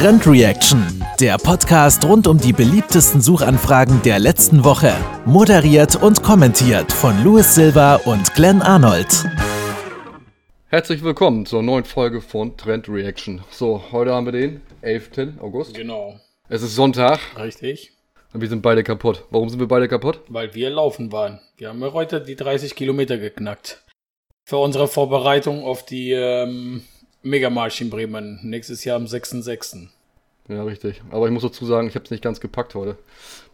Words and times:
Trend 0.00 0.28
Reaction, 0.28 1.04
der 1.18 1.38
Podcast 1.38 2.04
rund 2.04 2.28
um 2.28 2.38
die 2.38 2.52
beliebtesten 2.52 3.20
Suchanfragen 3.20 4.00
der 4.02 4.20
letzten 4.20 4.62
Woche. 4.62 4.94
Moderiert 5.24 6.00
und 6.00 6.22
kommentiert 6.22 6.92
von 6.92 7.24
Louis 7.24 7.52
Silva 7.52 7.96
und 7.96 8.32
Glenn 8.36 8.62
Arnold. 8.62 9.08
Herzlich 10.68 11.02
willkommen 11.02 11.46
zur 11.46 11.64
neuen 11.64 11.82
Folge 11.82 12.20
von 12.20 12.56
Trend 12.56 12.88
Reaction. 12.88 13.42
So, 13.50 13.82
heute 13.90 14.12
haben 14.12 14.26
wir 14.26 14.32
den 14.32 14.60
11. 14.82 15.40
August. 15.40 15.74
Genau. 15.74 16.20
Es 16.48 16.62
ist 16.62 16.76
Sonntag 16.76 17.18
Richtig. 17.36 17.90
und 18.32 18.40
wir 18.40 18.48
sind 18.48 18.62
beide 18.62 18.84
kaputt. 18.84 19.24
Warum 19.30 19.48
sind 19.48 19.58
wir 19.58 19.66
beide 19.66 19.88
kaputt? 19.88 20.20
Weil 20.28 20.54
wir 20.54 20.70
laufen 20.70 21.10
waren. 21.10 21.40
Wir 21.56 21.70
haben 21.70 21.82
ja 21.82 21.92
heute 21.92 22.20
die 22.20 22.36
30 22.36 22.76
Kilometer 22.76 23.18
geknackt. 23.18 23.82
Für 24.44 24.58
unsere 24.58 24.86
Vorbereitung 24.86 25.64
auf 25.64 25.84
die 25.84 26.12
ähm, 26.12 26.82
Megamarsch 27.22 27.80
in 27.80 27.90
Bremen. 27.90 28.38
Nächstes 28.42 28.84
Jahr 28.84 28.96
am 28.96 29.04
6.6. 29.04 29.88
Ja, 30.48 30.62
richtig. 30.62 31.02
Aber 31.10 31.26
ich 31.26 31.32
muss 31.32 31.42
dazu 31.42 31.66
sagen, 31.66 31.88
ich 31.88 31.94
habe 31.94 32.04
es 32.04 32.10
nicht 32.10 32.22
ganz 32.22 32.40
gepackt 32.40 32.74
heute. 32.74 32.96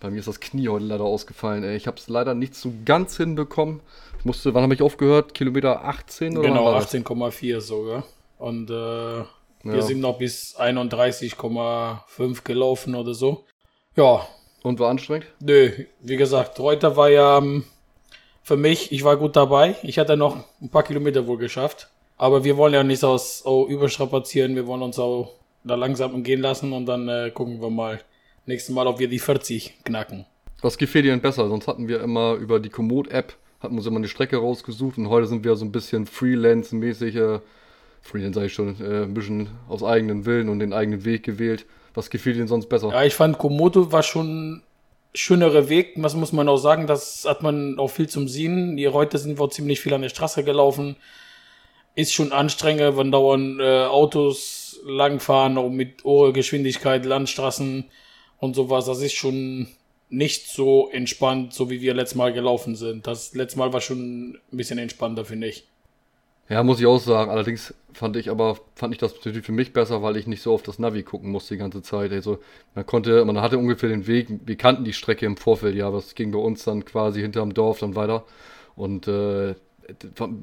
Bei 0.00 0.10
mir 0.10 0.18
ist 0.20 0.28
das 0.28 0.38
Knie 0.40 0.68
heute 0.68 0.84
leider 0.84 1.04
ausgefallen. 1.04 1.64
Ey. 1.64 1.76
Ich 1.76 1.86
habe 1.86 1.96
es 1.96 2.08
leider 2.08 2.34
nicht 2.34 2.54
so 2.54 2.72
ganz 2.84 3.16
hinbekommen. 3.16 3.80
Ich 4.18 4.24
musste, 4.24 4.54
wann 4.54 4.62
habe 4.62 4.74
ich 4.74 4.82
aufgehört? 4.82 5.34
Kilometer 5.34 5.84
18 5.84 6.36
oder 6.38 6.48
Genau, 6.48 6.64
wann 6.66 6.74
war 6.74 6.80
das? 6.80 6.94
18,4 6.94 7.60
sogar. 7.60 8.04
Und 8.38 8.70
äh, 8.70 9.18
Ja. 9.18 9.26
wir 9.64 9.82
sind 9.82 10.00
noch 10.00 10.18
bis 10.18 10.56
31,5 10.56 12.44
gelaufen 12.44 12.94
oder 12.94 13.14
so. 13.14 13.44
Ja, 13.96 14.26
Und 14.62 14.78
war 14.78 14.90
anstrengend? 14.90 15.26
Nö, 15.40 15.70
wie 16.00 16.16
gesagt, 16.16 16.58
heute 16.58 16.96
war 16.96 17.10
ja 17.10 17.38
ähm, 17.38 17.64
für 18.42 18.56
mich, 18.56 18.92
ich 18.92 19.02
war 19.04 19.16
gut 19.16 19.36
dabei. 19.36 19.74
Ich 19.82 19.98
hatte 19.98 20.16
noch 20.16 20.36
ein 20.60 20.68
paar 20.68 20.82
Kilometer 20.84 21.26
wohl 21.26 21.38
geschafft. 21.38 21.88
Aber 22.16 22.44
wir 22.44 22.56
wollen 22.56 22.74
ja 22.74 22.82
nicht 22.82 23.04
aus 23.04 23.42
oh, 23.44 23.66
überstrapazieren. 23.68 24.54
Wir 24.54 24.66
wollen 24.66 24.82
uns 24.82 24.98
auch 24.98 25.32
da 25.64 25.74
langsam 25.74 26.22
gehen 26.22 26.40
lassen 26.40 26.72
und 26.72 26.86
dann 26.86 27.08
äh, 27.08 27.30
gucken 27.32 27.60
wir 27.60 27.70
mal 27.70 28.00
nächstes 28.46 28.74
Mal, 28.74 28.86
ob 28.86 28.98
wir 28.98 29.08
die 29.08 29.18
40 29.18 29.84
knacken. 29.84 30.26
Was 30.60 30.78
gefällt 30.78 31.04
dir 31.04 31.10
denn 31.10 31.20
besser? 31.20 31.48
Sonst 31.48 31.66
hatten 31.66 31.88
wir 31.88 32.00
immer 32.02 32.34
über 32.34 32.60
die 32.60 32.68
Komoot-App, 32.68 33.34
hatten 33.60 33.74
wir 33.74 33.78
uns 33.78 33.86
immer 33.86 33.96
eine 33.96 34.08
Strecke 34.08 34.36
rausgesucht 34.36 34.98
und 34.98 35.08
heute 35.08 35.26
sind 35.26 35.44
wir 35.44 35.56
so 35.56 35.64
ein 35.64 35.72
bisschen 35.72 36.06
Freelance-mäßig, 36.06 37.16
äh, 37.16 37.40
Freelance 38.02 38.38
sag 38.38 38.46
ich 38.46 38.52
schon, 38.52 38.76
äh, 38.80 39.04
ein 39.04 39.14
bisschen 39.14 39.48
aus 39.68 39.82
eigenen 39.82 40.26
Willen 40.26 40.48
und 40.48 40.60
den 40.60 40.72
eigenen 40.72 41.04
Weg 41.04 41.22
gewählt. 41.22 41.66
Was 41.94 42.10
gefällt 42.10 42.36
dir 42.36 42.40
denn 42.40 42.48
sonst 42.48 42.68
besser? 42.68 42.90
Ja, 42.90 43.02
ich 43.02 43.14
fand 43.14 43.38
Komodo 43.38 43.92
war 43.92 44.02
schon 44.02 44.62
schönere 45.14 45.68
Weg. 45.68 45.92
Was 45.96 46.14
muss 46.14 46.32
man 46.32 46.48
auch 46.48 46.56
sagen, 46.56 46.86
das 46.86 47.24
hat 47.26 47.42
man 47.42 47.78
auch 47.78 47.88
viel 47.88 48.08
zum 48.08 48.28
Sehen. 48.28 48.76
Die 48.76 48.88
heute 48.88 49.18
sind 49.18 49.38
wir 49.38 49.48
ziemlich 49.50 49.80
viel 49.80 49.94
an 49.94 50.02
der 50.02 50.08
Straße 50.08 50.44
gelaufen. 50.44 50.96
Ist 51.94 52.12
schon 52.12 52.32
anstrengend, 52.32 52.96
wenn 52.96 53.12
dauernd 53.12 53.60
äh, 53.60 53.84
Autos 53.84 54.80
langfahren, 54.84 55.58
auch 55.58 55.70
mit 55.70 56.04
hoher 56.04 56.32
Geschwindigkeit, 56.32 57.04
Landstraßen 57.04 57.84
und 58.38 58.54
sowas. 58.54 58.86
Das 58.86 59.00
ist 59.00 59.14
schon 59.14 59.68
nicht 60.10 60.48
so 60.48 60.90
entspannt, 60.90 61.52
so 61.52 61.70
wie 61.70 61.80
wir 61.80 61.94
letztes 61.94 62.16
Mal 62.16 62.32
gelaufen 62.32 62.76
sind. 62.76 63.06
Das 63.06 63.34
letzte 63.34 63.58
Mal 63.58 63.72
war 63.72 63.80
schon 63.80 64.32
ein 64.32 64.56
bisschen 64.56 64.78
entspannter, 64.78 65.24
finde 65.24 65.48
ich. 65.48 65.66
Ja, 66.48 66.62
muss 66.62 66.78
ich 66.78 66.86
auch 66.86 66.98
sagen. 66.98 67.30
Allerdings 67.30 67.74
fand 67.92 68.16
ich 68.16 68.28
aber, 68.30 68.58
fand 68.74 68.92
ich 68.92 68.98
das 68.98 69.14
für 69.14 69.52
mich 69.52 69.72
besser, 69.72 70.02
weil 70.02 70.16
ich 70.16 70.26
nicht 70.26 70.42
so 70.42 70.52
auf 70.52 70.62
das 70.62 70.78
Navi 70.78 71.02
gucken 71.02 71.30
musste 71.30 71.54
die 71.54 71.58
ganze 71.58 71.82
Zeit. 71.82 72.12
Also 72.12 72.38
man 72.74 72.84
konnte, 72.84 73.24
man 73.24 73.40
hatte 73.40 73.58
ungefähr 73.58 73.88
den 73.88 74.06
Weg, 74.06 74.28
wir 74.44 74.56
kannten 74.56 74.84
die 74.84 74.92
Strecke 74.92 75.24
im 75.24 75.36
Vorfeld, 75.36 75.74
ja, 75.74 75.90
das 75.90 76.14
ging 76.14 76.32
bei 76.32 76.38
uns 76.38 76.64
dann 76.64 76.84
quasi 76.84 77.20
hinterm 77.22 77.54
Dorf 77.54 77.78
dann 77.78 77.96
weiter. 77.96 78.24
Und 78.76 79.08
äh, 79.08 79.54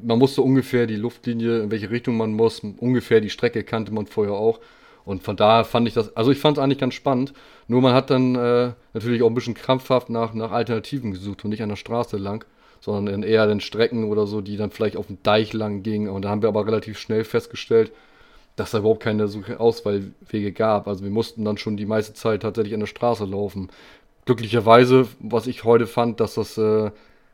man 0.04 0.20
musste 0.20 0.42
ungefähr 0.42 0.88
die 0.88 0.96
Luftlinie, 0.96 1.62
in 1.64 1.72
welche 1.72 1.90
Richtung 1.90 2.18
man 2.18 2.34
muss, 2.34 2.60
ungefähr 2.60 3.22
die 3.22 3.30
Strecke 3.30 3.64
kannte 3.64 3.94
man 3.94 4.06
vorher 4.06 4.34
auch. 4.34 4.60
Und 5.04 5.24
von 5.24 5.36
daher 5.36 5.66
fand 5.66 5.88
ich 5.88 5.94
das, 5.94 6.16
also 6.16 6.32
ich 6.32 6.38
fand 6.38 6.58
es 6.58 6.64
eigentlich 6.64 6.78
ganz 6.78 6.94
spannend. 6.94 7.34
Nur 7.68 7.82
man 7.82 7.94
hat 7.94 8.10
dann 8.10 8.36
äh, 8.36 8.74
natürlich 8.94 9.24
auch 9.24 9.28
ein 9.28 9.34
bisschen 9.34 9.56
krampfhaft 9.56 10.10
nach, 10.10 10.34
nach 10.34 10.52
Alternativen 10.52 11.12
gesucht 11.12 11.44
und 11.44 11.50
nicht 11.50 11.64
an 11.64 11.70
der 11.70 11.76
Straße 11.76 12.18
lang, 12.18 12.46
sondern 12.82 13.24
eher 13.24 13.48
den 13.48 13.62
Strecken 13.62 14.06
oder 14.06 14.28
so, 14.28 14.42
die 14.42 14.58
dann 14.58 14.72
vielleicht 14.72 14.98
auf 14.98 15.08
dem 15.08 15.22
Deich 15.24 15.54
lang 15.54 15.82
gingen. 15.84 16.10
Und 16.10 16.24
da 16.24 16.30
haben 16.30 16.42
wir 16.42 16.50
aber 16.50 16.68
relativ 16.68 17.00
schnell 17.00 17.24
festgestellt, 17.24 17.92
dass 18.56 18.72
da 18.72 18.80
überhaupt 18.80 19.02
keine 19.02 19.28
Auswahlwege 19.58 20.52
gab. 20.52 20.88
Also 20.88 21.04
wir 21.04 21.12
mussten 21.12 21.46
dann 21.46 21.58
schon 21.58 21.78
die 21.78 21.86
meiste 21.86 22.14
Zeit 22.14 22.44
tatsächlich 22.44 22.74
an 22.74 22.82
der 22.82 22.88
Straße 22.88 23.26
laufen. 23.26 23.70
Glücklicherweise, 24.26 25.08
was 25.20 25.48
ich 25.48 25.64
heute 25.64 25.88
fand, 25.88 26.20
dass 26.20 26.36
das, 26.36 26.58
äh, 26.58 26.92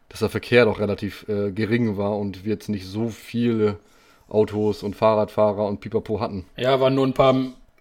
dass 0.09 0.19
der 0.19 0.29
Verkehr 0.29 0.66
doch 0.66 0.79
relativ 0.79 1.28
äh, 1.28 1.51
gering 1.51 1.97
war 1.97 2.18
und 2.18 2.45
wir 2.45 2.53
jetzt 2.53 2.69
nicht 2.69 2.85
so 2.85 3.09
viele 3.09 3.79
Autos 4.29 4.84
und 4.84 4.95
Fahrradfahrer 4.95 5.66
und 5.66 5.79
Pipapo 5.79 6.19
hatten. 6.19 6.45
Ja, 6.57 6.79
waren 6.79 6.95
nur 6.95 7.07
ein 7.07 7.13
paar, 7.13 7.35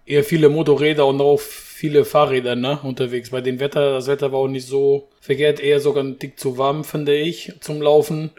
eher 0.05 0.23
viele 0.23 0.49
Motorräder 0.49 1.05
und 1.05 1.19
auch 1.21 1.39
viele 1.39 2.05
Fahrräder 2.05 2.55
ne, 2.55 2.79
unterwegs. 2.83 3.29
Bei 3.29 3.41
dem 3.41 3.59
Wetter, 3.59 3.93
das 3.93 4.07
Wetter 4.07 4.31
war 4.31 4.39
auch 4.39 4.47
nicht 4.47 4.67
so 4.67 5.09
verkehrt, 5.19 5.59
eher 5.59 5.79
sogar 5.79 6.03
ein 6.03 6.19
Tick 6.19 6.39
zu 6.39 6.57
warm, 6.57 6.83
finde 6.83 7.15
ich, 7.15 7.53
zum 7.59 7.81
Laufen. 7.81 8.31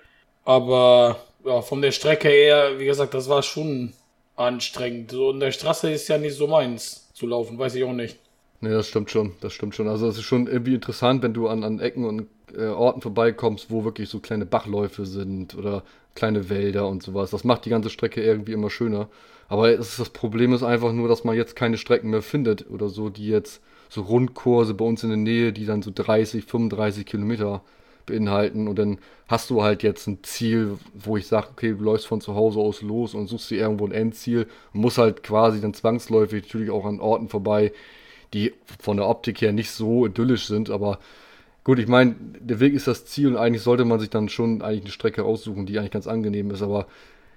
Aber 0.44 1.18
ja, 1.44 1.60
von 1.60 1.82
der 1.82 1.92
Strecke 1.92 2.28
her, 2.28 2.78
wie 2.78 2.86
gesagt, 2.86 3.14
das 3.14 3.28
war 3.28 3.42
schon 3.42 3.92
anstrengend. 4.36 5.10
So 5.10 5.30
in 5.30 5.40
der 5.40 5.52
Straße 5.52 5.90
ist 5.90 6.08
ja 6.08 6.18
nicht 6.18 6.34
so 6.34 6.46
meins 6.46 7.10
zu 7.12 7.26
laufen, 7.26 7.58
weiß 7.58 7.74
ich 7.74 7.84
auch 7.84 7.92
nicht. 7.92 8.18
Ne, 8.60 8.70
das 8.70 8.88
stimmt 8.88 9.10
schon, 9.10 9.32
das 9.40 9.52
stimmt 9.52 9.74
schon. 9.74 9.86
Also 9.88 10.08
es 10.08 10.16
ist 10.16 10.24
schon 10.24 10.48
irgendwie 10.48 10.74
interessant, 10.74 11.22
wenn 11.22 11.32
du 11.32 11.48
an, 11.48 11.62
an 11.62 11.78
Ecken 11.78 12.04
und 12.04 12.26
äh, 12.56 12.66
Orten 12.66 13.00
vorbeikommst, 13.00 13.70
wo 13.70 13.84
wirklich 13.84 14.08
so 14.08 14.18
kleine 14.18 14.46
Bachläufe 14.46 15.06
sind 15.06 15.54
oder 15.54 15.84
kleine 16.16 16.48
Wälder 16.50 16.88
und 16.88 17.02
sowas. 17.02 17.30
Das 17.30 17.44
macht 17.44 17.64
die 17.66 17.70
ganze 17.70 17.90
Strecke 17.90 18.20
irgendwie 18.20 18.52
immer 18.52 18.70
schöner. 18.70 19.08
Aber 19.48 19.70
ist, 19.70 20.00
das 20.00 20.10
Problem 20.10 20.52
ist 20.52 20.64
einfach 20.64 20.92
nur, 20.92 21.08
dass 21.08 21.22
man 21.24 21.36
jetzt 21.36 21.54
keine 21.54 21.78
Strecken 21.78 22.10
mehr 22.10 22.22
findet 22.22 22.68
oder 22.68 22.88
so, 22.88 23.10
die 23.10 23.28
jetzt 23.28 23.62
so 23.88 24.02
Rundkurse 24.02 24.74
bei 24.74 24.84
uns 24.84 25.04
in 25.04 25.10
der 25.10 25.18
Nähe, 25.18 25.52
die 25.52 25.64
dann 25.64 25.82
so 25.82 25.92
30, 25.94 26.44
35 26.44 27.06
Kilometer 27.06 27.62
beinhalten. 28.06 28.66
Und 28.66 28.78
dann 28.78 28.98
hast 29.28 29.50
du 29.50 29.62
halt 29.62 29.84
jetzt 29.84 30.08
ein 30.08 30.18
Ziel, 30.24 30.78
wo 30.94 31.16
ich 31.16 31.28
sage, 31.28 31.48
okay, 31.52 31.74
du 31.74 31.84
läufst 31.84 32.06
von 32.08 32.20
zu 32.20 32.34
Hause 32.34 32.58
aus 32.58 32.82
los 32.82 33.14
und 33.14 33.28
suchst 33.28 33.50
dir 33.50 33.58
irgendwo 33.60 33.86
ein 33.86 33.92
Endziel 33.92 34.48
und 34.74 34.80
musst 34.80 34.98
halt 34.98 35.22
quasi 35.22 35.60
dann 35.60 35.74
zwangsläufig 35.74 36.44
natürlich 36.44 36.70
auch 36.70 36.84
an 36.84 37.00
Orten 37.00 37.28
vorbei, 37.28 37.72
die 38.34 38.54
von 38.80 38.96
der 38.96 39.08
Optik 39.08 39.40
her 39.40 39.52
nicht 39.52 39.70
so 39.70 40.06
idyllisch 40.06 40.46
sind, 40.46 40.70
aber 40.70 40.98
gut, 41.64 41.78
ich 41.78 41.88
meine, 41.88 42.14
der 42.40 42.60
Weg 42.60 42.74
ist 42.74 42.86
das 42.86 43.06
Ziel 43.06 43.28
und 43.28 43.36
eigentlich 43.36 43.62
sollte 43.62 43.84
man 43.84 44.00
sich 44.00 44.10
dann 44.10 44.28
schon 44.28 44.62
eigentlich 44.62 44.84
eine 44.84 44.92
Strecke 44.92 45.24
aussuchen, 45.24 45.66
die 45.66 45.78
eigentlich 45.78 45.90
ganz 45.90 46.06
angenehm 46.06 46.50
ist, 46.50 46.62
aber 46.62 46.86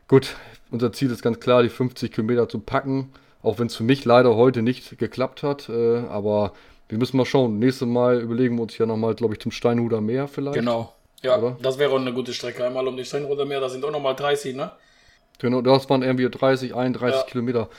gut, 0.08 0.36
unser 0.70 0.92
Ziel 0.92 1.12
ist 1.12 1.22
ganz 1.22 1.40
klar, 1.40 1.64
die 1.64 1.70
50 1.70 2.12
Kilometer 2.12 2.48
zu 2.50 2.60
packen, 2.60 3.12
auch 3.44 3.60
wenn 3.60 3.68
es 3.68 3.76
für 3.76 3.84
mich 3.84 4.06
leider 4.06 4.36
heute 4.36 4.62
nicht 4.62 4.98
geklappt 4.98 5.44
hat, 5.44 5.70
äh, 5.70 6.00
aber 6.10 6.54
wir 6.92 6.98
müssen 6.98 7.16
mal 7.16 7.26
schauen. 7.26 7.58
Nächstes 7.58 7.88
Mal 7.88 8.20
überlegen 8.20 8.58
wir 8.58 8.64
uns 8.64 8.78
ja 8.78 8.86
nochmal, 8.86 9.16
glaube 9.16 9.34
ich, 9.34 9.40
zum 9.40 9.52
Steinhuder 9.52 10.02
Meer 10.02 10.28
vielleicht. 10.28 10.56
Genau. 10.56 10.94
Ja, 11.22 11.38
Oder? 11.38 11.58
das 11.62 11.78
wäre 11.78 11.92
auch 11.92 12.00
eine 12.00 12.14
gute 12.14 12.34
Strecke. 12.34 12.66
Einmal 12.66 12.88
um 12.88 12.98
die 12.98 13.06
Steinroder 13.06 13.46
Meer, 13.46 13.62
da 13.62 13.70
sind 13.70 13.86
auch 13.86 13.92
nochmal 13.92 14.16
30, 14.16 14.56
ne? 14.56 14.72
Genau, 15.42 15.62
das 15.62 15.90
waren 15.90 16.04
irgendwie 16.04 16.30
30, 16.30 16.76
31 16.76 17.22
Ja. 17.22 17.26
Kilometer. 17.28 17.70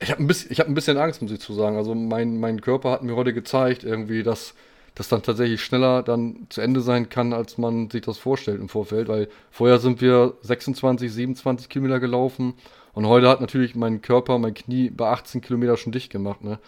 Ich 0.00 0.10
habe 0.10 0.20
ein, 0.22 0.26
bisschen- 0.26 0.50
ich 0.50 0.58
hab 0.60 0.66
ein 0.66 0.74
bisschen 0.74 0.98
Angst, 0.98 1.22
muss 1.22 1.30
ich 1.30 1.40
zu 1.40 1.54
sagen. 1.54 1.76
Also 1.76 1.94
mein, 1.94 2.40
mein 2.40 2.60
Körper 2.60 2.90
hat 2.90 3.02
mir 3.04 3.14
heute 3.14 3.32
gezeigt, 3.32 3.84
irgendwie, 3.84 4.22
dass 4.24 4.54
das 4.96 5.08
dann 5.08 5.22
tatsächlich 5.22 5.62
schneller 5.62 6.02
dann 6.02 6.46
zu 6.50 6.60
Ende 6.60 6.80
sein 6.80 7.08
kann, 7.08 7.32
als 7.32 7.56
man 7.58 7.88
sich 7.90 8.02
das 8.02 8.18
vorstellt 8.18 8.60
im 8.60 8.68
Vorfeld. 8.68 9.06
Weil 9.08 9.28
vorher 9.50 9.78
sind 9.78 10.00
wir 10.00 10.34
26, 10.42 11.12
27 11.12 11.68
Kilometer 11.68 12.00
gelaufen 12.00 12.54
und 12.92 13.06
heute 13.06 13.28
hat 13.28 13.40
natürlich 13.40 13.74
mein 13.76 14.02
Körper, 14.02 14.38
mein 14.38 14.52
Knie 14.54 14.90
bei 14.90 15.06
18 15.08 15.40
Kilometer 15.40 15.76
schon 15.76 15.92
dicht 15.92 16.10
gemacht. 16.10 16.42
Ne? 16.42 16.58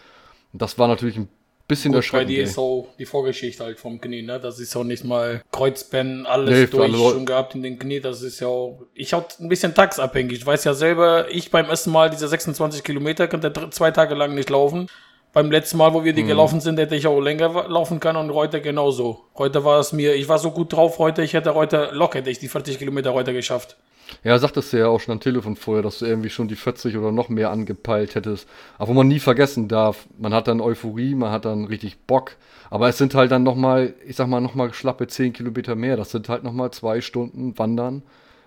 Und 0.52 0.62
das 0.62 0.78
war 0.78 0.86
natürlich 0.88 1.16
ein 1.16 1.28
bisschen 1.66 1.92
Gut, 1.92 1.96
bei 1.96 1.98
erschreckend. 1.98 2.30
dir 2.30 2.38
ey. 2.38 2.44
ist 2.44 2.58
auch 2.58 2.88
die 2.98 3.06
Vorgeschichte 3.06 3.64
halt 3.64 3.78
vom 3.80 4.00
Knie, 4.00 4.22
ne? 4.22 4.38
Das 4.40 4.58
ist 4.60 4.74
auch 4.76 4.84
nicht 4.84 5.04
mal 5.04 5.42
Kreuzbänden, 5.52 6.26
alles 6.26 6.50
Nee, 6.58 6.66
durch 6.66 6.82
alle 6.84 7.10
schon 7.12 7.26
gehabt 7.26 7.54
in 7.54 7.62
den 7.62 7.78
Knie. 7.78 8.00
Das 8.00 8.22
ist 8.22 8.40
ja 8.40 8.48
auch, 8.48 8.80
ich 8.94 9.14
auch 9.14 9.24
ein 9.40 9.48
bisschen 9.48 9.74
tagsabhängig. 9.74 10.38
Ich 10.38 10.46
weiß 10.46 10.64
ja 10.64 10.74
selber, 10.74 11.26
ich 11.30 11.50
beim 11.50 11.66
ersten 11.66 11.90
Mal 11.90 12.10
diese 12.10 12.28
26 12.28 12.82
Kilometer 12.84 13.28
könnte 13.28 13.50
dr- 13.50 13.70
zwei 13.70 13.90
Tage 13.90 14.14
lang 14.14 14.34
nicht 14.34 14.50
laufen. 14.50 14.88
Beim 15.32 15.50
letzten 15.50 15.78
Mal, 15.78 15.92
wo 15.92 16.04
wir 16.04 16.12
die 16.12 16.22
Mhm. 16.22 16.28
gelaufen 16.28 16.60
sind, 16.60 16.78
hätte 16.78 16.94
ich 16.94 17.06
auch 17.08 17.18
länger 17.20 17.66
laufen 17.68 17.98
können 17.98 18.18
und 18.18 18.34
heute 18.34 18.60
genauso. 18.60 19.24
Heute 19.36 19.64
war 19.64 19.80
es 19.80 19.92
mir, 19.92 20.14
ich 20.14 20.28
war 20.28 20.38
so 20.38 20.52
gut 20.52 20.72
drauf 20.72 20.98
heute, 20.98 21.22
ich 21.24 21.32
hätte 21.32 21.54
heute, 21.54 21.88
locker 21.92 22.20
hätte 22.20 22.30
ich 22.30 22.38
die 22.38 22.46
40 22.48 22.78
Kilometer 22.78 23.14
heute 23.14 23.32
geschafft. 23.32 23.76
Ja, 24.22 24.38
sagtest 24.38 24.72
du 24.72 24.78
ja 24.78 24.88
auch 24.88 25.00
schon 25.00 25.12
am 25.12 25.20
Telefon 25.20 25.56
vorher, 25.56 25.82
dass 25.82 25.98
du 25.98 26.06
irgendwie 26.06 26.30
schon 26.30 26.48
die 26.48 26.56
40 26.56 26.96
oder 26.96 27.12
noch 27.12 27.28
mehr 27.28 27.50
angepeilt 27.50 28.14
hättest. 28.14 28.48
Aber 28.78 28.88
wo 28.88 28.92
man 28.94 29.08
nie 29.08 29.18
vergessen 29.18 29.68
darf, 29.68 30.06
man 30.18 30.32
hat 30.32 30.48
dann 30.48 30.60
Euphorie, 30.60 31.14
man 31.14 31.30
hat 31.30 31.44
dann 31.44 31.64
richtig 31.64 31.98
Bock. 32.06 32.36
Aber 32.70 32.88
es 32.88 32.98
sind 32.98 33.14
halt 33.14 33.30
dann 33.30 33.42
nochmal, 33.42 33.94
ich 34.06 34.16
sag 34.16 34.28
mal, 34.28 34.40
nochmal 34.40 34.72
schlappe 34.72 35.06
10 35.06 35.32
Kilometer 35.32 35.74
mehr. 35.74 35.96
Das 35.96 36.10
sind 36.10 36.28
halt 36.28 36.44
nochmal 36.44 36.70
zwei 36.70 37.00
Stunden 37.00 37.58
Wandern, 37.58 38.02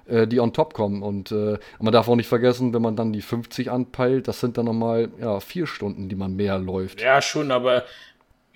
äh, 0.05 0.27
die 0.27 0.39
on 0.39 0.53
top 0.53 0.73
kommen. 0.73 1.03
Und 1.03 1.31
äh, 1.31 1.57
man 1.79 1.93
darf 1.93 2.07
auch 2.07 2.15
nicht 2.15 2.27
vergessen, 2.27 2.73
wenn 2.73 2.81
man 2.81 2.95
dann 2.95 3.13
die 3.13 3.21
50 3.21 3.71
anpeilt, 3.71 4.27
das 4.27 4.39
sind 4.39 4.57
dann 4.57 4.65
nochmal 4.65 5.09
ja, 5.19 5.39
vier 5.39 5.67
Stunden, 5.67 6.09
die 6.09 6.15
man 6.15 6.35
mehr 6.35 6.57
läuft. 6.57 7.01
Ja, 7.01 7.21
schon, 7.21 7.51
aber 7.51 7.83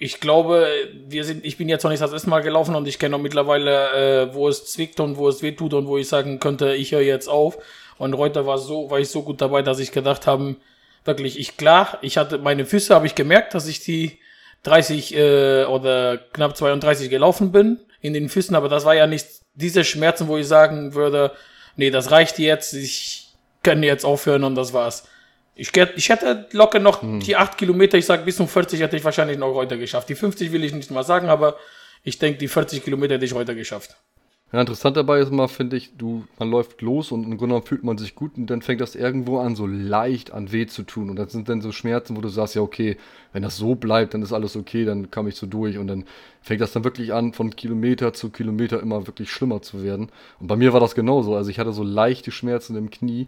ich 0.01 0.19
glaube, 0.19 0.68
wir 1.07 1.24
sind, 1.24 1.45
ich 1.45 1.57
bin 1.57 1.69
jetzt 1.69 1.83
noch 1.83 1.92
nicht 1.92 2.01
das 2.01 2.12
erste 2.12 2.30
Mal 2.30 2.42
gelaufen 2.42 2.75
und 2.75 2.88
ich 2.88 3.00
kenne 3.00 3.15
auch 3.15 3.21
mittlerweile, 3.21 4.30
äh, 4.30 4.33
wo 4.33 4.48
es 4.48 4.65
zwickt 4.65 5.00
und 5.00 5.18
wo 5.18 5.30
es 5.30 5.42
wehtut 5.42 5.74
und 5.74 5.88
wo 5.88 5.98
ich 5.98 6.09
sagen 6.09 6.39
könnte, 6.39 6.74
ich 6.74 6.92
höre 6.92 7.01
jetzt 7.01 7.27
auf. 7.27 7.57
Und 7.98 8.18
heute 8.18 8.45
war 8.45 8.57
so, 8.57 8.89
war 8.89 9.00
ich 9.00 9.09
so 9.09 9.21
gut 9.21 9.42
dabei, 9.42 9.62
dass 9.62 9.80
ich 9.80 9.92
gedacht 9.92 10.27
habe, 10.27 10.56
Wirklich, 11.03 11.39
ich 11.39 11.57
klar, 11.57 11.98
ich 12.01 12.18
hatte 12.18 12.38
meine 12.38 12.65
Füße, 12.65 12.94
habe 12.94 13.07
ich 13.07 13.15
gemerkt, 13.15 13.56
dass 13.56 13.68
ich 13.68 13.80
die 13.80 14.19
30 14.63 15.15
äh, 15.15 15.63
oder 15.65 16.18
knapp 16.18 16.56
32 16.56 17.09
gelaufen 17.09 17.51
bin 17.51 17.80
in 18.01 18.13
den 18.13 18.30
Füßen, 18.30 18.56
aber 18.56 18.69
das 18.69 18.86
war 18.86 18.94
ja 18.94 19.07
nicht 19.07 19.27
diese 19.56 19.83
Schmerzen, 19.83 20.27
wo 20.27 20.38
ich 20.38 20.47
sagen 20.47 20.94
würde, 20.94 21.31
nee, 21.75 21.89
das 21.89 22.12
reicht 22.12 22.38
jetzt, 22.38 22.74
ich 22.74 23.30
kann 23.63 23.81
jetzt 23.81 24.06
aufhören 24.06 24.44
und 24.44 24.54
das 24.54 24.74
war's. 24.74 25.07
Ich, 25.56 25.75
ich 25.75 26.09
hätte 26.09 26.48
locker 26.51 26.80
noch 26.80 27.01
hm. 27.01 27.19
die 27.19 27.36
8 27.36 27.57
Kilometer, 27.57 27.98
ich 27.98 28.06
sag 28.06 28.25
bis 28.25 28.38
zum 28.38 28.48
40 28.48 28.80
hätte 28.80 28.95
ich 28.95 29.03
wahrscheinlich 29.03 29.38
noch 29.38 29.53
heute 29.53 29.77
geschafft. 29.77 30.09
Die 30.09 30.15
50 30.15 30.51
will 30.51 30.63
ich 30.63 30.74
nicht 30.74 30.92
mal 30.92 31.03
sagen, 31.03 31.30
aber 31.30 31.57
ich 32.03 32.19
denke, 32.19 32.39
die 32.39 32.48
40 32.48 32.83
Kilometer 32.83 33.15
hätte 33.15 33.25
ich 33.25 33.33
heute 33.33 33.56
geschafft. 33.56 33.95
Ja, 34.53 34.59
interessant 34.59 34.98
dabei 34.98 35.21
ist 35.21 35.31
immer, 35.31 35.48
finde 35.48 35.77
ich, 35.77 35.95
du, 35.98 36.25
man 36.38 36.51
läuft 36.51 36.81
los 36.81 37.13
und 37.13 37.24
im 37.24 37.30
Grunde 37.30 37.53
genommen 37.53 37.65
fühlt 37.65 37.86
man 37.86 37.98
sich 37.98 38.15
gut 38.15 38.36
und 38.36 38.48
dann 38.48 38.62
fängt 38.62 38.81
das 38.81 38.95
irgendwo 38.95 39.39
an, 39.39 39.56
so 39.56 39.65
leicht 39.65 40.31
an 40.31 40.51
weh 40.51 40.65
zu 40.65 40.83
tun. 40.83 41.09
Und 41.09 41.15
das 41.15 41.31
sind 41.31 41.48
dann 41.48 41.62
so 41.62 41.71
Schmerzen, 41.71 42.18
wo 42.18 42.21
du 42.21 42.27
sagst, 42.27 42.56
ja, 42.56 42.62
okay, 42.62 42.97
wenn 43.31 43.44
das 43.44 43.56
so 43.56 43.75
bleibt, 43.75 44.13
dann 44.13 44.21
ist 44.21 44.33
alles 44.33 44.57
okay, 44.57 44.83
dann 44.83 45.09
komme 45.09 45.30
ich 45.30 45.36
so 45.36 45.47
durch. 45.47 45.77
Und 45.77 45.88
dann 45.88 46.04
fängt 46.42 46.59
das 46.59 46.74
dann 46.74 46.83
wirklich 46.83 47.13
an, 47.13 47.31
von 47.31 47.56
Kilometer 47.56 48.12
zu 48.12 48.30
Kilometer 48.30 48.81
immer 48.81 49.07
wirklich 49.07 49.31
schlimmer 49.31 49.62
zu 49.62 49.83
werden. 49.83 50.09
Und 50.42 50.47
bei 50.47 50.57
mir 50.57 50.74
war 50.74 50.81
das 50.81 50.95
genauso. 50.95 51.33
Also 51.36 51.50
ich 51.50 51.57
hatte 51.57 51.71
so 51.71 51.83
leichte 51.83 52.31
Schmerzen 52.31 52.75
im 52.75 52.89
Knie 52.89 53.27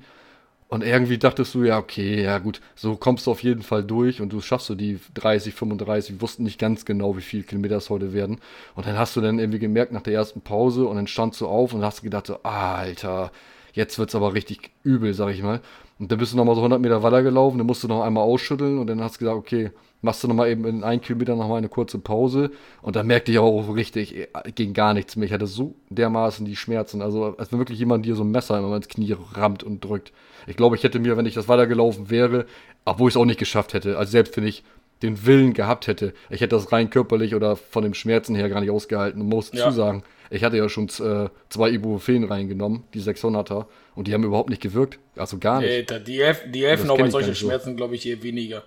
und 0.73 0.83
irgendwie 0.83 1.19
dachtest 1.19 1.53
du, 1.53 1.63
ja, 1.65 1.77
okay, 1.77 2.23
ja 2.23 2.39
gut, 2.39 2.59
so 2.73 2.95
kommst 2.95 3.27
du 3.27 3.31
auf 3.31 3.43
jeden 3.43 3.61
Fall 3.61 3.83
durch 3.83 4.21
und 4.21 4.33
du 4.33 4.41
schaffst 4.41 4.67
du 4.69 4.73
die 4.73 4.99
30, 5.13 5.53
35, 5.53 6.19
wussten 6.19 6.41
nicht 6.41 6.57
ganz 6.57 6.83
genau, 6.83 7.15
wie 7.15 7.21
viele 7.21 7.43
Kilometer 7.43 7.77
es 7.77 7.91
heute 7.91 8.11
werden. 8.11 8.39
Und 8.73 8.87
dann 8.87 8.97
hast 8.97 9.15
du 9.15 9.21
dann 9.21 9.37
irgendwie 9.37 9.59
gemerkt 9.59 9.91
nach 9.91 10.01
der 10.01 10.15
ersten 10.15 10.41
Pause 10.41 10.87
und 10.87 10.95
dann 10.95 11.05
standst 11.05 11.39
du 11.41 11.47
auf 11.47 11.75
und 11.75 11.83
hast 11.85 12.01
gedacht, 12.01 12.25
so, 12.25 12.41
Alter, 12.41 13.31
jetzt 13.73 13.99
wird 13.99 14.09
es 14.09 14.15
aber 14.15 14.33
richtig 14.33 14.71
übel, 14.83 15.13
sag 15.13 15.29
ich 15.31 15.43
mal. 15.43 15.61
Und 15.99 16.11
dann 16.11 16.17
bist 16.17 16.33
du 16.33 16.37
nochmal 16.37 16.55
so 16.55 16.61
100 16.61 16.81
Meter 16.81 17.03
weiter 17.03 17.21
gelaufen, 17.21 17.57
dann 17.57 17.67
musst 17.67 17.83
du 17.83 17.87
noch 17.87 18.01
einmal 18.01 18.23
ausschütteln 18.23 18.79
und 18.79 18.87
dann 18.87 19.01
hast 19.01 19.15
du 19.15 19.19
gesagt, 19.19 19.37
okay, 19.37 19.71
machst 20.03 20.23
du 20.23 20.27
nochmal 20.27 20.49
eben 20.49 20.65
in 20.65 20.83
einen 20.83 21.01
Kilometer 21.01 21.35
nochmal 21.35 21.59
eine 21.59 21.69
kurze 21.69 21.97
Pause. 21.97 22.51
Und 22.81 22.95
dann 22.95 23.07
merkte 23.07 23.31
ich 23.31 23.39
auch 23.39 23.73
richtig, 23.75 24.15
äh, 24.15 24.27
ging 24.53 24.73
gar 24.73 24.93
nichts 24.93 25.15
mehr. 25.15 25.25
Ich 25.25 25.33
hatte 25.33 25.47
so 25.47 25.75
dermaßen 25.89 26.45
die 26.45 26.55
Schmerzen. 26.55 27.01
Also, 27.01 27.35
als 27.37 27.51
wenn 27.51 27.59
wirklich 27.59 27.79
jemand 27.79 28.05
dir 28.05 28.15
so 28.15 28.23
ein 28.23 28.31
Messer 28.31 28.59
immer 28.59 28.75
ins 28.75 28.89
Knie 28.89 29.15
rammt 29.33 29.63
und 29.63 29.83
drückt. 29.83 30.11
Ich 30.45 30.57
glaube, 30.57 30.75
ich 30.75 30.83
hätte 30.83 30.99
mir, 30.99 31.15
wenn 31.15 31.25
ich 31.25 31.35
das 31.35 31.47
weitergelaufen 31.47 32.09
wäre, 32.09 32.45
obwohl 32.85 33.07
ich 33.07 33.15
es 33.15 33.17
auch 33.19 33.25
nicht 33.25 33.39
geschafft 33.39 33.73
hätte, 33.73 33.97
also 33.97 34.11
selbst 34.11 34.35
wenn 34.35 34.45
ich 34.45 34.63
den 35.01 35.25
Willen 35.25 35.53
gehabt 35.53 35.87
hätte, 35.87 36.13
ich 36.29 36.41
hätte 36.41 36.55
das 36.55 36.71
rein 36.71 36.89
körperlich 36.89 37.33
oder 37.33 37.55
von 37.55 37.83
den 37.83 37.93
Schmerzen 37.93 38.35
her 38.35 38.49
gar 38.49 38.61
nicht 38.61 38.71
ausgehalten 38.71 39.21
und 39.21 39.29
muss 39.29 39.51
ja. 39.53 39.71
sagen, 39.71 40.03
ich 40.29 40.43
hatte 40.43 40.57
ja 40.57 40.67
schon 40.69 40.87
äh, 40.87 41.29
zwei 41.49 41.69
Ibuprofen 41.71 42.23
reingenommen, 42.23 42.83
die 42.93 43.01
600er, 43.01 43.65
und 43.95 44.07
die 44.07 44.13
haben 44.13 44.23
überhaupt 44.23 44.49
nicht 44.49 44.61
gewirkt, 44.61 44.99
also 45.15 45.37
gar 45.37 45.61
nicht. 45.61 45.89
Nee, 45.89 45.99
die, 45.99 46.23
helfen, 46.23 46.51
die 46.51 46.65
helfen 46.65 46.89
auch 46.89 46.97
bei 46.97 47.09
solchen 47.09 47.35
Schmerzen, 47.35 47.71
so. 47.71 47.75
glaube 47.75 47.95
ich, 47.95 48.07
eher 48.07 48.21
weniger. 48.23 48.63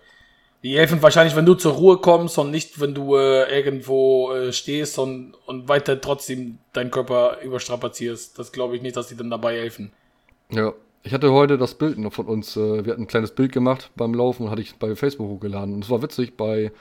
Die 0.63 0.77
helfen 0.77 1.03
wahrscheinlich, 1.03 1.37
wenn 1.37 1.47
du 1.47 1.55
zur 1.55 1.75
Ruhe 1.75 1.99
kommst 1.99 2.39
und 2.39 2.51
nicht, 2.51 2.81
wenn 2.81 2.95
du 2.95 3.17
äh, 3.17 3.55
irgendwo 3.57 4.33
äh, 4.33 4.53
stehst 4.53 4.99
und, 4.99 5.35
und 5.47 5.69
weiter 5.69 6.01
trotzdem 6.01 6.59
deinen 6.73 6.91
Körper 6.91 7.39
überstrapazierst. 7.43 8.39
Das 8.39 8.53
glaube 8.53 8.75
ich 8.75 8.83
nicht, 8.83 8.97
dass 8.97 9.09
die 9.09 9.17
dann 9.17 9.31
dabei 9.31 9.57
helfen. 9.57 9.93
Ja, 10.51 10.73
ich 11.03 11.13
hatte 11.15 11.31
heute 11.31 11.57
das 11.57 11.75
Bild 11.75 11.99
noch 11.99 12.13
von 12.13 12.27
uns, 12.27 12.57
äh, 12.57 12.85
wir 12.85 12.93
hatten 12.93 13.03
ein 13.03 13.07
kleines 13.07 13.31
Bild 13.33 13.53
gemacht 13.53 13.91
beim 13.95 14.13
Laufen 14.13 14.45
und 14.45 14.51
hatte 14.51 14.63
ich 14.63 14.75
bei 14.75 14.97
Facebook 14.97 15.29
hochgeladen. 15.29 15.75
Und 15.75 15.85
es 15.85 15.91
war 15.91 16.03
witzig, 16.03 16.37
bei 16.37 16.73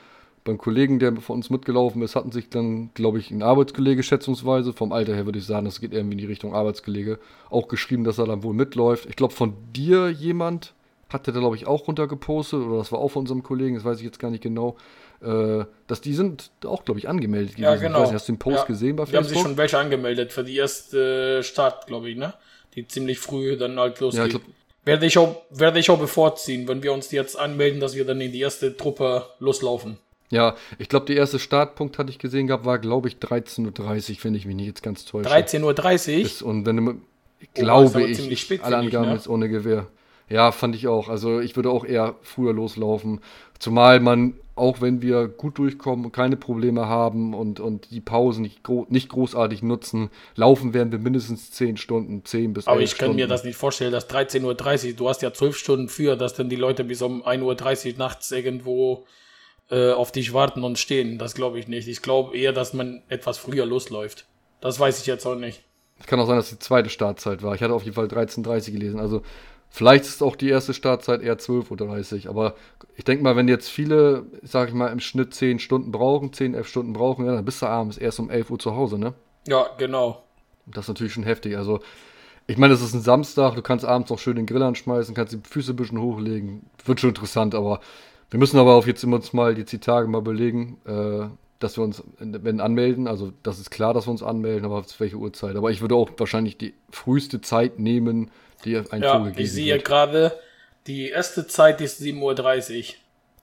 beim 0.46 0.58
Kollegen, 0.58 1.00
der 1.00 1.16
von 1.18 1.38
uns 1.38 1.50
mitgelaufen 1.50 2.02
ist, 2.04 2.16
hatten 2.16 2.32
sich 2.32 2.50
dann, 2.50 2.92
glaube 2.94 3.20
ich, 3.20 3.32
ein 3.32 3.44
Arbeitskollege 3.44 4.04
schätzungsweise, 4.04 4.72
vom 4.72 4.94
Alter 4.94 5.14
her 5.14 5.26
würde 5.26 5.40
ich 5.40 5.46
sagen, 5.46 5.66
das 5.66 5.82
geht 5.82 5.92
irgendwie 5.92 6.14
in 6.14 6.20
die 6.20 6.26
Richtung 6.28 6.54
Arbeitskollege, 6.54 7.20
auch 7.50 7.68
geschrieben, 7.68 8.04
dass 8.04 8.20
er 8.20 8.28
dann 8.28 8.44
wohl 8.44 8.54
mitläuft. 8.54 9.08
Ich 9.10 9.16
glaube, 9.16 9.34
von 9.34 9.56
dir 9.74 10.10
jemand 10.10 10.74
hatte 11.10 11.34
da, 11.34 11.40
glaube 11.40 11.56
ich, 11.56 11.66
auch 11.66 11.88
runtergepostet, 11.88 12.62
oder 12.62 12.78
das 12.78 12.92
war 12.92 13.00
auch 13.00 13.10
von 13.10 13.22
unserem 13.22 13.42
Kollegen, 13.42 13.76
das 13.76 13.84
weiß 13.84 13.98
ich 13.98 14.06
jetzt 14.06 14.20
gar 14.20 14.30
nicht 14.30 14.44
genau, 14.44 14.78
äh, 15.22 15.66
dass 15.88 16.02
die 16.02 16.14
sind 16.14 16.52
auch, 16.64 16.86
glaube 16.86 17.00
ich, 17.00 17.10
angemeldet 17.10 17.56
gewesen. 17.56 17.64
Ja, 17.64 17.76
genau. 17.76 18.02
Nicht, 18.04 18.14
hast 18.14 18.28
du 18.28 18.34
den 18.34 18.40
Post 18.40 18.58
ja. 18.58 18.66
gesehen 18.66 18.96
bei 18.96 19.06
Facebook? 19.06 19.24
Die 19.24 19.28
haben 19.28 19.34
sich 19.34 19.42
schon 19.42 19.58
welche 19.58 19.80
angemeldet 19.80 20.32
für 20.32 20.44
die 20.44 20.56
erste 20.56 21.42
Start, 21.42 21.88
glaube 21.88 22.10
ich, 22.10 22.18
ne? 22.18 22.34
die 22.76 22.88
ziemlich 22.88 23.20
früh 23.20 23.58
dann 23.58 23.80
halt 23.80 24.00
losgeht. 24.00 24.34
Ja, 24.34 24.40
werde 24.84 25.08
ich, 25.08 25.18
auch, 25.18 25.42
werde 25.50 25.80
ich 25.80 25.90
auch 25.90 25.98
bevorziehen, 25.98 26.68
wenn 26.68 26.84
wir 26.84 26.94
uns 26.94 27.10
jetzt 27.12 27.40
anmelden, 27.40 27.80
dass 27.80 27.96
wir 27.96 28.06
dann 28.06 28.22
in 28.22 28.32
die 28.32 28.42
erste 28.42 28.78
Truppe 28.78 29.26
loslaufen. 29.40 29.98
Ja, 30.30 30.56
ich 30.80 30.90
glaube, 30.90 31.06
der 31.06 31.18
erste 31.18 31.40
Startpunkt 31.40 32.00
hatte 32.00 32.10
ich 32.10 32.20
gesehen 32.20 32.48
gehabt, 32.48 32.66
war, 32.66 32.80
glaube 32.80 33.08
ich, 33.08 33.16
13.30 33.16 34.12
Uhr, 34.12 34.16
finde 34.18 34.40
ich 34.40 34.46
mich 34.46 34.56
nicht 34.56 34.68
jetzt 34.68 34.84
ganz 34.84 35.06
toll. 35.06 35.24
13.30 35.24 36.42
Uhr? 36.42 36.48
Und 36.48 36.66
wenn, 36.66 37.02
glaube 37.54 37.92
oh, 37.96 38.00
ich, 38.00 38.42
spät, 38.42 38.64
alle 38.64 38.78
Angaben 38.78 39.10
ne? 39.10 39.16
ist 39.16 39.28
ohne 39.28 39.50
Gewehr. 39.50 39.88
Ja, 40.28 40.52
fand 40.52 40.76
ich 40.76 40.88
auch. 40.88 41.08
Also 41.08 41.40
ich 41.40 41.56
würde 41.56 41.70
auch 41.70 41.86
eher 41.86 42.16
früher 42.24 42.54
loslaufen. 42.54 43.22
Zumal 43.60 44.00
man, 44.00 44.34
auch 44.56 44.82
wenn 44.82 45.04
wir 45.04 45.28
gut 45.28 45.60
durchkommen 45.60 46.06
und 46.06 46.12
keine 46.12 46.36
Probleme 46.36 46.88
haben 46.88 47.36
und, 47.36 47.60
und 47.60 47.92
die 47.92 48.02
Pausen 48.02 48.42
nicht, 48.42 48.64
gro 48.64 48.88
nicht 48.90 49.10
großartig 49.10 49.62
nutzen, 49.62 50.10
laufen 50.36 50.74
werden 50.74 50.92
wir 50.92 50.98
mindestens 50.98 51.52
10 51.52 51.78
Stunden, 51.78 52.26
10 52.26 52.54
bis 52.54 52.66
11 52.66 52.72
Aber 52.74 52.82
ich 52.82 52.98
kann 52.98 53.16
mir 53.16 53.28
das 53.28 53.44
nicht 53.44 53.58
vorstellen, 53.58 53.92
dass 53.92 54.10
13.30 54.10 54.44
Uhr, 54.88 54.94
du 54.94 55.10
hast 55.10 55.22
ja 55.22 55.32
12 55.32 55.58
Stunden 55.58 55.90
für, 55.90 56.16
dass 56.16 56.34
dann 56.34 56.50
die 56.50 56.56
Leute 56.56 56.84
bis 56.84 57.04
um 57.04 57.24
1.30 57.24 57.92
Uhr 57.92 57.98
nachts 58.00 58.32
irgendwo 58.32 59.06
äh, 59.70 59.92
auf 59.92 60.12
dich 60.12 60.34
warten 60.34 60.64
und 60.64 60.80
stehen. 60.80 61.18
Das 61.18 61.36
glaube 61.36 61.60
ich 61.60 61.68
nicht. 61.68 61.88
Ich 61.88 62.02
glaube 62.02 62.38
eher, 62.38 62.54
dass 62.54 62.74
man 62.74 63.02
etwas 63.10 63.38
früher 63.38 63.66
losläuft. 63.66 64.26
Das 64.62 64.80
weiß 64.80 65.00
ich 65.00 65.06
jetzt 65.06 65.26
auch 65.26 65.36
nicht. 65.36 65.64
Es 66.00 66.08
kann 66.08 66.20
auch 66.20 66.28
sein, 66.28 66.38
dass 66.38 66.50
die 66.50 66.60
zweite 66.60 66.90
Startzeit 66.90 67.42
war. 67.42 67.56
Ich 67.56 67.62
hatte 67.62 67.74
auf 67.74 67.84
jeden 67.84 67.96
Fall 67.96 68.08
13.30 68.08 68.68
Uhr 68.68 68.74
gelesen. 68.74 69.00
Also 69.00 69.22
Vielleicht 69.76 70.06
ist 70.06 70.24
auch 70.24 70.38
die 70.38 70.48
erste 70.48 70.74
Startzeit 70.74 71.22
eher 71.22 71.38
12.30 71.38 72.24
Uhr, 72.24 72.30
aber 72.30 72.56
ich 72.96 73.04
denke 73.04 73.26
mal, 73.26 73.36
wenn 73.36 73.50
jetzt 73.50 73.70
viele, 73.70 74.26
sag 74.42 74.70
ich 74.70 74.74
mal, 74.74 74.88
im 74.88 75.02
Schnitt 75.02 75.34
10 75.34 75.60
Stunden 75.60 75.92
brauchen, 75.92 76.32
10, 76.32 76.54
11 76.54 76.66
Stunden 76.66 76.94
brauchen, 76.94 77.26
ja, 77.26 77.36
dann 77.36 77.44
bist 77.44 77.62
du 77.62 77.66
abends 77.66 77.98
erst 77.98 78.20
um 78.22 78.30
11 78.30 78.52
Uhr 78.52 78.60
zu 78.60 78.74
Hause, 78.74 78.98
ne? 78.98 79.14
Ja, 79.48 79.68
genau. 79.78 80.24
Das 80.66 80.86
ist 80.86 80.88
natürlich 80.88 81.12
schon 81.12 81.24
heftig. 81.24 81.58
Also, 81.58 81.82
ich 82.48 82.58
meine, 82.58 82.74
es 82.74 82.82
ist 82.82 82.94
ein 82.94 83.02
Samstag, 83.02 83.56
du 83.56 83.62
kannst 83.62 83.84
abends 83.84 84.10
noch 84.10 84.20
schön 84.20 84.38
den 84.38 84.46
Grill 84.46 84.64
anschmeißen, 84.64 85.14
kannst 85.14 85.34
die 85.34 85.42
Füße 85.44 85.74
ein 85.74 85.76
bisschen 85.76 86.00
hochlegen. 86.00 86.66
Wird 86.86 87.02
schon 87.02 87.10
interessant, 87.10 87.54
aber 87.54 87.82
wir 88.36 88.40
müssen 88.40 88.60
aber 88.60 88.76
auch 88.76 88.86
jetzt 88.86 89.02
immer 89.02 89.16
uns 89.16 89.32
mal 89.32 89.56
die 89.56 89.64
Tage 89.64 90.10
mal 90.10 90.22
belegen, 90.22 90.78
äh, 90.86 91.30
dass 91.60 91.78
wir 91.78 91.86
uns 91.86 92.04
wenn 92.20 92.60
anmelden. 92.60 93.08
Also, 93.08 93.32
das 93.44 93.60
ist 93.60 93.72
klar, 93.72 93.94
dass 93.94 94.08
wir 94.08 94.12
uns 94.12 94.22
anmelden, 94.22 94.66
aber 94.66 94.86
zu 94.86 95.00
welcher 95.00 95.16
Uhrzeit. 95.16 95.56
Aber 95.56 95.72
ich 95.72 95.80
würde 95.80 95.96
auch 95.96 96.10
wahrscheinlich 96.18 96.58
die 96.58 96.74
früheste 96.90 97.40
Zeit 97.40 97.80
nehmen, 97.80 98.30
die 98.66 98.76
ein 98.76 99.02
ja, 99.02 99.12
vorgegeben 99.12 99.42
Ich 99.42 99.54
sehe 99.54 99.80
gerade, 99.80 100.38
die 100.86 101.08
erste 101.08 101.48
Zeit 101.48 101.80
ist 101.80 102.02
7.30 102.02 102.96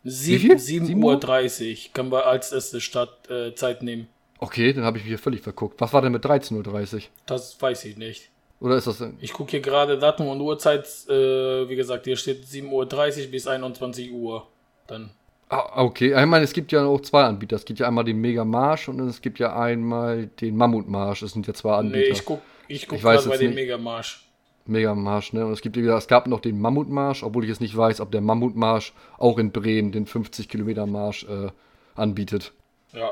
Uhr. 0.04 0.10
7.30 0.10 1.70
Uhr 1.70 1.92
können 1.94 2.12
wir 2.12 2.26
als 2.26 2.52
erste 2.52 2.82
Startzeit 2.82 3.80
äh, 3.80 3.84
nehmen. 3.86 4.08
Okay, 4.40 4.74
dann 4.74 4.84
habe 4.84 4.98
ich 4.98 5.04
mich 5.04 5.08
hier 5.08 5.18
völlig 5.18 5.40
verguckt. 5.40 5.80
Was 5.80 5.94
war 5.94 6.02
denn 6.02 6.12
mit 6.12 6.22
13.30 6.22 6.94
Uhr? 6.94 7.00
Das 7.24 7.62
weiß 7.62 7.86
ich 7.86 7.96
nicht. 7.96 8.28
Oder 8.60 8.76
ist 8.76 8.86
das 8.86 8.98
denn? 8.98 9.16
Ich 9.22 9.32
gucke 9.32 9.52
hier 9.52 9.60
gerade 9.60 9.98
Datum 9.98 10.28
und 10.28 10.42
Uhrzeit. 10.42 10.86
Äh, 11.08 11.66
wie 11.66 11.76
gesagt, 11.76 12.04
hier 12.04 12.16
steht 12.16 12.44
7.30 12.44 13.24
Uhr 13.24 13.30
bis 13.30 13.46
21 13.46 14.12
Uhr. 14.12 14.48
Dann. 14.86 15.10
Ah, 15.48 15.82
okay. 15.82 16.18
Ich 16.18 16.26
meine, 16.26 16.44
es 16.44 16.52
gibt 16.52 16.72
ja 16.72 16.84
auch 16.84 17.00
zwei 17.00 17.24
Anbieter. 17.24 17.56
Es 17.56 17.64
gibt 17.64 17.78
ja 17.78 17.86
einmal 17.86 18.04
den 18.04 18.20
Mega 18.20 18.44
Marsch 18.44 18.88
und 18.88 19.00
es 19.00 19.20
gibt 19.20 19.38
ja 19.38 19.58
einmal 19.58 20.26
den 20.26 20.56
Mammut 20.56 20.88
Marsch. 20.88 21.22
Es 21.22 21.32
sind 21.32 21.46
ja 21.46 21.54
zwei 21.54 21.74
Anbieter. 21.76 21.98
Nee, 21.98 22.12
ich 22.12 22.24
gucke 22.24 22.42
ich 22.68 22.88
guck 22.88 23.00
gerade 23.00 23.28
bei 23.28 23.36
dem 23.36 23.54
Mega 23.54 23.76
Marsch. 23.76 24.26
Mega-Marsch, 24.66 25.32
ne? 25.32 25.46
Und 25.46 25.52
es 25.52 25.60
gibt, 25.60 25.76
es 25.76 26.08
gab 26.08 26.26
noch 26.26 26.40
den 26.40 26.60
Mammutmarsch, 26.60 27.22
obwohl 27.22 27.44
ich 27.44 27.50
jetzt 27.50 27.60
nicht 27.60 27.76
weiß, 27.76 28.00
ob 28.00 28.12
der 28.12 28.20
Mammutmarsch 28.20 28.92
auch 29.18 29.38
in 29.38 29.50
Bremen 29.50 29.92
den 29.92 30.06
50 30.06 30.48
Kilometer 30.48 30.86
Marsch 30.86 31.24
äh, 31.24 31.48
anbietet. 31.94 32.52
Ja. 32.92 33.10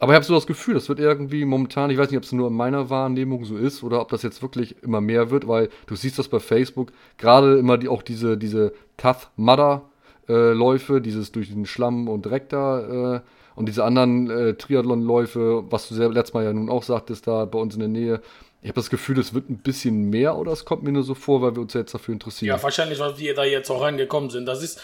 Aber 0.00 0.12
ich 0.12 0.16
habe 0.16 0.24
so 0.24 0.34
das 0.34 0.46
Gefühl, 0.46 0.74
das 0.74 0.88
wird 0.88 1.00
irgendwie 1.00 1.44
momentan, 1.44 1.90
ich 1.90 1.98
weiß 1.98 2.10
nicht, 2.10 2.18
ob 2.18 2.24
es 2.24 2.32
nur 2.32 2.48
in 2.48 2.54
meiner 2.54 2.88
Wahrnehmung 2.88 3.44
so 3.44 3.56
ist 3.56 3.82
oder 3.82 4.00
ob 4.00 4.10
das 4.10 4.22
jetzt 4.22 4.42
wirklich 4.42 4.80
immer 4.82 5.00
mehr 5.00 5.30
wird, 5.30 5.48
weil 5.48 5.70
du 5.86 5.96
siehst 5.96 6.18
das 6.18 6.28
bei 6.28 6.38
Facebook, 6.38 6.92
gerade 7.16 7.58
immer 7.58 7.78
die, 7.78 7.88
auch 7.88 8.02
diese, 8.02 8.36
diese 8.38 8.72
Tough 8.96 9.30
Mudder 9.36 9.90
äh, 10.28 10.52
Läufe, 10.52 11.00
dieses 11.00 11.32
durch 11.32 11.48
den 11.48 11.66
Schlamm 11.66 12.08
und 12.08 12.22
Dreck 12.22 12.48
da 12.48 13.16
äh, 13.16 13.20
und 13.54 13.66
diese 13.66 13.84
anderen 13.84 14.30
äh, 14.30 14.54
Triathlon-Läufe, 14.54 15.64
was 15.70 15.88
du 15.88 15.94
letztes 16.08 16.34
Mal 16.34 16.44
ja 16.44 16.52
nun 16.52 16.70
auch 16.70 16.82
sagtest, 16.82 17.26
da 17.26 17.44
bei 17.44 17.58
uns 17.58 17.74
in 17.74 17.80
der 17.80 17.88
Nähe, 17.88 18.20
ich 18.60 18.68
habe 18.68 18.76
das 18.76 18.90
Gefühl, 18.90 19.18
es 19.18 19.34
wird 19.34 19.50
ein 19.50 19.58
bisschen 19.58 20.10
mehr 20.10 20.36
oder 20.36 20.52
es 20.52 20.64
kommt 20.64 20.82
mir 20.82 20.92
nur 20.92 21.04
so 21.04 21.14
vor, 21.14 21.42
weil 21.42 21.54
wir 21.54 21.62
uns 21.62 21.74
jetzt 21.74 21.94
dafür 21.94 22.12
interessieren. 22.12 22.56
Ja, 22.56 22.62
wahrscheinlich, 22.62 22.98
weil 22.98 23.16
wir 23.18 23.34
da 23.34 23.44
jetzt 23.44 23.70
auch 23.70 23.82
reingekommen 23.82 24.30
sind. 24.30 24.46
Das 24.46 24.62
ist, 24.62 24.80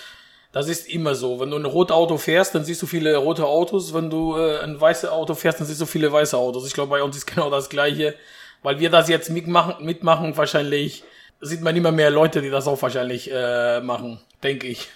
das 0.53 0.69
ist 0.69 0.89
immer 0.89 1.17
so. 1.17 1.41
Wenn 1.41 1.51
du 1.51 1.57
ein 1.57 1.65
rotes 1.65 1.95
Auto 1.95 2.17
fährst, 2.17 2.55
dann 2.55 2.65
siehst 2.65 2.83
du 2.83 2.87
viele 2.87 3.17
rote 3.17 3.45
Autos. 3.47 3.93
Wenn 3.93 4.11
du 4.11 4.37
äh, 4.37 4.61
ein 4.61 4.81
weißes 4.81 5.11
Auto 5.11 5.35
fährst, 5.35 5.59
dann 5.59 5.67
siehst 5.67 5.81
du 5.81 5.87
viele 5.87 6.13
weiße 6.13 6.37
Autos. 6.37 6.67
Ich 6.67 6.73
glaube, 6.73 6.91
bei 6.91 7.03
uns 7.03 7.17
ist 7.17 7.27
genau 7.33 7.51
das 7.51 7.69
Gleiche. 7.69 8.15
Weil 8.63 8.79
wir 8.79 8.91
das 8.91 9.09
jetzt 9.09 9.29
mitmachen, 9.29 9.85
mitmachen 9.85 10.37
wahrscheinlich 10.37 11.05
sieht 11.41 11.61
man 11.61 11.77
immer 11.77 11.93
mehr 11.93 12.11
Leute, 12.11 12.41
die 12.41 12.51
das 12.51 12.67
auch 12.67 12.81
wahrscheinlich 12.81 13.31
äh, 13.31 13.81
machen, 13.81 14.21
denke 14.43 14.69
ich. 14.69 14.89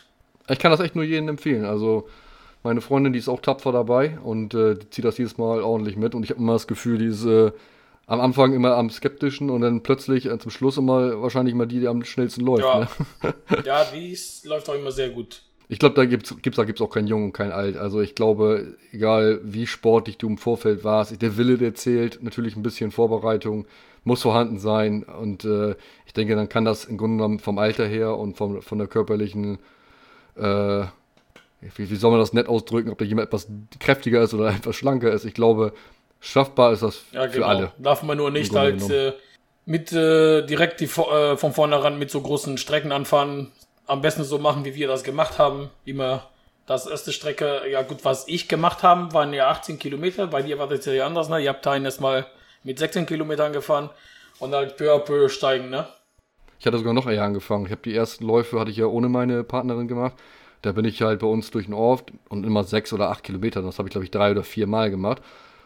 Ich 0.49 0.59
kann 0.59 0.71
das 0.71 0.81
echt 0.81 0.97
nur 0.97 1.05
jedem 1.05 1.29
empfehlen. 1.29 1.65
Also 1.65 2.09
meine 2.63 2.81
Freundin, 2.81 3.13
die 3.13 3.19
ist 3.19 3.29
auch 3.29 3.41
tapfer 3.41 3.73
dabei 3.73 4.19
und 4.23 4.55
äh, 4.55 4.75
die 4.75 4.91
zieht 4.91 5.05
das 5.05 5.19
jedes 5.19 5.39
Mal 5.39 5.63
ordentlich 5.63 5.97
mit 5.97 6.15
und 6.15 6.23
ich 6.23 6.31
habe 6.31 6.41
immer 6.41 6.55
das 6.55 6.67
Gefühl, 6.67 6.99
diese 6.99 7.55
am 8.07 8.21
Anfang 8.21 8.55
immer 8.55 8.75
am 8.75 8.89
skeptischen 8.89 9.51
und 9.51 9.61
dann 9.61 9.83
plötzlich 9.83 10.27
äh, 10.27 10.39
zum 10.39 10.51
Schluss 10.51 10.79
immer 10.79 11.21
wahrscheinlich 11.21 11.55
mal 11.55 11.67
die, 11.67 11.81
die 11.81 11.89
am 11.89 12.05
schnellsten 12.05 12.45
läuft. 12.45 12.65
Ja, 12.65 12.89
Ne? 13.23 13.35
ja 13.65 13.85
dies 13.95 14.45
läuft 14.45 14.69
auch 14.71 14.75
immer 14.75 14.93
sehr 14.93 15.11
gut. 15.11 15.43
Ich 15.71 15.79
glaube, 15.79 15.95
da 15.95 16.07
gibt's, 16.07 16.35
gibt's, 16.41 16.57
da 16.57 16.65
gibt's 16.65 16.81
auch 16.81 16.89
kein 16.89 17.07
Jung 17.07 17.25
und 17.27 17.33
kein 17.33 17.53
Alt. 17.53 17.77
Also 17.77 18.01
ich 18.01 18.15
glaube, 18.15 18.79
egal 18.91 19.41
wie 19.45 19.67
sportlich 19.67 20.17
du 20.17 20.27
im 20.27 20.39
Vorfeld 20.39 20.83
warst, 20.83 21.21
der 21.21 21.37
Wille, 21.37 21.59
der 21.59 21.75
zählt, 21.75 22.23
natürlich 22.23 22.57
ein 22.57 22.63
bisschen 22.63 22.91
Vorbereitung 22.91 23.67
muss 24.05 24.23
vorhanden 24.23 24.59
sein. 24.59 25.03
Und 25.03 25.45
äh, 25.45 25.77
ich 26.07 26.15
denke, 26.15 26.35
dann 26.35 26.49
kann 26.49 26.65
das 26.65 26.87
im 26.87 26.97
Grunde 26.97 27.19
genommen 27.19 27.39
vom 27.39 27.59
Alter 27.59 27.87
her 27.87 28.17
und 28.17 28.39
vom, 28.39 28.63
von 28.63 28.79
der 28.79 28.87
körperlichen, 28.87 29.59
äh, 30.39 30.87
wie, 31.61 31.91
wie 31.91 31.97
soll 31.97 32.11
man 32.11 32.21
das 32.21 32.33
nett 32.33 32.49
ausdrücken, 32.49 32.91
ob 32.91 32.99
da 32.99 33.05
jemand 33.05 33.29
etwas 33.29 33.49
kräftiger 33.81 34.23
ist 34.23 34.35
oder 34.35 34.49
etwas 34.57 34.77
schlanker 34.77 35.11
ist. 35.13 35.25
Ich 35.25 35.35
glaube, 35.35 35.73
schaffbar 36.21 36.73
ist 36.73 36.83
das 36.83 37.03
Ja, 37.13 37.23
für 37.25 37.31
genau. 37.31 37.47
alle. 37.47 37.73
Darf 37.79 38.03
man 38.03 38.17
nur 38.17 38.31
nicht 38.31 38.55
halt 38.55 38.89
äh, 38.91 39.13
mit 39.67 39.93
äh, 39.93 40.43
direkt 40.43 40.81
die, 40.81 40.87
äh, 40.87 41.37
von 41.37 41.53
vornherein 41.53 41.99
mit 41.99 42.11
so 42.11 42.21
großen 42.21 42.59
Strecken 42.59 42.93
anfahren. 42.93 43.53
Am 43.87 44.01
besten 44.03 44.25
so 44.25 44.39
machen, 44.39 44.65
wie 44.65 44.75
wir 44.75 44.89
das 44.89 45.03
gemacht 45.03 45.39
haben. 45.39 45.71
Immer 45.85 46.29
das 46.67 46.87
erste 46.87 47.13
Strecke, 47.13 47.63
ja 47.71 47.83
gut, 47.83 48.05
was 48.05 48.29
ich 48.29 48.47
gemacht 48.47 48.83
habe, 48.83 49.13
waren 49.15 49.33
ja 49.33 49.49
18 49.49 49.79
Kilometer. 49.79 50.27
Bei 50.27 50.43
dir 50.43 50.59
war 50.59 50.69
das 50.69 50.85
ja 50.85 51.07
anders, 51.07 51.31
ne? 51.31 51.41
Ihr 51.41 51.49
habt 51.49 51.65
da 51.65 51.77
erstmal 51.77 52.27
mit 52.63 52.79
16 52.79 53.07
Kilometern 53.07 53.55
gefahren 53.55 53.89
und 54.39 54.55
halt 54.55 54.77
peu 54.77 54.93
à 54.95 54.99
peu 54.99 55.29
steigen, 55.31 55.71
ne? 55.71 55.87
Ich 56.59 56.67
hatte 56.67 56.79
sogar 56.79 56.93
noch 56.93 57.07
eher 57.07 57.25
angefangen. 57.25 57.67
Ich 57.67 57.71
habe 57.71 57.83
die 57.83 57.95
ersten 57.95 58.25
Läufe 58.25 58.59
hatte 58.59 58.71
ich 58.71 58.77
ja 58.77 58.87
ohne 58.87 59.09
meine 59.09 59.45
Partnerin 59.45 59.89
gemacht. 59.89 60.15
Da 60.63 60.73
bin 60.73 60.85
ich 60.85 61.01
halt 61.03 61.21
bei 61.21 61.27
uns 61.27 61.51
durch 61.51 61.67
den 61.67 61.75
Ort 61.75 62.13
und 62.29 62.45
immer 62.45 62.65
sechs 62.65 62.93
oder 62.93 63.11
acht 63.11 63.23
Kilometer. 63.23 63.63
Das 63.63 63.79
habe 63.79 63.89
ich 63.89 63.93
glaube 63.93 64.05
ich 64.05 64.11
drei 64.11 64.33
oder 64.33 64.43
vier 64.43 64.67
Mal 64.67 64.91
gemacht. 64.91 65.23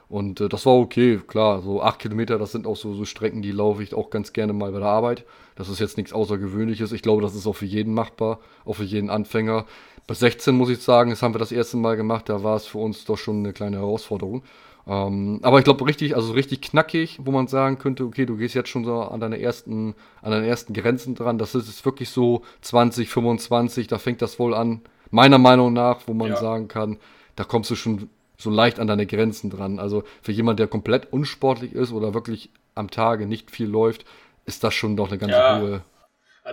Und 0.08 0.42
äh, 0.42 0.48
das 0.50 0.66
war 0.66 0.74
okay, 0.74 1.18
klar. 1.26 1.62
So 1.62 1.82
acht 1.82 1.98
Kilometer, 1.98 2.38
das 2.38 2.52
sind 2.52 2.66
auch 2.66 2.76
so, 2.76 2.92
so 2.92 3.06
Strecken, 3.06 3.40
die 3.40 3.52
laufe 3.52 3.82
ich 3.82 3.94
auch 3.94 4.10
ganz 4.10 4.34
gerne 4.34 4.52
mal 4.52 4.70
bei 4.70 4.80
der 4.80 4.88
Arbeit. 4.88 5.24
Das 5.54 5.70
ist 5.70 5.80
jetzt 5.80 5.96
nichts 5.96 6.12
Außergewöhnliches. 6.12 6.92
Ich 6.92 7.00
glaube, 7.00 7.22
das 7.22 7.34
ist 7.34 7.46
auch 7.46 7.56
für 7.56 7.64
jeden 7.64 7.94
machbar, 7.94 8.38
auch 8.66 8.74
für 8.74 8.84
jeden 8.84 9.08
Anfänger. 9.08 9.64
Bei 10.06 10.12
16 10.12 10.54
muss 10.54 10.68
ich 10.68 10.80
sagen, 10.80 11.08
das 11.08 11.22
haben 11.22 11.34
wir 11.34 11.38
das 11.38 11.52
erste 11.52 11.78
Mal 11.78 11.96
gemacht. 11.96 12.28
Da 12.28 12.42
war 12.42 12.56
es 12.56 12.66
für 12.66 12.78
uns 12.78 13.06
doch 13.06 13.16
schon 13.16 13.38
eine 13.38 13.54
kleine 13.54 13.78
Herausforderung. 13.78 14.42
Ähm, 14.86 15.38
aber 15.42 15.58
ich 15.58 15.64
glaube 15.64 15.86
richtig, 15.86 16.16
also 16.16 16.32
richtig 16.32 16.60
knackig, 16.60 17.18
wo 17.22 17.30
man 17.30 17.46
sagen 17.46 17.78
könnte, 17.78 18.04
okay, 18.04 18.26
du 18.26 18.36
gehst 18.36 18.54
jetzt 18.54 18.68
schon 18.68 18.84
so 18.84 19.00
an 19.02 19.20
deine 19.20 19.40
ersten, 19.40 19.94
an 20.22 20.32
deine 20.32 20.46
ersten 20.46 20.72
Grenzen 20.74 21.14
dran. 21.14 21.38
Das 21.38 21.54
ist 21.54 21.68
jetzt 21.68 21.84
wirklich 21.84 22.10
so 22.10 22.42
20, 22.62 23.08
25, 23.08 23.86
da 23.86 23.98
fängt 23.98 24.22
das 24.22 24.38
wohl 24.38 24.54
an. 24.54 24.80
Meiner 25.10 25.38
Meinung 25.38 25.72
nach, 25.72 26.00
wo 26.06 26.14
man 26.14 26.30
Ja. 26.30 26.36
sagen 26.36 26.68
kann, 26.68 26.98
da 27.36 27.44
kommst 27.44 27.70
du 27.70 27.76
schon 27.76 28.08
so 28.38 28.50
leicht 28.50 28.80
an 28.80 28.88
deine 28.88 29.06
Grenzen 29.06 29.50
dran. 29.50 29.78
Also 29.78 30.02
für 30.20 30.32
jemand, 30.32 30.58
der 30.58 30.66
komplett 30.66 31.12
unsportlich 31.12 31.72
ist 31.74 31.92
oder 31.92 32.12
wirklich 32.12 32.50
am 32.74 32.90
Tage 32.90 33.26
nicht 33.26 33.50
viel 33.50 33.68
läuft, 33.68 34.04
ist 34.46 34.64
das 34.64 34.74
schon 34.74 34.96
doch 34.96 35.08
eine 35.08 35.18
ganz 35.18 35.32
Ja. 35.32 35.60
hohe. 35.60 35.82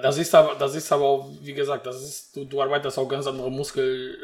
Das 0.03 0.19
ist 0.19 0.36
aber, 0.36 0.53
das 0.53 0.75
ist 0.75 0.91
aber 0.91 1.03
auch, 1.05 1.29
wie 1.41 1.53
gesagt, 1.53 1.88
das 1.88 2.03
ist, 2.03 2.36
du, 2.36 2.45
du 2.45 2.62
arbeitest 2.62 3.00
auch 3.00 3.07
ganz 3.09 3.25
andere 3.25 3.50
Muskel, 3.50 4.15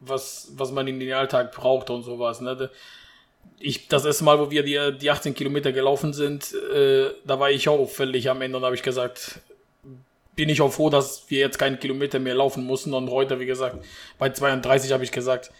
was, 0.00 0.52
was 0.54 0.70
man 0.70 0.86
in 0.86 1.00
den 1.00 1.14
Alltag 1.14 1.52
braucht 1.52 1.88
und 1.88 2.02
sowas. 2.02 2.42
Ne? 2.42 2.68
Ich, 3.58 3.88
das 3.88 4.04
erste 4.04 4.24
Mal, 4.24 4.38
wo 4.38 4.50
wir 4.50 4.62
die, 4.62 4.98
die 4.98 5.10
18 5.10 5.34
Kilometer 5.34 5.72
gelaufen 5.72 6.12
sind, 6.12 6.52
äh, 6.52 7.10
da 7.24 7.40
war 7.40 7.50
ich 7.50 7.68
auch 7.68 7.86
völlig 7.88 8.28
am 8.28 8.42
Ende 8.42 8.58
und 8.58 8.64
habe 8.64 8.74
ich 8.74 8.82
gesagt, 8.82 9.40
bin 10.34 10.48
ich 10.48 10.60
auch 10.60 10.72
froh, 10.72 10.90
dass 10.90 11.24
wir 11.28 11.38
jetzt 11.40 11.58
keinen 11.58 11.78
Kilometer 11.78 12.18
mehr 12.18 12.34
laufen 12.34 12.64
mussten. 12.64 12.92
Und 12.92 13.10
heute, 13.10 13.38
wie 13.40 13.46
gesagt, 13.46 13.84
bei 14.18 14.30
32 14.30 14.92
habe 14.92 15.04
ich 15.04 15.12
gesagt, 15.12 15.50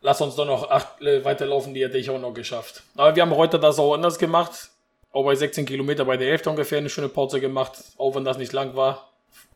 lass 0.00 0.20
uns 0.20 0.36
doch 0.36 0.46
noch 0.46 0.70
acht 0.70 1.00
äh, 1.02 1.24
weiterlaufen, 1.24 1.74
die 1.74 1.84
hätte 1.84 1.98
ich 1.98 2.10
auch 2.10 2.20
noch 2.20 2.32
geschafft. 2.32 2.82
Aber 2.96 3.14
wir 3.14 3.22
haben 3.22 3.34
heute 3.34 3.58
das 3.58 3.78
auch 3.78 3.94
anders 3.94 4.18
gemacht. 4.18 4.70
Auch 5.10 5.24
bei 5.24 5.34
16 5.34 5.66
Kilometer 5.66 6.04
bei 6.04 6.16
der 6.16 6.28
Hälfte 6.28 6.50
ungefähr 6.50 6.78
eine 6.78 6.90
schöne 6.90 7.08
Pause 7.08 7.40
gemacht, 7.40 7.78
auch 7.96 8.14
wenn 8.14 8.24
das 8.24 8.38
nicht 8.38 8.52
lang 8.52 8.76
war. 8.76 9.10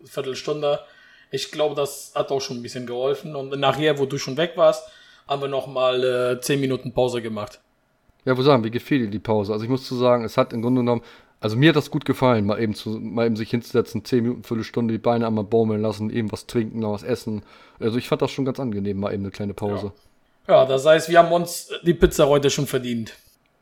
Viertelstunde. 0.04 0.80
Ich 1.30 1.50
glaube, 1.50 1.74
das 1.74 2.12
hat 2.14 2.30
auch 2.30 2.40
schon 2.40 2.58
ein 2.58 2.62
bisschen 2.62 2.86
geholfen. 2.86 3.36
Und 3.36 3.58
nachher, 3.58 3.98
wo 3.98 4.06
du 4.06 4.18
schon 4.18 4.36
weg 4.36 4.52
warst, 4.56 4.84
haben 5.28 5.42
wir 5.42 5.48
nochmal 5.48 6.04
äh, 6.36 6.40
10 6.40 6.60
Minuten 6.60 6.92
Pause 6.92 7.22
gemacht. 7.22 7.60
Ja, 8.24 8.36
wo 8.36 8.42
sagen, 8.42 8.64
wie 8.64 8.70
gefiel 8.70 9.00
dir 9.00 9.10
die 9.10 9.18
Pause? 9.18 9.52
Also 9.52 9.64
ich 9.64 9.70
muss 9.70 9.86
zu 9.86 9.96
sagen, 9.96 10.24
es 10.24 10.36
hat 10.36 10.52
im 10.52 10.62
Grunde 10.62 10.82
genommen, 10.82 11.02
also 11.40 11.56
mir 11.56 11.70
hat 11.70 11.76
das 11.76 11.90
gut 11.90 12.04
gefallen, 12.04 12.46
mal 12.46 12.60
eben 12.60 12.74
zu, 12.74 12.90
mal 12.90 13.26
eben 13.26 13.34
sich 13.34 13.50
hinzusetzen, 13.50 14.04
10 14.04 14.22
Minuten, 14.22 14.44
Viertelstunde, 14.44 14.92
die 14.92 14.98
Beine 14.98 15.26
einmal 15.26 15.44
baumeln 15.44 15.82
lassen, 15.82 16.10
eben 16.10 16.30
was 16.30 16.46
trinken, 16.46 16.78
noch 16.78 16.92
was 16.92 17.02
essen. 17.02 17.42
Also 17.80 17.98
ich 17.98 18.08
fand 18.08 18.22
das 18.22 18.30
schon 18.30 18.44
ganz 18.44 18.60
angenehm, 18.60 19.00
mal 19.00 19.12
eben 19.12 19.24
eine 19.24 19.32
kleine 19.32 19.54
Pause. 19.54 19.92
Ja, 20.46 20.64
das 20.64 20.86
heißt, 20.86 21.08
wir 21.08 21.18
haben 21.18 21.32
uns 21.32 21.70
die 21.82 21.94
Pizza 21.94 22.28
heute 22.28 22.50
schon 22.50 22.66
verdient. 22.66 23.14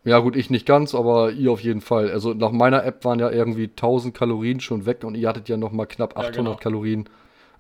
Ja, 0.05 0.19
gut, 0.19 0.35
ich 0.35 0.49
nicht 0.49 0.67
ganz, 0.67 0.95
aber 0.95 1.31
ihr 1.33 1.53
auf 1.53 1.61
jeden 1.61 1.83
Fall. 1.83 2.11
Also 2.11 2.33
nach 2.33 2.53
meiner 2.53 2.85
App 2.85 3.05
waren 3.05 3.19
ja 3.19 3.31
irgendwie 3.31 3.65
1000 3.65 4.15
Kalorien 4.15 4.61
schon 4.61 4.87
weg 4.87 5.05
und 5.05 5.15
ihr 5.15 5.29
hattet 5.29 5.49
ja 5.49 5.57
noch 5.59 5.73
mal 5.73 5.87
knapp 5.87 6.15
Ja, 6.17 6.29
800 6.29 6.37
genau. 6.37 6.57
Kalorien 6.57 7.09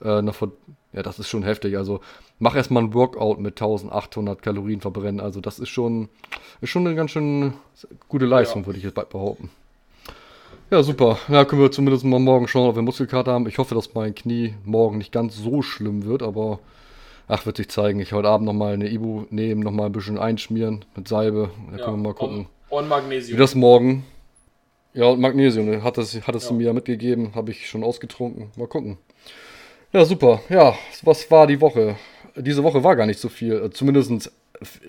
äh, 0.02 0.23
noch 0.23 0.35
von, 0.35 0.52
ja, 0.92 1.02
das 1.02 1.19
ist 1.19 1.28
schon 1.28 1.42
heftig. 1.42 1.76
Also 1.76 2.00
mach 2.40 2.56
erstmal 2.56 2.82
ein 2.82 2.92
Workout 2.94 3.38
mit 3.38 3.52
1800 3.61 4.42
Kalorien 4.42 4.80
verbrennen. 4.80 5.20
Also 5.20 5.40
das 5.40 5.59
ist 5.61 5.68
schon, 5.68 6.09
ist 6.61 6.70
schon 6.70 6.85
eine 6.87 6.97
ganz 6.97 7.12
schön 7.12 7.54
gute 8.09 8.26
Leistung, 8.26 8.62
Ja. 8.62 8.66
würde 8.66 8.78
ich 8.78 8.85
jetzt 8.85 8.94
bald 8.94 9.11
behaupten. 9.11 9.50
Ja, 10.70 10.82
super. 10.82 11.18
Ja, 11.28 11.44
können 11.44 11.62
wir 11.62 11.70
zumindest 11.73 12.04
mal 12.04 12.20
morgen 12.20 12.47
schauen, 12.49 12.68
ob 12.68 12.76
wir 12.76 12.82
Muskelkater 12.82 13.32
haben. 13.32 13.47
Ich 13.49 13.59
hoffe, 13.59 13.75
dass 13.75 13.94
mein 13.94 14.14
Knie 14.14 14.54
morgen 14.64 14.99
nicht 14.99 15.12
ganz 15.12 15.37
so 15.37 15.62
schlimm 15.62 16.04
wird, 16.04 16.23
aber 16.23 16.61
ach, 17.28 17.44
wird 17.44 17.56
sich 17.56 17.68
zeigen. 17.68 17.99
Ich 18.00 18.12
heute 18.12 18.28
Abend 18.28 18.47
nochmal 18.47 18.75
eine 18.75 18.88
Ibu 18.88 19.25
nehmen, 19.30 19.62
nochmal 19.62 19.87
ein 19.87 19.92
bisschen 19.92 20.18
einschmieren 20.18 20.85
mit 20.97 21.09
Salbe. 21.09 21.50
Da 21.73 21.78
Ja, 21.78 21.85
können 21.85 22.02
wir 22.02 22.09
mal 22.11 22.14
gucken. 22.14 22.47
Und, 22.68 22.78
und 22.78 22.85
Wie 22.85 22.88
Magnesium. 22.88 23.38
das 23.38 23.54
morgen. 23.56 24.04
Ja, 24.94 25.06
und 25.06 25.20
Magnesium, 25.20 25.66
ne, 25.66 25.82
hat 25.82 25.99
es, 25.99 26.25
hat 26.26 26.35
es 26.37 26.49
Ja. 26.49 26.52
mir 26.54 26.64
ja 26.66 26.73
mitgegeben, 26.73 27.32
habe 27.35 27.50
ich 27.50 27.68
schon 27.68 27.82
ausgetrunken. 27.85 28.50
Mal 28.56 28.66
gucken. 28.68 28.97
Ja, 29.92 30.04
super. 30.04 30.40
Ja, 30.49 30.75
was 31.02 31.28
war 31.32 31.49
die 31.49 31.61
Woche? 31.61 31.97
Diese 32.37 32.62
Woche 32.62 32.84
war 32.84 32.96
gar 32.96 33.06
nicht 33.06 33.20
so 33.20 33.28
viel. 33.28 33.54
Äh, 33.54 33.70
Zumindest 33.70 34.32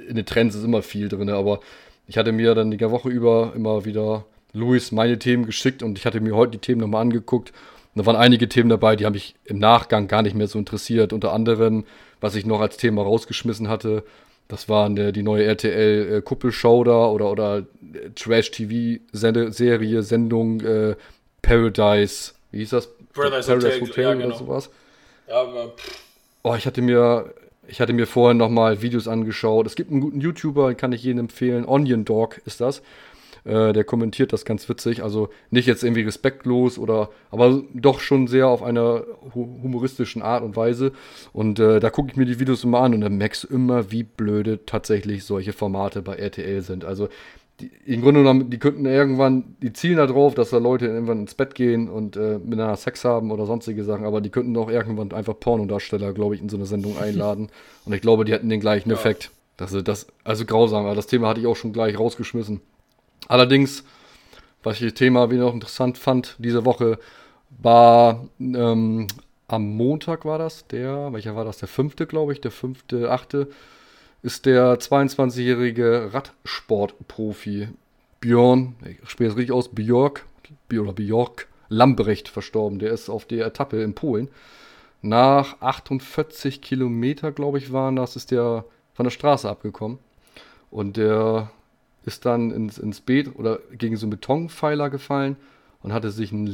in 0.07 0.15
den 0.15 0.25
Trends 0.25 0.55
ist 0.55 0.63
immer 0.63 0.81
viel 0.81 1.10
drin, 1.10 1.29
aber 1.29 1.60
ich 2.07 2.17
hatte 2.17 2.31
mir 2.31 2.55
dann 2.55 2.71
die 2.71 2.79
Woche 2.79 3.10
über 3.10 3.53
immer 3.55 3.86
wieder 3.86 4.25
Luis 4.53 4.91
meine 4.91 5.17
Themen 5.17 5.45
geschickt 5.45 5.81
und 5.81 5.98
ich 5.98 6.05
hatte 6.05 6.19
mir 6.19 6.36
heute 6.36 6.53
die 6.53 6.57
Themen 6.57 6.81
nochmal 6.81 7.01
angeguckt. 7.01 7.51
Und 7.93 8.00
da 8.01 8.05
waren 8.05 8.15
einige 8.15 8.50
Themen 8.50 8.69
dabei, 8.69 8.95
die 8.95 9.05
haben 9.05 9.13
mich 9.13 9.36
im 9.45 9.60
Nachgang 9.60 10.07
gar 10.07 10.21
nicht 10.21 10.36
mehr 10.36 10.48
so 10.48 10.60
interessiert. 10.60 11.13
Unter 11.13 11.33
anderem, 11.33 11.86
was 12.19 12.36
ich 12.36 12.45
noch 12.45 12.62
als 12.62 12.77
Thema 12.77 13.01
rausgeschmissen 13.03 13.67
hatte, 13.69 14.03
das 14.48 14.67
waren 14.67 14.98
äh, 14.98 15.13
die 15.13 15.24
neue 15.24 15.45
RTL 15.45 16.17
äh, 16.17 16.21
Kuppelshow 16.21 16.83
da 16.83 17.05
oder, 17.07 17.31
oder 17.31 17.60
äh, 17.60 18.10
Trash-TV-Serie, 18.15 20.03
Sendung 20.03 20.62
äh, 20.62 20.95
Paradise, 21.41 22.33
wie 22.51 22.60
hieß 22.60 22.71
das? 22.71 22.89
Paradise 23.13 23.81
Hotel, 23.81 24.03
ja, 24.03 24.13
genau. 24.13 24.27
oder 24.27 24.36
sowas. 24.36 24.69
Ja, 25.27 25.41
aber 25.41 25.69
pff, 25.69 26.11
Oh, 26.43 26.55
ich 26.55 26.65
hatte 26.65 26.81
mir, 26.81 27.33
ich 27.67 27.81
hatte 27.81 27.93
mir 27.93 28.07
vorhin 28.07 28.38
nochmal 28.38 28.81
Videos 28.81 29.07
angeschaut. 29.07 29.67
Es 29.67 29.75
gibt 29.75 29.91
einen 29.91 30.01
guten 30.01 30.21
YouTuber, 30.21 30.74
kann 30.74 30.91
ich 30.91 31.03
jedem 31.03 31.19
empfehlen. 31.19 31.65
Onion 31.65 32.05
Dog 32.05 32.41
ist 32.45 32.62
das. 32.62 32.81
Äh, 33.43 33.74
der 33.74 33.83
kommentiert 33.83 34.33
das 34.33 34.45
ganz 34.45 34.67
witzig. 34.69 35.03
Also 35.03 35.29
nicht 35.50 35.67
jetzt 35.67 35.83
irgendwie 35.83 36.01
respektlos 36.01 36.77
oder, 36.77 37.10
aber 37.29 37.63
doch 37.74 38.00
schon 38.00 38.27
sehr 38.27 38.48
auf 38.48 38.63
einer 38.63 39.03
hu 39.33 39.62
humoristischen 39.63 40.21
Art 40.21 40.43
und 40.43 40.55
Weise. 40.55 40.91
Und 41.33 41.60
äh, 41.60 41.79
da 41.79 41.89
gucke 41.89 42.10
ich 42.12 42.17
mir 42.17 42.25
die 42.25 42.39
Videos 42.39 42.63
immer 42.63 42.81
an 42.81 42.93
und 42.93 43.01
dann 43.01 43.17
merkst 43.17 43.43
du 43.43 43.48
immer, 43.48 43.91
wie 43.91 44.03
blöde 44.03 44.65
tatsächlich 44.65 45.24
solche 45.24 45.53
Formate 45.53 46.01
bei 46.01 46.15
RTL 46.15 46.62
sind. 46.62 46.86
Also 46.86 47.10
die, 47.60 47.72
im 47.86 48.01
Grunde 48.01 48.22
genommen, 48.22 48.50
die 48.50 48.58
könnten 48.58 48.86
irgendwann, 48.86 49.55
die 49.62 49.74
zielen 49.74 49.98
da 49.98 50.08
drauf, 50.08 50.34
dass 50.34 50.50
da 50.50 50.58
Leute 50.58 50.88
irgendwann 50.88 51.20
ins 51.20 51.36
Bett 51.36 51.53
gehen 51.53 51.89
und 51.89 52.15
äh, 52.15 52.39
miteinander 52.39 52.75
Sex 52.75 53.05
haben 53.05 53.31
oder 53.31 53.46
sonstige 53.46 53.84
Sachen, 53.84 54.05
aber 54.05 54.22
die 54.22 54.29
könnten 54.29 54.55
auch 54.58 54.70
irgendwann 54.70 55.12
einfach 55.12 55.39
Pornodarsteller, 55.39 56.13
glaube 56.13 56.36
ich, 56.36 56.41
in 56.41 56.50
so 56.50 56.58
eine 56.58 56.65
Sendung 56.65 56.98
einladen. 57.01 57.50
und 57.86 57.93
ich 57.93 58.01
glaube, 58.01 58.25
die 58.25 58.31
hätten 58.31 58.50
den 58.50 58.60
gleichen 58.62 58.89
Ja. 58.89 58.96
Effekt. 58.96 59.31
Das, 59.58 59.75
das, 59.84 60.08
also 60.24 60.46
grausam, 60.46 60.86
aber 60.86 60.96
das 60.96 61.05
Thema 61.05 61.27
hatte 61.27 61.39
ich 61.39 61.46
auch 61.46 61.55
schon 61.55 61.72
gleich 61.74 62.00
rausgeschmissen. 62.00 62.62
Allerdings, 63.27 63.84
was 64.63 64.77
ich 64.81 64.88
das 64.88 64.93
Thema 64.96 65.29
wieder 65.29 65.43
noch 65.43 65.53
interessant 65.53 66.00
fand, 66.00 66.36
diese 66.39 66.65
Woche 66.65 66.98
war 67.62 68.25
ähm, 68.39 69.08
am 69.48 69.75
Montag 69.75 70.25
war 70.25 70.39
das, 70.39 70.65
der, 70.67 71.13
welcher 71.13 71.36
war 71.36 71.46
das? 71.46 71.58
Der 71.58 71.67
fünfte, 71.67 72.08
glaube 72.08 72.34
ich, 72.34 72.41
der 72.41 72.51
fünfte, 72.51 73.12
achte, 73.12 73.50
ist 74.24 74.46
der 74.46 74.80
22-jährige 74.80 76.10
Radsportprofi 76.13 77.70
Björn, 78.20 78.75
ich 78.86 79.10
spreche 79.10 79.32
es 79.32 79.38
richtig 79.38 79.51
aus, 79.51 79.70
Björk, 79.70 80.25
oder 80.72 80.94
Björk 80.94 81.48
Lambrecht 81.70 82.28
verstorben. 82.28 82.80
Der 82.80 82.92
ist 82.92 83.10
auf 83.10 83.25
der 83.25 83.48
Etappe 83.48 83.82
in 83.82 83.96
Polen. 83.96 84.30
Nach 85.01 85.60
48 85.62 86.62
Kilometer, 86.62 87.32
glaube 87.32 87.58
ich, 87.58 87.74
waren 87.74 87.96
das, 87.96 88.16
ist 88.16 88.30
der 88.30 88.66
von 88.94 89.06
der 89.06 89.12
Straße 89.12 89.50
abgekommen. 89.50 89.98
Und 90.70 90.98
der 90.98 91.50
ist 92.06 92.25
dann 92.25 92.51
ins, 92.51 92.78
ins 92.78 93.01
Beet 93.01 93.36
oder 93.36 93.60
gegen 93.72 93.96
so 93.98 94.06
einen 94.06 94.12
Betonpfeiler 94.12 94.90
gefallen 94.90 95.38
und 95.82 95.94
hatte 95.94 96.12
sich 96.12 96.32
einen 96.32 96.46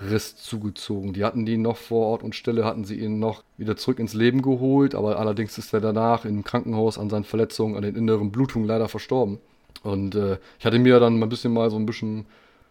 Leberriss 0.00 0.36
zugezogen. 0.36 1.12
Die 1.12 1.24
hatten 1.24 1.46
die 1.46 1.56
noch 1.56 1.76
vor 1.76 2.06
Ort 2.06 2.22
und 2.22 2.34
Stelle, 2.34 2.64
hatten 2.64 2.84
sie 2.84 2.98
ihn 2.98 3.18
noch 3.18 3.42
wieder 3.56 3.76
zurück 3.76 3.98
ins 3.98 4.14
Leben 4.14 4.42
geholt, 4.42 4.94
aber 4.94 5.18
allerdings 5.18 5.58
ist 5.58 5.72
er 5.72 5.80
danach 5.80 6.24
im 6.24 6.44
Krankenhaus 6.44 6.98
an 6.98 7.10
seinen 7.10 7.24
Verletzungen, 7.24 7.76
an 7.76 7.82
den 7.82 7.96
inneren 7.96 8.30
Blutungen 8.30 8.66
leider 8.66 8.88
verstorben. 8.88 9.38
Und 9.82 10.14
äh, 10.14 10.38
ich 10.58 10.66
hatte 10.66 10.78
mir 10.78 11.00
dann 11.00 11.18
mal 11.18 11.26
ein 11.26 11.30
bisschen 11.30 11.52
mal 11.52 11.70
so 11.70 11.76
ein 11.76 11.86
bisschen 11.86 12.26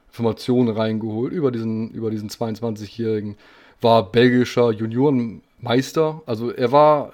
Informationen 0.09 0.69
reingeholt 0.69 1.33
über 1.33 1.51
diesen, 1.51 1.91
über 1.91 2.09
diesen 2.11 2.29
22-Jährigen. 2.29 3.35
War 3.81 4.11
belgischer 4.11 4.71
Juniorenmeister. 4.71 6.21
Also 6.25 6.51
er 6.51 6.71
war 6.71 7.13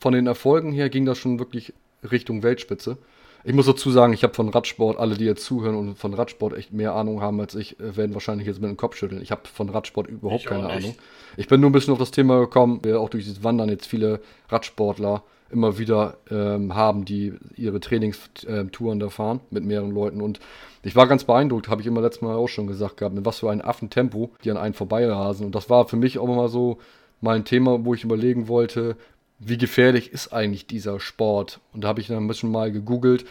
von 0.00 0.12
den 0.12 0.26
Erfolgen 0.26 0.72
her 0.72 0.88
ging 0.88 1.04
das 1.04 1.18
schon 1.18 1.38
wirklich 1.38 1.74
Richtung 2.10 2.42
Weltspitze. 2.42 2.96
Ich 3.44 3.54
muss 3.54 3.66
dazu 3.66 3.90
sagen, 3.90 4.12
ich 4.12 4.22
habe 4.22 4.34
von 4.34 4.48
Radsport, 4.48 4.98
alle, 4.98 5.16
die 5.16 5.24
jetzt 5.24 5.44
zuhören 5.44 5.74
und 5.74 5.98
von 5.98 6.14
Radsport 6.14 6.56
echt 6.56 6.72
mehr 6.72 6.94
Ahnung 6.94 7.20
haben 7.20 7.40
als 7.40 7.54
ich, 7.54 7.78
äh, 7.80 7.96
werden 7.96 8.14
wahrscheinlich 8.14 8.46
jetzt 8.46 8.60
mit 8.60 8.70
dem 8.70 8.76
Kopf 8.76 8.96
schütteln. 8.96 9.20
Ich 9.20 9.30
habe 9.30 9.42
von 9.52 9.68
Radsport 9.68 10.06
überhaupt 10.06 10.42
ich 10.42 10.46
keine 10.46 10.68
Ahnung. 10.68 10.94
Ich 11.36 11.48
bin 11.48 11.60
nur 11.60 11.70
ein 11.70 11.72
bisschen 11.72 11.92
auf 11.92 11.98
das 11.98 12.10
Thema 12.10 12.38
gekommen, 12.40 12.80
wir 12.82 13.00
auch 13.00 13.08
durch 13.08 13.24
dieses 13.24 13.42
Wandern 13.42 13.68
jetzt 13.68 13.86
viele 13.86 14.20
Radsportler 14.48 15.22
immer 15.50 15.78
wieder 15.78 16.16
ähm, 16.30 16.74
haben, 16.74 17.04
die 17.04 17.34
ihre 17.56 17.78
Trainingstouren 17.78 18.98
da 18.98 19.10
fahren 19.10 19.40
mit 19.50 19.64
mehreren 19.64 19.90
Leuten. 19.90 20.22
Und 20.22 20.40
ich 20.82 20.96
war 20.96 21.06
ganz 21.06 21.24
beeindruckt, 21.24 21.68
habe 21.68 21.80
ich 21.80 21.86
immer 21.86 22.00
letztes 22.00 22.22
Mal 22.22 22.34
auch 22.34 22.48
schon 22.48 22.66
gesagt 22.66 22.96
gehabt, 22.96 23.14
mit 23.14 23.24
was 23.24 23.40
für 23.40 23.50
ein 23.50 23.60
Affentempo 23.60 24.30
die 24.44 24.50
an 24.50 24.56
einen 24.56 24.74
vorbeirasen. 24.74 25.44
Und 25.44 25.54
das 25.54 25.68
war 25.68 25.86
für 25.86 25.96
mich 25.96 26.18
auch 26.18 26.28
immer 26.28 26.48
so 26.48 26.78
mal 27.20 27.36
ein 27.36 27.44
Thema, 27.44 27.84
wo 27.84 27.94
ich 27.94 28.02
überlegen 28.02 28.48
wollte, 28.48 28.96
wie 29.44 29.58
gefährlich 29.58 30.12
ist 30.12 30.32
eigentlich 30.32 30.66
dieser 30.66 31.00
Sport? 31.00 31.60
Und 31.72 31.84
da 31.84 31.88
habe 31.88 32.00
ich 32.00 32.06
dann 32.06 32.18
ein 32.18 32.28
bisschen 32.28 32.50
mal 32.50 32.70
gegoogelt. 32.70 33.24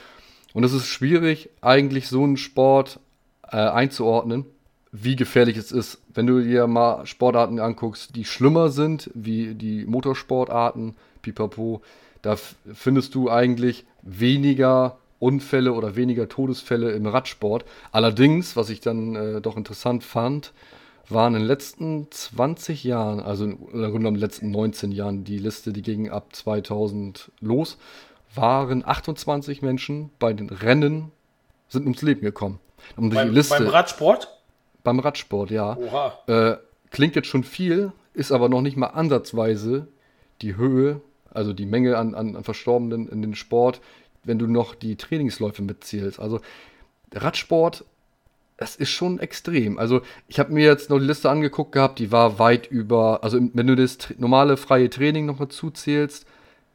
Und 0.53 0.63
es 0.63 0.73
ist 0.73 0.87
schwierig, 0.87 1.49
eigentlich 1.61 2.07
so 2.07 2.23
einen 2.23 2.37
Sport 2.37 2.99
äh, 3.49 3.57
einzuordnen, 3.57 4.45
wie 4.91 5.15
gefährlich 5.15 5.57
es 5.57 5.71
ist. 5.71 6.01
Wenn 6.13 6.27
du 6.27 6.41
dir 6.41 6.67
mal 6.67 7.05
Sportarten 7.05 7.59
anguckst, 7.59 8.15
die 8.15 8.25
schlimmer 8.25 8.69
sind, 8.69 9.09
wie 9.13 9.55
die 9.55 9.85
Motorsportarten, 9.85 10.95
pipapo, 11.21 11.81
da 12.21 12.35
findest 12.73 13.15
du 13.15 13.29
eigentlich 13.29 13.85
weniger 14.01 14.97
Unfälle 15.19 15.73
oder 15.73 15.95
weniger 15.95 16.27
Todesfälle 16.27 16.91
im 16.91 17.05
Radsport. 17.05 17.63
Allerdings, 17.91 18.55
was 18.55 18.69
ich 18.69 18.81
dann 18.81 19.15
äh, 19.15 19.41
doch 19.41 19.55
interessant 19.55 20.03
fand, 20.03 20.51
waren 21.13 21.33
in 21.35 21.41
den 21.41 21.47
letzten 21.47 22.11
20 22.11 22.83
Jahren, 22.83 23.19
also 23.19 23.45
in 23.45 24.03
den 24.03 24.15
letzten 24.15 24.51
19 24.51 24.91
Jahren, 24.91 25.23
die 25.23 25.37
Liste, 25.37 25.73
die 25.73 25.81
ging 25.81 26.09
ab 26.09 26.35
2000 26.35 27.31
los, 27.39 27.77
waren 28.33 28.85
28 28.85 29.61
Menschen 29.61 30.09
bei 30.19 30.33
den 30.33 30.49
Rennen 30.49 31.11
sind 31.67 31.83
ums 31.83 32.01
Leben 32.01 32.21
gekommen. 32.21 32.59
Um 32.97 33.09
beim, 33.09 33.31
Liste, 33.31 33.55
beim 33.55 33.67
Radsport? 33.67 34.27
Beim 34.83 34.99
Radsport, 34.99 35.51
ja. 35.51 35.77
Oha. 35.77 36.13
Äh, 36.27 36.57
klingt 36.89 37.15
jetzt 37.15 37.27
schon 37.27 37.43
viel, 37.43 37.91
ist 38.13 38.31
aber 38.31 38.49
noch 38.49 38.61
nicht 38.61 38.77
mal 38.77 38.87
ansatzweise 38.87 39.87
die 40.41 40.57
Höhe, 40.57 41.01
also 41.33 41.53
die 41.53 41.65
Menge 41.65 41.97
an, 41.97 42.13
an, 42.13 42.35
an 42.35 42.43
Verstorbenen 42.43 43.07
in 43.07 43.21
den 43.21 43.35
Sport, 43.35 43.79
wenn 44.23 44.37
du 44.37 44.47
noch 44.47 44.75
die 44.75 44.97
Trainingsläufe 44.97 45.61
mitzählst. 45.61 46.19
Also 46.19 46.41
Radsport 47.13 47.85
das 48.61 48.75
ist 48.75 48.91
schon 48.91 49.17
extrem. 49.17 49.79
Also 49.79 50.01
ich 50.27 50.39
habe 50.39 50.53
mir 50.53 50.63
jetzt 50.63 50.91
noch 50.91 50.99
die 50.99 51.05
Liste 51.05 51.31
angeguckt 51.31 51.71
gehabt, 51.71 51.97
die 51.97 52.11
war 52.11 52.37
weit 52.37 52.67
über, 52.67 53.23
also 53.23 53.39
wenn 53.41 53.65
du 53.65 53.75
das 53.75 53.97
normale 54.19 54.55
freie 54.55 54.87
Training 54.87 55.25
noch 55.25 55.39
dazu 55.39 55.71
zählst, 55.71 56.27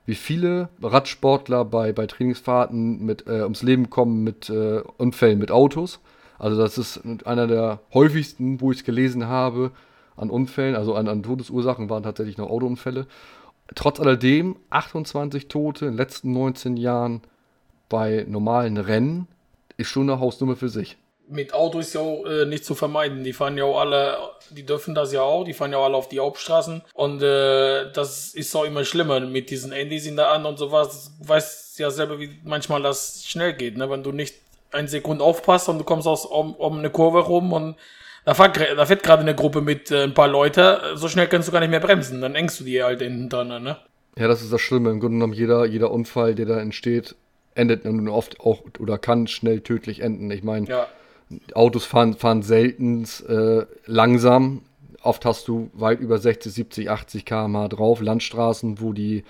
wie 0.05 0.17
viele 0.17 0.69
Radsportler 0.83 1.65
bei, 1.65 1.93
bei 1.93 2.09
Trainingsfahrten 2.09 3.05
mit, 3.07 3.29
äh, 3.29 3.43
ums 3.43 3.63
Leben 3.63 3.89
kommen 3.89 4.25
mit 4.25 4.51
äh, 4.51 4.83
Unfällen 4.97 5.39
mit 5.39 5.53
Autos. 5.53 6.01
Also 6.41 6.61
das 6.61 6.77
ist 6.77 7.03
einer 7.25 7.47
der 7.47 7.79
häufigsten, 7.95 8.61
wo 8.61 8.73
ich 8.73 8.79
es 8.79 8.85
gelesen 8.85 9.29
habe, 9.29 9.71
an 10.17 10.29
Unfällen, 10.29 10.75
also 10.75 10.97
an, 10.97 11.07
an 11.07 11.23
Todesursachen 11.23 11.89
waren 11.89 12.03
tatsächlich 12.03 12.37
noch 12.37 12.51
Autounfälle. 12.51 13.07
Trotz 13.77 14.01
alledem 14.01 14.57
28 14.71 15.47
Tote 15.47 15.87
in 15.87 15.93
den 15.93 15.99
letzten 15.99 16.33
19 16.33 16.79
Jahren 16.79 17.21
bei 17.89 18.27
normalen 18.29 18.77
Rennen 18.77 19.29
ist 19.77 19.87
schon 19.89 20.11
eine 20.11 20.19
Hausnummer 20.19 20.57
für 20.57 20.69
sich 20.69 20.99
mit 21.29 21.53
Auto 21.53 21.79
ist 21.79 21.95
ja 21.95 22.01
auch 22.01 22.25
äh, 22.25 22.47
nicht 22.47 22.65
zu 22.65 22.75
vermeiden. 22.75 23.25
Die 23.25 23.33
fahren 23.33 23.59
ja 23.59 23.65
auch 23.65 23.81
alle, 23.81 24.17
die 24.51 24.65
dürfen 24.65 24.95
das 24.95 25.13
ja 25.13 25.23
auch, 25.23 25.45
die 25.45 25.55
fahren 25.55 25.73
ja 25.73 25.79
auch 25.79 25.85
alle 25.85 25.97
auf 25.97 26.09
die 26.09 26.21
Hauptstraßen. 26.21 26.83
Und 26.95 27.23
äh, 27.23 27.91
das 27.93 28.35
ist 28.35 28.55
auch 28.55 28.65
immer 28.65 28.85
schlimmer 28.85 29.21
mit 29.21 29.51
diesen 29.51 29.73
Handys 29.73 30.07
in 30.07 30.17
der 30.17 30.31
Hand 30.31 30.47
und 30.47 30.59
sowas. 30.59 31.13
Du 31.21 31.29
weißt 31.29 31.79
ja 31.79 31.91
selber, 31.91 32.19
wie 32.21 32.39
manchmal 32.45 32.83
das 32.83 33.25
schnell 33.27 33.55
geht, 33.55 33.77
ne? 33.77 33.91
wenn 33.91 34.03
du 34.03 34.13
nicht 34.13 34.37
eine 34.73 34.89
Sekunde 34.89 35.25
aufpasst 35.25 35.69
und 35.69 35.79
du 35.79 35.85
kommst 35.85 36.07
aus 36.07 36.27
um, 36.27 36.55
um 36.55 36.79
eine 36.79 36.91
Kurve 36.91 37.21
rum 37.21 37.53
und 37.53 37.77
da 38.25 38.35
fährt, 38.35 38.59
da 38.59 38.87
fährt 38.87 39.03
gerade 39.03 39.23
eine 39.23 39.35
Gruppe 39.35 39.61
mit 39.61 39.91
äh, 39.91 40.05
ein 40.05 40.15
paar 40.15 40.29
Leute, 40.29 40.81
so 40.95 41.09
schnell 41.09 41.29
kannst 41.29 41.49
du 41.49 41.53
gar 41.53 41.61
nicht 41.61 41.71
mehr 41.71 41.81
bremsen, 41.81 42.21
dann 42.21 42.35
engst 42.35 42.59
du 42.61 42.65
die 42.65 42.83
halt 42.83 43.01
hintereinander, 43.01 43.61
ne? 43.61 43.77
Ja, 44.19 44.29
das 44.29 44.43
ist 44.43 44.53
das 44.53 44.63
Schlimme. 44.63 44.91
Im 44.91 44.99
Grunde 44.99 45.17
genommen, 45.17 45.35
jeder, 45.35 45.67
jeder 45.67 45.91
Unfall, 45.91 46.35
der 46.35 46.47
da 46.47 46.59
entsteht, 46.59 47.15
endet 47.55 47.85
nun 47.85 48.09
oft 48.09 48.41
auch 48.41 48.63
oder 48.79 48.97
kann 48.97 49.27
schnell 49.27 49.61
tödlich 49.61 50.01
enden. 50.01 50.31
Ich 50.31 50.43
meine, 50.43 50.67
ja 50.67 50.89
Autos 51.55 51.85
fahren, 51.85 52.15
fahren 52.15 52.43
selten 52.43 53.05
äh, 53.29 53.67
langsam. 53.87 54.63
Oft 55.03 55.25
hast 55.25 55.49
du 55.49 55.71
weit 55.75 56.01
über 56.01 56.19
60, 56.19 56.53
70, 56.53 56.91
80 56.91 57.25
km/h 57.25 57.69
drauf. 57.69 58.01
Landstraßen, 58.01 58.81
wo 58.81 58.93
die 58.93 59.25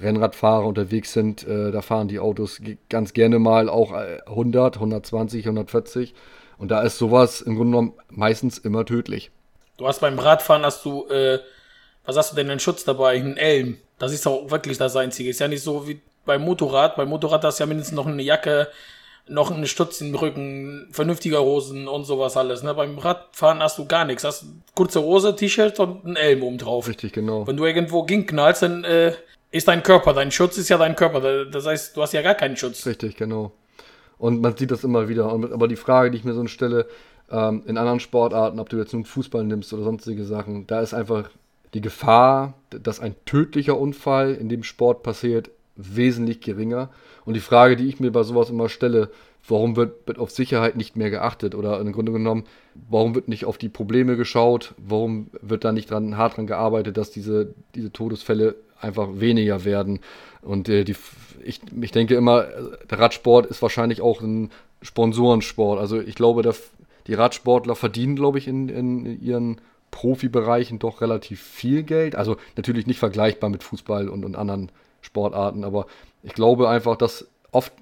Rennradfahrer 0.00 0.66
unterwegs 0.66 1.12
sind, 1.12 1.46
äh, 1.46 1.70
da 1.70 1.82
fahren 1.82 2.08
die 2.08 2.18
Autos 2.18 2.60
ganz 2.88 3.12
gerne 3.12 3.38
mal 3.38 3.68
auch 3.68 3.92
100, 3.92 4.76
120, 4.76 5.44
140. 5.44 6.14
Und 6.58 6.70
da 6.70 6.82
ist 6.82 6.98
sowas 6.98 7.40
im 7.40 7.56
Grunde 7.56 7.70
genommen 7.70 7.94
meistens 8.10 8.58
immer 8.58 8.84
tödlich. 8.84 9.30
Du 9.76 9.88
hast 9.88 10.00
beim 10.00 10.18
Radfahren, 10.18 10.64
hast 10.64 10.84
du, 10.84 11.06
äh, 11.08 11.38
was 12.04 12.16
hast 12.16 12.32
du 12.32 12.36
denn, 12.36 12.50
einen 12.50 12.60
Schutz 12.60 12.84
dabei? 12.84 13.16
Einen 13.16 13.38
Elm. 13.38 13.78
Das 13.98 14.12
ist 14.12 14.26
auch 14.26 14.50
wirklich 14.50 14.76
das 14.78 14.94
Einzige. 14.94 15.30
Ist 15.30 15.40
ja 15.40 15.48
nicht 15.48 15.62
so 15.62 15.88
wie 15.88 16.00
beim 16.26 16.42
Motorrad. 16.42 16.96
Beim 16.96 17.08
Motorrad 17.08 17.44
hast 17.44 17.58
du 17.58 17.62
ja 17.62 17.66
mindestens 17.66 17.96
noch 17.96 18.06
eine 18.06 18.22
Jacke, 18.22 18.68
noch 19.28 19.50
einen 19.50 19.66
Stutz 19.66 20.00
im 20.00 20.14
Rücken, 20.14 20.88
vernünftiger 20.90 21.42
Hosen 21.42 21.88
und 21.88 22.04
sowas 22.04 22.36
alles. 22.36 22.62
Ne? 22.62 22.74
Beim 22.74 22.98
Radfahren 22.98 23.60
hast 23.60 23.78
du 23.78 23.86
gar 23.86 24.04
nichts. 24.04 24.24
Hast 24.24 24.46
kurze 24.74 25.02
Hose, 25.02 25.36
T-Shirt 25.36 25.78
und 25.80 26.04
einen 26.04 26.16
Elm 26.16 26.42
oben 26.42 26.58
drauf. 26.58 26.88
Richtig, 26.88 27.12
genau. 27.12 27.46
Wenn 27.46 27.56
du 27.56 27.64
irgendwo 27.64 28.04
knallst, 28.04 28.62
dann 28.62 28.84
äh, 28.84 29.12
ist 29.50 29.68
dein 29.68 29.82
Körper, 29.82 30.12
dein 30.12 30.30
Schutz 30.30 30.58
ist 30.58 30.68
ja 30.68 30.78
dein 30.78 30.96
Körper. 30.96 31.44
Das 31.46 31.66
heißt, 31.66 31.96
du 31.96 32.02
hast 32.02 32.12
ja 32.12 32.22
gar 32.22 32.34
keinen 32.34 32.56
Schutz. 32.56 32.86
Richtig, 32.86 33.16
genau. 33.16 33.52
Und 34.18 34.40
man 34.40 34.56
sieht 34.56 34.70
das 34.70 34.84
immer 34.84 35.08
wieder. 35.08 35.26
Aber 35.26 35.68
die 35.68 35.76
Frage, 35.76 36.10
die 36.10 36.18
ich 36.18 36.24
mir 36.24 36.34
so 36.34 36.46
stelle, 36.46 36.86
ähm, 37.30 37.62
in 37.66 37.78
anderen 37.78 38.00
Sportarten, 38.00 38.58
ob 38.58 38.68
du 38.68 38.76
jetzt 38.76 38.92
nun 38.92 39.04
Fußball 39.04 39.44
nimmst 39.44 39.72
oder 39.72 39.84
sonstige 39.84 40.24
Sachen, 40.24 40.66
da 40.66 40.80
ist 40.80 40.94
einfach 40.94 41.30
die 41.74 41.80
Gefahr, 41.80 42.54
dass 42.70 43.00
ein 43.00 43.14
tödlicher 43.24 43.78
Unfall 43.78 44.34
in 44.34 44.48
dem 44.48 44.62
Sport 44.62 45.02
passiert, 45.02 45.50
wesentlich 45.80 46.40
geringer. 46.40 46.90
Und 47.24 47.34
die 47.34 47.40
Frage, 47.40 47.76
die 47.76 47.88
ich 47.88 48.00
mir 48.00 48.10
bei 48.10 48.22
sowas 48.22 48.50
immer 48.50 48.68
stelle, 48.68 49.10
warum 49.46 49.76
wird, 49.76 50.18
auf 50.18 50.30
Sicherheit 50.30 50.76
nicht 50.76 50.96
mehr 50.96 51.10
geachtet? 51.10 51.54
Oder 51.54 51.80
im 51.80 51.92
Grunde 51.92 52.12
genommen, 52.12 52.44
warum 52.88 53.14
wird 53.14 53.28
nicht 53.28 53.44
auf 53.44 53.58
die 53.58 53.68
Probleme 53.68 54.16
geschaut? 54.16 54.74
Warum 54.78 55.28
wird 55.40 55.64
da 55.64 55.72
nicht 55.72 55.90
dran, 55.90 56.16
hart 56.16 56.36
dran 56.36 56.46
gearbeitet, 56.46 56.96
dass 56.96 57.10
diese, 57.10 57.54
diese 57.74 57.92
Todesfälle 57.92 58.56
einfach 58.80 59.08
weniger 59.14 59.64
werden? 59.64 60.00
Und 60.42 60.68
äh, 60.68 60.84
die, 60.84 60.96
ich, 61.44 61.60
ich 61.80 61.92
denke 61.92 62.14
immer, 62.14 62.46
der 62.90 62.98
Radsport 62.98 63.46
ist 63.46 63.62
wahrscheinlich 63.62 64.00
auch 64.00 64.20
ein 64.20 64.50
Sponsorensport. 64.82 65.78
Also 65.78 66.00
ich 66.00 66.14
glaube, 66.14 66.42
der, 66.42 66.54
die 67.06 67.14
Radsportler 67.14 67.74
verdienen, 67.74 68.16
glaube 68.16 68.38
ich, 68.38 68.48
in, 68.48 68.68
in 68.68 69.20
ihren 69.20 69.60
Profibereichen 69.90 70.78
doch 70.78 71.00
relativ 71.00 71.40
viel 71.42 71.82
Geld. 71.82 72.14
Also 72.14 72.36
natürlich 72.56 72.86
nicht 72.86 72.98
vergleichbar 72.98 73.50
mit 73.50 73.62
Fußball 73.62 74.08
und, 74.08 74.24
und 74.24 74.36
anderen 74.36 74.70
Sportarten. 75.00 75.64
Aber 75.64 75.86
ich 76.22 76.32
glaube 76.32 76.68
einfach, 76.68 76.96
dass 76.96 77.28
oft, 77.52 77.72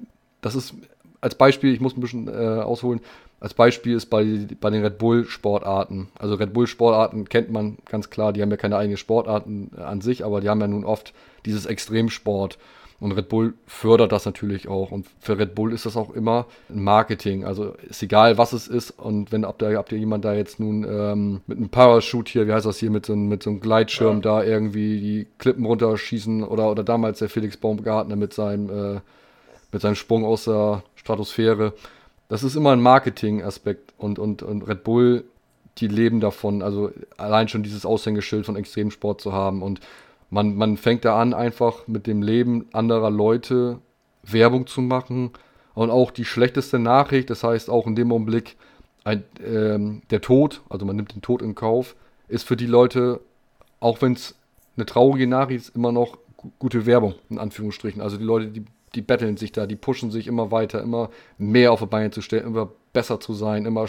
das 0.40 0.54
ist 0.54 0.74
als 1.20 1.34
Beispiel, 1.34 1.72
ich 1.72 1.80
muss 1.80 1.96
ein 1.96 2.00
bisschen 2.00 2.28
äh, 2.28 2.60
ausholen, 2.60 3.00
als 3.40 3.54
Beispiel 3.54 3.94
ist 3.94 4.06
bei, 4.06 4.46
bei 4.60 4.70
den 4.70 4.82
Red 4.82 4.98
Bull 4.98 5.24
Sportarten. 5.24 6.08
Also 6.18 6.34
Red 6.34 6.52
Bull 6.52 6.66
Sportarten 6.66 7.28
kennt 7.28 7.50
man 7.50 7.78
ganz 7.84 8.10
klar, 8.10 8.32
die 8.32 8.42
haben 8.42 8.50
ja 8.50 8.56
keine 8.56 8.76
eigenen 8.76 8.96
Sportarten 8.96 9.70
an 9.76 10.00
sich, 10.00 10.24
aber 10.24 10.40
die 10.40 10.48
haben 10.48 10.60
ja 10.60 10.66
nun 10.66 10.84
oft 10.84 11.12
dieses 11.44 11.66
Extremsport. 11.66 12.58
Und 13.00 13.12
Red 13.12 13.28
Bull 13.28 13.54
fördert 13.66 14.10
das 14.10 14.26
natürlich 14.26 14.66
auch. 14.66 14.90
Und 14.90 15.06
für 15.20 15.38
Red 15.38 15.54
Bull 15.54 15.72
ist 15.72 15.86
das 15.86 15.96
auch 15.96 16.10
immer 16.10 16.46
ein 16.68 16.82
Marketing. 16.82 17.44
Also 17.44 17.74
ist 17.88 18.02
egal, 18.02 18.38
was 18.38 18.52
es 18.52 18.66
ist. 18.66 18.90
Und 18.90 19.30
wenn 19.30 19.44
ob 19.44 19.58
da, 19.60 19.78
ob 19.78 19.88
da 19.88 19.94
jemand 19.94 20.24
da 20.24 20.34
jetzt 20.34 20.58
nun 20.58 20.84
ähm, 20.84 21.40
mit 21.46 21.58
einem 21.58 21.68
Parachute 21.68 22.32
hier, 22.32 22.48
wie 22.48 22.52
heißt 22.52 22.66
das 22.66 22.78
hier, 22.78 22.90
mit 22.90 23.06
so, 23.06 23.14
mit 23.14 23.44
so 23.44 23.50
einem 23.50 23.60
Gleitschirm 23.60 24.16
ja. 24.16 24.22
da 24.22 24.42
irgendwie 24.42 25.00
die 25.00 25.26
Klippen 25.38 25.64
runterschießen 25.64 26.42
oder, 26.42 26.72
oder 26.72 26.82
damals 26.82 27.20
der 27.20 27.28
Felix 27.28 27.56
Baumgartner 27.56 28.16
mit 28.16 28.34
seinem, 28.34 28.96
äh, 28.96 29.00
mit 29.70 29.80
seinem 29.80 29.94
Sprung 29.94 30.24
aus 30.24 30.44
der 30.44 30.82
Stratosphäre. 30.96 31.74
Das 32.28 32.42
ist 32.42 32.56
immer 32.56 32.72
ein 32.72 32.82
Marketing-Aspekt. 32.82 33.94
Und, 33.96 34.18
und, 34.18 34.42
und 34.42 34.62
Red 34.66 34.82
Bull, 34.82 35.22
die 35.78 35.86
leben 35.86 36.18
davon. 36.18 36.62
Also 36.62 36.90
allein 37.16 37.46
schon 37.46 37.62
dieses 37.62 37.86
Aushängeschild 37.86 38.44
von 38.44 38.56
Extremsport 38.56 39.20
zu 39.20 39.32
haben. 39.32 39.62
Und 39.62 39.78
man, 40.30 40.56
man 40.56 40.76
fängt 40.76 41.04
da 41.04 41.20
an, 41.20 41.34
einfach 41.34 41.86
mit 41.86 42.06
dem 42.06 42.22
Leben 42.22 42.66
anderer 42.72 43.10
Leute 43.10 43.78
Werbung 44.22 44.66
zu 44.66 44.80
machen. 44.80 45.30
Und 45.74 45.90
auch 45.90 46.10
die 46.10 46.24
schlechteste 46.24 46.78
Nachricht, 46.78 47.30
das 47.30 47.44
heißt 47.44 47.70
auch 47.70 47.86
in 47.86 47.94
dem 47.94 48.12
Augenblick, 48.12 48.56
ein, 49.04 49.24
ähm, 49.44 50.02
der 50.10 50.20
Tod, 50.20 50.62
also 50.68 50.84
man 50.84 50.96
nimmt 50.96 51.14
den 51.14 51.22
Tod 51.22 51.40
in 51.40 51.54
Kauf, 51.54 51.94
ist 52.26 52.46
für 52.46 52.56
die 52.56 52.66
Leute, 52.66 53.20
auch 53.80 54.02
wenn 54.02 54.12
es 54.12 54.34
eine 54.76 54.86
traurige 54.86 55.26
Nachricht 55.26 55.68
ist, 55.68 55.76
immer 55.76 55.92
noch 55.92 56.18
gute 56.58 56.84
Werbung, 56.84 57.14
in 57.30 57.38
Anführungsstrichen. 57.38 58.02
Also 58.02 58.16
die 58.16 58.24
Leute, 58.24 58.48
die 58.48 58.64
die 58.94 59.02
betteln 59.02 59.36
sich 59.36 59.52
da, 59.52 59.66
die 59.66 59.76
pushen 59.76 60.10
sich 60.10 60.26
immer 60.26 60.50
weiter, 60.50 60.82
immer 60.82 61.10
mehr 61.36 61.72
auf 61.72 61.80
die 61.80 61.86
Beine 61.86 62.10
zu 62.10 62.22
stellen, 62.22 62.46
immer 62.46 62.70
besser 62.92 63.20
zu 63.20 63.34
sein, 63.34 63.66
immer 63.66 63.86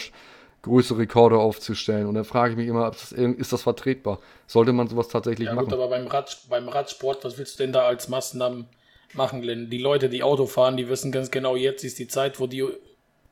größere 0.62 1.00
Rekorde 1.00 1.38
aufzustellen. 1.38 2.08
Und 2.08 2.16
dann 2.16 2.26
frage 2.26 2.52
ich 2.52 2.58
mich 2.58 2.68
immer, 2.68 2.90
das, 2.90 3.12
ist 3.12 3.54
das 3.54 3.64
vertretbar? 3.64 4.20
Sollte 4.48 4.74
man 4.74 4.88
sowas 4.88 5.08
tatsächlich 5.08 5.48
ja, 5.48 5.54
machen? 5.54 5.66
Gut, 5.66 5.74
aber 5.74 5.90
beim, 5.90 6.08
Rad, 6.08 6.38
beim 6.50 6.68
Radsport, 6.68 7.24
was 7.24 7.38
willst 7.38 7.60
du 7.60 7.64
denn 7.64 7.74
da 7.74 7.86
als 7.86 8.10
Maßnahmen 8.10 8.68
machen, 9.14 9.42
Glenn? 9.42 9.70
Die 9.70 9.78
Leute, 9.78 10.10
die 10.10 10.24
Auto 10.24 10.46
fahren, 10.46 10.78
die 10.78 10.90
wissen 10.90 11.12
ganz 11.12 11.32
genau, 11.32 11.56
jetzt 11.56 11.84
ist 11.84 12.00
die 12.00 12.08
Zeit, 12.08 12.40
wo 12.40 12.48
die 12.48 12.66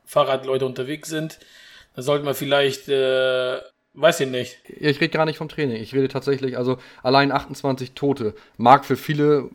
Fahrradleute 0.04 0.64
unterwegs 0.64 1.08
sind. 1.08 1.38
Da 1.94 2.02
sollten 2.02 2.24
wir 2.24 2.34
vielleicht, 2.34 2.88
äh, 2.88 3.58
weiß 3.94 4.20
ich 4.20 4.28
nicht. 4.28 4.58
Ich 4.66 5.00
rede 5.00 5.08
gar 5.08 5.26
nicht 5.26 5.38
vom 5.38 5.48
Training. 5.48 5.82
Ich 5.82 5.94
rede 5.94 6.08
tatsächlich, 6.08 6.56
also 6.56 6.78
allein 7.02 7.30
28 7.30 7.92
Tote. 7.92 8.34
Mag 8.56 8.84
für 8.84 8.96
viele 8.96 9.50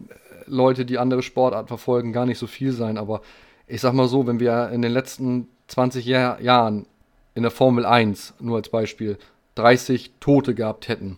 Leute, 0.46 0.86
die 0.86 0.98
andere 0.98 1.24
Sportarten 1.24 1.68
verfolgen, 1.68 2.14
gar 2.14 2.26
nicht 2.26 2.38
so 2.38 2.48
viel 2.48 2.72
sein, 2.72 2.98
aber 2.98 3.22
ich 3.66 3.82
sag 3.82 3.94
mal 3.94 4.08
so, 4.08 4.28
wenn 4.28 4.40
wir 4.40 4.70
in 4.70 4.82
den 4.82 4.92
letzten 4.92 5.48
20 5.68 6.06
Jahr, 6.06 6.42
Jahren 6.42 6.86
in 7.36 7.44
der 7.44 7.52
Formel 7.52 7.86
1, 7.86 8.36
nur 8.40 8.58
als 8.58 8.70
Beispiel, 8.70 9.18
30 9.56 10.12
Tote 10.20 10.56
gehabt 10.56 10.88
hätten, 10.88 11.18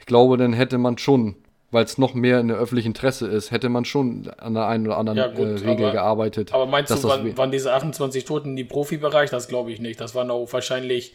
ich 0.00 0.06
glaube, 0.06 0.38
dann 0.38 0.54
hätte 0.54 0.78
man 0.78 0.98
schon, 0.98 1.36
weil 1.70 1.84
es 1.84 1.98
noch 1.98 2.14
mehr 2.14 2.40
in 2.40 2.48
der 2.48 2.56
öffentlichen 2.56 2.88
Interesse 2.88 3.28
ist, 3.28 3.50
hätte 3.50 3.68
man 3.68 3.84
schon 3.84 4.28
an 4.38 4.54
der 4.54 4.66
einen 4.66 4.86
oder 4.86 4.96
anderen 4.96 5.18
ja, 5.18 5.28
gut, 5.28 5.46
äh, 5.46 5.68
Regel 5.68 5.84
aber, 5.84 5.92
gearbeitet. 5.92 6.54
Aber 6.54 6.66
meinst 6.66 6.90
du, 6.90 7.02
waren, 7.04 7.36
waren 7.36 7.52
diese 7.52 7.72
28 7.72 8.24
Toten 8.24 8.56
die 8.56 8.64
Profibereich? 8.64 9.30
Das 9.30 9.46
glaube 9.46 9.70
ich 9.70 9.78
nicht. 9.78 10.00
Das 10.00 10.14
waren 10.14 10.30
auch 10.30 10.50
wahrscheinlich 10.52 11.14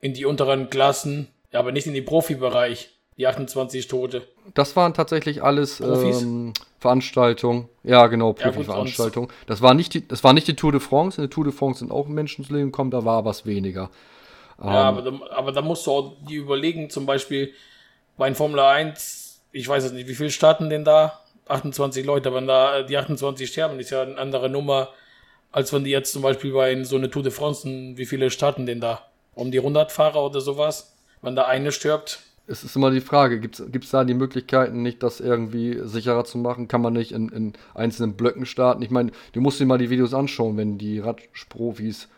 in 0.00 0.14
die 0.14 0.24
unteren 0.24 0.70
Klassen, 0.70 1.28
aber 1.52 1.70
nicht 1.70 1.86
in 1.86 1.94
den 1.94 2.04
Profibereich. 2.04 2.94
Die 3.18 3.26
28 3.26 3.88
Tote. 3.88 4.22
Das 4.54 4.76
waren 4.76 4.94
tatsächlich 4.94 5.42
alles 5.42 5.80
ähm, 5.80 6.52
Veranstaltungen. 6.78 7.68
Ja, 7.82 8.06
genau, 8.06 8.32
Profi-Veranstaltungen. 8.32 9.28
Das 9.46 9.62
war 9.62 9.74
nicht 9.74 9.94
die, 9.94 10.06
das 10.06 10.24
war 10.24 10.32
nicht 10.32 10.48
die 10.48 10.54
Tour 10.54 10.72
de 10.72 10.80
France. 10.80 11.18
In 11.18 11.22
der 11.24 11.30
Tour 11.30 11.44
de 11.44 11.52
France 11.52 11.80
sind 11.80 11.90
auch 11.90 12.06
Menschen 12.06 12.44
zu 12.44 12.52
Leben 12.52 12.66
gekommen, 12.66 12.90
da 12.90 13.04
war 13.04 13.24
was 13.24 13.46
weniger. 13.46 13.90
Ja, 14.62 14.90
ähm, 14.90 14.98
aber, 14.98 15.02
da, 15.02 15.20
aber 15.30 15.52
da 15.52 15.62
musst 15.62 15.86
du 15.86 15.92
auch 15.92 16.16
die 16.28 16.36
überlegen, 16.36 16.90
zum 16.90 17.06
Beispiel 17.06 17.52
bei 18.16 18.32
Formel 18.34 18.60
1, 18.60 19.42
ich 19.52 19.68
weiß 19.68 19.84
jetzt 19.84 19.94
nicht, 19.94 20.08
wie 20.08 20.14
viele 20.14 20.30
starten 20.30 20.68
denn 20.68 20.84
da? 20.84 21.20
28 21.46 22.04
Leute, 22.04 22.34
wenn 22.34 22.46
da 22.46 22.82
die 22.82 22.96
28 22.96 23.48
sterben, 23.48 23.80
ist 23.80 23.90
ja 23.90 24.02
eine 24.02 24.18
andere 24.18 24.50
Nummer, 24.50 24.88
als 25.50 25.72
wenn 25.72 25.84
die 25.84 25.90
jetzt 25.90 26.12
zum 26.12 26.22
Beispiel 26.22 26.52
bei 26.52 26.84
so 26.84 26.96
einer 26.96 27.10
Tour 27.10 27.22
de 27.22 27.32
France, 27.32 27.66
wie 27.66 28.06
viele 28.06 28.30
starten 28.30 28.66
denn 28.66 28.80
da? 28.80 29.06
Um 29.34 29.50
die 29.50 29.58
100 29.58 29.90
Fahrer 29.90 30.24
oder 30.24 30.40
sowas? 30.40 30.94
Wenn 31.22 31.36
da 31.36 31.46
eine 31.46 31.72
stirbt, 31.72 32.20
es 32.48 32.64
ist 32.64 32.74
immer 32.74 32.90
die 32.90 33.00
Frage, 33.00 33.40
gibt 33.40 33.60
es 33.60 33.90
da 33.90 34.04
die 34.04 34.14
Möglichkeiten, 34.14 34.82
nicht 34.82 35.02
das 35.02 35.20
irgendwie 35.20 35.80
sicherer 35.84 36.24
zu 36.24 36.38
machen? 36.38 36.66
Kann 36.66 36.80
man 36.80 36.94
nicht 36.94 37.12
in, 37.12 37.28
in 37.28 37.52
einzelnen 37.74 38.14
Blöcken 38.14 38.46
starten? 38.46 38.82
Ich 38.82 38.90
meine, 38.90 39.12
du 39.32 39.40
musst 39.40 39.60
dir 39.60 39.66
mal 39.66 39.78
die 39.78 39.90
Videos 39.90 40.14
anschauen, 40.14 40.56
wenn 40.56 40.78
die 40.78 40.98
Radprofis 40.98 42.08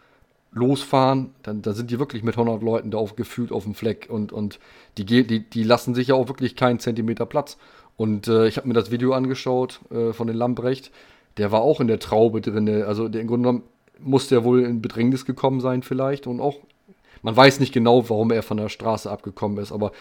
losfahren, 0.52 1.30
dann, 1.42 1.62
dann 1.62 1.74
sind 1.74 1.90
die 1.90 1.98
wirklich 1.98 2.22
mit 2.22 2.36
100 2.36 2.62
Leuten 2.62 2.90
da 2.90 2.98
auf, 2.98 3.16
gefühlt 3.16 3.52
auf 3.52 3.64
dem 3.64 3.74
Fleck 3.74 4.08
und, 4.10 4.32
und 4.32 4.58
die, 4.98 5.04
die, 5.04 5.48
die 5.48 5.62
lassen 5.62 5.94
sich 5.94 6.08
ja 6.08 6.14
auch 6.14 6.28
wirklich 6.28 6.56
keinen 6.56 6.80
Zentimeter 6.80 7.26
Platz. 7.26 7.56
Und 7.96 8.28
äh, 8.28 8.46
ich 8.46 8.56
habe 8.56 8.66
mir 8.66 8.74
das 8.74 8.90
Video 8.90 9.12
angeschaut 9.12 9.80
äh, 9.90 10.12
von 10.12 10.26
den 10.26 10.36
Lambrecht, 10.36 10.90
der 11.36 11.52
war 11.52 11.60
auch 11.60 11.80
in 11.80 11.86
der 11.86 12.00
Traube 12.00 12.40
drin. 12.40 12.68
Also 12.82 13.08
der, 13.08 13.20
im 13.20 13.28
Grunde 13.28 13.48
genommen 13.48 13.64
muss 14.00 14.28
der 14.28 14.44
wohl 14.44 14.62
in 14.62 14.82
Bedrängnis 14.82 15.24
gekommen 15.24 15.60
sein 15.60 15.82
vielleicht 15.82 16.26
und 16.26 16.40
auch 16.40 16.56
man 17.22 17.36
weiß 17.36 17.60
nicht 17.60 17.72
genau, 17.72 18.08
warum 18.08 18.30
er 18.30 18.42
von 18.42 18.56
der 18.56 18.68
Straße 18.68 19.10
abgekommen 19.10 19.58
ist, 19.58 19.72
aber 19.72 19.92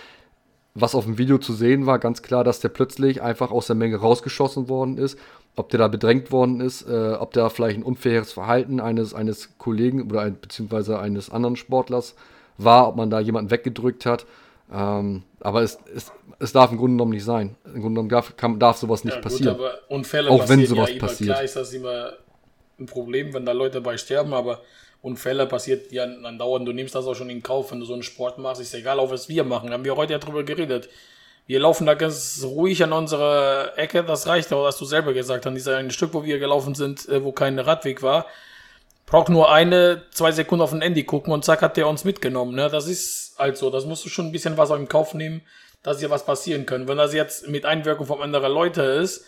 was 0.75 0.95
auf 0.95 1.05
dem 1.05 1.17
Video 1.17 1.37
zu 1.37 1.53
sehen 1.53 1.85
war, 1.85 1.99
ganz 1.99 2.21
klar, 2.21 2.43
dass 2.43 2.59
der 2.59 2.69
plötzlich 2.69 3.21
einfach 3.21 3.51
aus 3.51 3.67
der 3.67 3.75
Menge 3.75 3.97
rausgeschossen 3.97 4.69
worden 4.69 4.97
ist. 4.97 5.17
Ob 5.55 5.69
der 5.69 5.79
da 5.79 5.87
bedrängt 5.87 6.31
worden 6.31 6.61
ist, 6.61 6.87
äh, 6.87 7.13
ob 7.19 7.33
da 7.33 7.49
vielleicht 7.49 7.77
ein 7.77 7.83
unfaires 7.83 8.31
Verhalten 8.31 8.79
eines, 8.79 9.13
eines 9.13 9.57
Kollegen 9.57 10.09
oder 10.09 10.21
ein, 10.21 10.37
beziehungsweise 10.39 10.99
eines 10.99 11.29
anderen 11.29 11.55
Sportlers 11.55 12.15
war, 12.57 12.87
ob 12.87 12.95
man 12.95 13.09
da 13.09 13.19
jemanden 13.19 13.51
weggedrückt 13.51 14.05
hat. 14.05 14.25
Ähm, 14.71 15.23
aber 15.41 15.63
es, 15.63 15.79
es, 15.93 16.11
es 16.37 16.53
darf 16.53 16.71
im 16.71 16.77
Grunde 16.77 16.93
genommen 16.93 17.11
nicht 17.11 17.25
sein. 17.25 17.55
Im 17.65 17.81
Grunde 17.81 17.89
genommen 17.89 18.09
darf, 18.09 18.37
kann, 18.37 18.59
darf 18.59 18.77
sowas 18.77 19.03
nicht 19.03 19.15
ja, 19.15 19.21
passieren. 19.21 19.57
Gut, 19.57 19.65
aber 19.65 19.79
Unfälle 19.89 20.29
Auch 20.29 20.47
wenn 20.47 20.65
sowas 20.65 20.91
ja 20.91 20.99
passiert. 20.99 21.31
Klar 21.31 21.43
ist 21.43 21.55
das 21.55 21.73
immer 21.73 22.13
ein 22.79 22.85
Problem, 22.85 23.33
wenn 23.33 23.45
da 23.45 23.51
Leute 23.51 23.81
dabei 23.81 23.97
sterben, 23.97 24.33
aber 24.33 24.61
Unfälle 25.01 25.45
passiert 25.45 25.91
ja 25.91 26.03
andauernd. 26.03 26.67
Du 26.67 26.73
nimmst 26.73 26.93
das 26.93 27.05
auch 27.05 27.15
schon 27.15 27.29
in 27.29 27.41
Kauf, 27.41 27.71
wenn 27.71 27.79
du 27.79 27.85
so 27.85 27.93
einen 27.93 28.03
Sport 28.03 28.37
machst. 28.37 28.61
Ist 28.61 28.73
egal, 28.73 28.99
auch 28.99 29.11
was 29.11 29.29
wir 29.29 29.43
machen. 29.43 29.71
Haben 29.71 29.85
wir 29.85 29.95
heute 29.95 30.13
ja 30.13 30.19
drüber 30.19 30.43
geredet. 30.43 30.89
Wir 31.47 31.59
laufen 31.59 31.87
da 31.87 31.93
ganz 31.93 32.43
ruhig 32.43 32.83
an 32.83 32.91
unserer 32.91 33.77
Ecke. 33.77 34.03
Das 34.03 34.27
reicht 34.27 34.51
auch, 34.51 34.65
hast 34.65 34.81
du 34.81 34.85
selber 34.85 35.13
gesagt. 35.13 35.47
An 35.47 35.55
dieser 35.55 35.77
eine 35.77 35.91
Stück, 35.91 36.13
wo 36.13 36.23
wir 36.23 36.37
gelaufen 36.37 36.75
sind, 36.75 37.07
äh, 37.07 37.23
wo 37.23 37.31
kein 37.31 37.57
Radweg 37.57 38.03
war. 38.03 38.25
Braucht 39.05 39.29
nur 39.29 39.51
eine, 39.51 40.03
zwei 40.11 40.31
Sekunden 40.31 40.61
auf 40.61 40.73
ein 40.73 40.81
Handy 40.81 41.03
gucken 41.05 41.33
und 41.33 41.43
zack 41.45 41.61
hat 41.61 41.77
der 41.77 41.87
uns 41.87 42.03
mitgenommen. 42.03 42.53
Ne? 42.53 42.69
Das 42.69 42.87
ist 42.87 43.35
halt 43.39 43.57
so. 43.57 43.69
Das 43.69 43.85
musst 43.85 44.05
du 44.05 44.09
schon 44.09 44.27
ein 44.27 44.31
bisschen 44.33 44.57
was 44.57 44.69
im 44.69 44.89
Kauf 44.89 45.13
nehmen, 45.13 45.41
dass 45.81 45.99
hier 45.99 46.09
was 46.09 46.25
passieren 46.25 46.65
können. 46.65 46.87
Wenn 46.87 46.97
das 46.97 47.13
jetzt 47.13 47.47
mit 47.47 47.65
Einwirkung 47.65 48.05
von 48.05 48.21
anderen 48.21 48.51
Leuten 48.51 48.81
ist, 49.01 49.25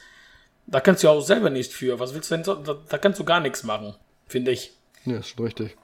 da 0.67 0.81
kannst 0.81 1.03
du 1.03 1.09
auch 1.09 1.21
selber 1.21 1.49
nicht 1.49 1.71
für. 1.71 1.99
Was 1.99 2.13
willst 2.13 2.29
du 2.29 2.35
denn 2.35 2.43
so? 2.43 2.55
Da, 2.55 2.75
da 2.87 2.97
kannst 2.97 3.19
du 3.19 3.23
gar 3.23 3.39
nichts 3.39 3.63
machen, 3.63 3.95
finde 4.27 4.51
ich. 4.51 4.73
Ja, 5.05 5.17
ist 5.17 5.29
schon 5.29 5.45
richtig. 5.45 5.75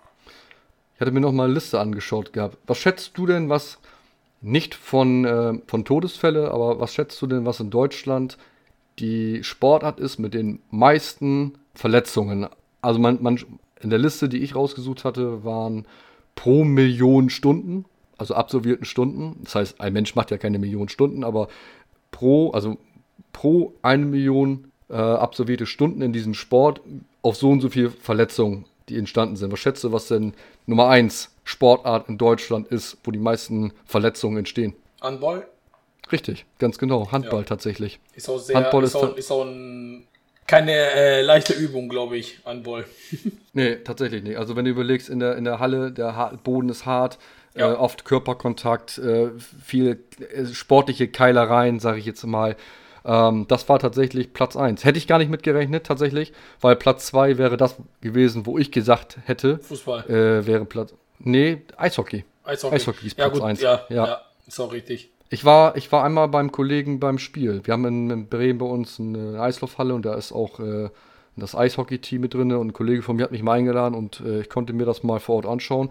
Ich 0.96 1.02
hatte 1.02 1.12
mir 1.12 1.22
noch 1.22 1.32
mal 1.32 1.46
eine 1.46 1.54
Liste 1.54 1.80
angeschaut 1.80 2.34
gehabt. 2.34 2.58
Was 2.68 2.78
schätzt 2.78 3.18
du 3.18 3.26
denn, 3.26 3.50
was 3.50 3.80
nicht 4.42 4.76
von, 4.76 5.26
äh, 5.26 5.54
von 5.66 5.86
Todesfälle, 5.86 6.52
aber 6.52 6.80
was 6.80 6.94
schätzt 6.94 7.22
du 7.22 7.28
denn, 7.28 7.46
was 7.46 7.60
in 7.60 7.70
Deutschland 7.70 8.38
die 9.00 9.44
Sportart 9.44 10.00
ist 10.00 10.20
mit 10.20 10.34
den 10.34 10.60
meisten 10.70 11.54
Verletzungen? 11.74 12.48
Also 12.82 13.00
man, 13.00 13.22
man 13.22 13.40
in 13.82 13.90
der 13.90 14.00
Liste, 14.00 14.30
die 14.30 14.40
ich 14.40 14.56
rausgesucht 14.56 15.04
hatte, 15.04 15.44
waren 15.44 15.88
pro 16.36 16.64
Million 16.64 17.32
Stunden, 17.32 17.86
also 18.18 18.36
absolvierten 18.36 18.86
Stunden. 18.86 19.40
Das 19.44 19.56
heißt, 19.56 19.82
ein 19.82 19.94
Mensch 19.94 20.16
macht 20.16 20.30
ja 20.30 20.38
keine 20.38 20.60
Million 20.60 20.90
Stunden, 20.90 21.24
aber 21.24 21.48
pro, 22.12 22.52
also 22.52 22.78
pro 23.34 23.74
eine 23.82 24.06
Million 24.06 24.72
äh, 24.90 24.96
absolvierte 24.96 25.66
Stunden 25.66 26.02
in 26.04 26.14
diesem 26.14 26.36
Sport 26.36 26.82
auf 27.24 27.36
so 27.36 27.50
und 27.50 27.62
so 27.62 27.70
viel 27.70 27.90
Verletzungen 27.90 28.66
die 28.90 28.98
entstanden 28.98 29.36
sind. 29.36 29.52
Was 29.52 29.60
schätzt 29.60 29.84
du, 29.84 29.92
was 29.92 30.08
denn 30.08 30.34
Nummer 30.66 30.88
1 30.90 31.36
Sportart 31.44 32.10
in 32.10 32.18
Deutschland 32.18 32.68
ist, 32.68 32.98
wo 33.04 33.12
die 33.12 33.20
meisten 33.20 33.74
Verletzungen 33.86 34.38
entstehen? 34.38 34.74
Handball? 35.02 35.48
Richtig, 36.12 36.46
ganz 36.60 36.78
genau. 36.78 37.12
Handball 37.12 37.42
ja. 37.42 37.46
tatsächlich. 37.46 38.00
Ist 38.16 38.30
auch, 38.30 38.40
sehr, 38.40 38.56
Handball 38.56 38.84
ist, 38.84 38.92
ist 38.92 38.96
auch, 38.96 39.16
ist 39.16 39.32
auch 39.32 39.44
ein, 39.44 40.08
keine 40.46 40.72
äh, 40.72 41.22
leichte 41.22 41.54
Übung, 41.54 41.90
glaube 41.90 42.18
ich, 42.18 42.40
Handball. 42.46 42.86
nee, 43.54 43.76
tatsächlich 43.78 44.24
nicht. 44.24 44.38
Also 44.38 44.56
wenn 44.56 44.66
du 44.66 44.72
überlegst, 44.72 45.10
in 45.10 45.20
der, 45.20 45.36
in 45.36 45.44
der 45.44 45.60
Halle, 45.60 45.92
der 45.92 46.40
Boden 46.44 46.70
ist 46.70 46.86
hart, 46.86 47.18
ja. 47.56 47.74
äh, 47.74 47.76
oft 47.76 48.06
Körperkontakt, 48.06 48.98
äh, 48.98 49.32
viel 49.38 50.00
äh, 50.20 50.46
sportliche 50.46 51.10
Keilereien, 51.10 51.80
sage 51.80 52.00
ich 52.00 52.06
jetzt 52.06 52.26
mal. 52.26 52.56
Ähm, 53.08 53.46
das 53.48 53.68
war 53.70 53.80
tatsächlich 53.80 54.34
Platz 54.34 54.58
1. 54.58 54.84
Hätte 54.84 54.98
ich 54.98 55.08
gar 55.08 55.18
nicht 55.18 55.32
mitgerechnet, 55.32 55.86
tatsächlich, 55.86 56.34
weil 56.60 56.76
Platz 56.76 57.08
2 57.08 57.38
wäre 57.38 57.56
das 57.56 57.78
gewesen, 58.02 58.46
wo 58.46 58.58
ich 58.58 58.72
gesagt 58.72 59.18
hätte. 59.26 59.60
Fußball. 59.60 60.10
Äh, 60.10 60.46
wäre 60.46 60.66
Platz. 60.66 60.94
Nee, 61.20 61.62
Eishockey. 61.78 62.26
Eishockey. 62.44 62.76
Eishockey 62.76 63.08
ist 63.08 63.18
ja, 63.18 63.30
Platz 63.30 63.42
1. 63.42 63.62
Ja, 63.62 63.82
ja. 63.90 64.08
ja, 64.08 64.22
ist 64.46 64.60
auch 64.60 64.74
richtig. 64.74 65.10
Ich 65.30 65.46
war, 65.46 65.76
ich 65.78 65.92
war 65.92 66.04
einmal 66.04 66.28
beim 66.28 66.52
Kollegen 66.52 67.00
beim 67.00 67.18
Spiel. 67.18 67.62
Wir 67.64 67.74
haben 67.74 67.86
in, 67.86 68.10
in 68.10 68.28
Bremen 68.28 68.60
bei 68.60 68.66
uns 68.66 69.00
eine 69.00 69.42
Eislaufhalle 69.42 69.94
und 69.94 70.06
da 70.06 70.16
ist 70.16 70.32
auch 70.32 70.60
äh, 70.60 70.90
das 71.38 71.56
Eishockey-Team 71.56 72.22
mit 72.22 72.34
drin 72.34 72.52
und 72.52 72.68
ein 72.68 72.74
Kollege 72.74 73.02
von 73.02 73.16
mir 73.16 73.24
hat 73.24 73.32
mich 73.32 73.44
mal 73.44 73.54
eingeladen 73.54 73.96
und 73.96 74.22
äh, 74.22 74.42
ich 74.42 74.50
konnte 74.50 74.74
mir 74.74 74.86
das 74.86 75.04
mal 75.04 75.20
vor 75.20 75.38
Ort 75.38 75.46
anschauen. 75.46 75.90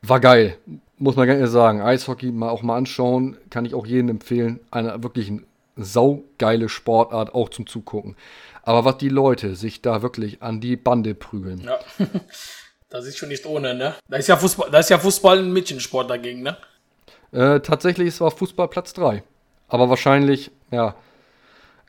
War 0.00 0.20
geil, 0.20 0.56
muss 0.98 1.16
man 1.16 1.26
gerne 1.26 1.46
sagen. 1.46 1.80
Eishockey 1.80 2.32
mal 2.32 2.50
auch 2.50 2.62
mal 2.62 2.76
anschauen, 2.76 3.36
kann 3.50 3.64
ich 3.64 3.74
auch 3.74 3.86
jedem 3.86 4.08
empfehlen. 4.08 4.58
Eine 4.70 5.02
wirklich 5.02 5.30
ein 5.30 5.44
saugeile 5.76 6.68
Sportart, 6.68 7.34
auch 7.34 7.48
zum 7.48 7.66
Zugucken. 7.66 8.16
Aber 8.62 8.84
was 8.84 8.98
die 8.98 9.08
Leute 9.08 9.56
sich 9.56 9.82
da 9.82 10.02
wirklich 10.02 10.42
an 10.42 10.60
die 10.60 10.76
Bande 10.76 11.14
prügeln. 11.14 11.62
Ja. 11.64 11.78
Das 12.88 13.06
ist 13.06 13.16
schon 13.16 13.30
nicht 13.30 13.46
ohne, 13.46 13.74
ne? 13.74 13.94
Da 14.06 14.18
ist 14.18 14.28
ja 14.28 14.36
Fußball, 14.36 14.70
da 14.70 14.78
ist 14.78 14.90
ja 14.90 14.98
Fußball 14.98 15.38
ein 15.38 15.50
Mädchensport 15.50 16.10
dagegen, 16.10 16.42
ne? 16.42 16.58
Äh, 17.32 17.60
tatsächlich 17.60 18.08
ist 18.08 18.20
war 18.20 18.30
Fußball 18.30 18.68
Platz 18.68 18.92
3. 18.92 19.22
Aber 19.68 19.88
wahrscheinlich, 19.88 20.50
ja. 20.70 20.94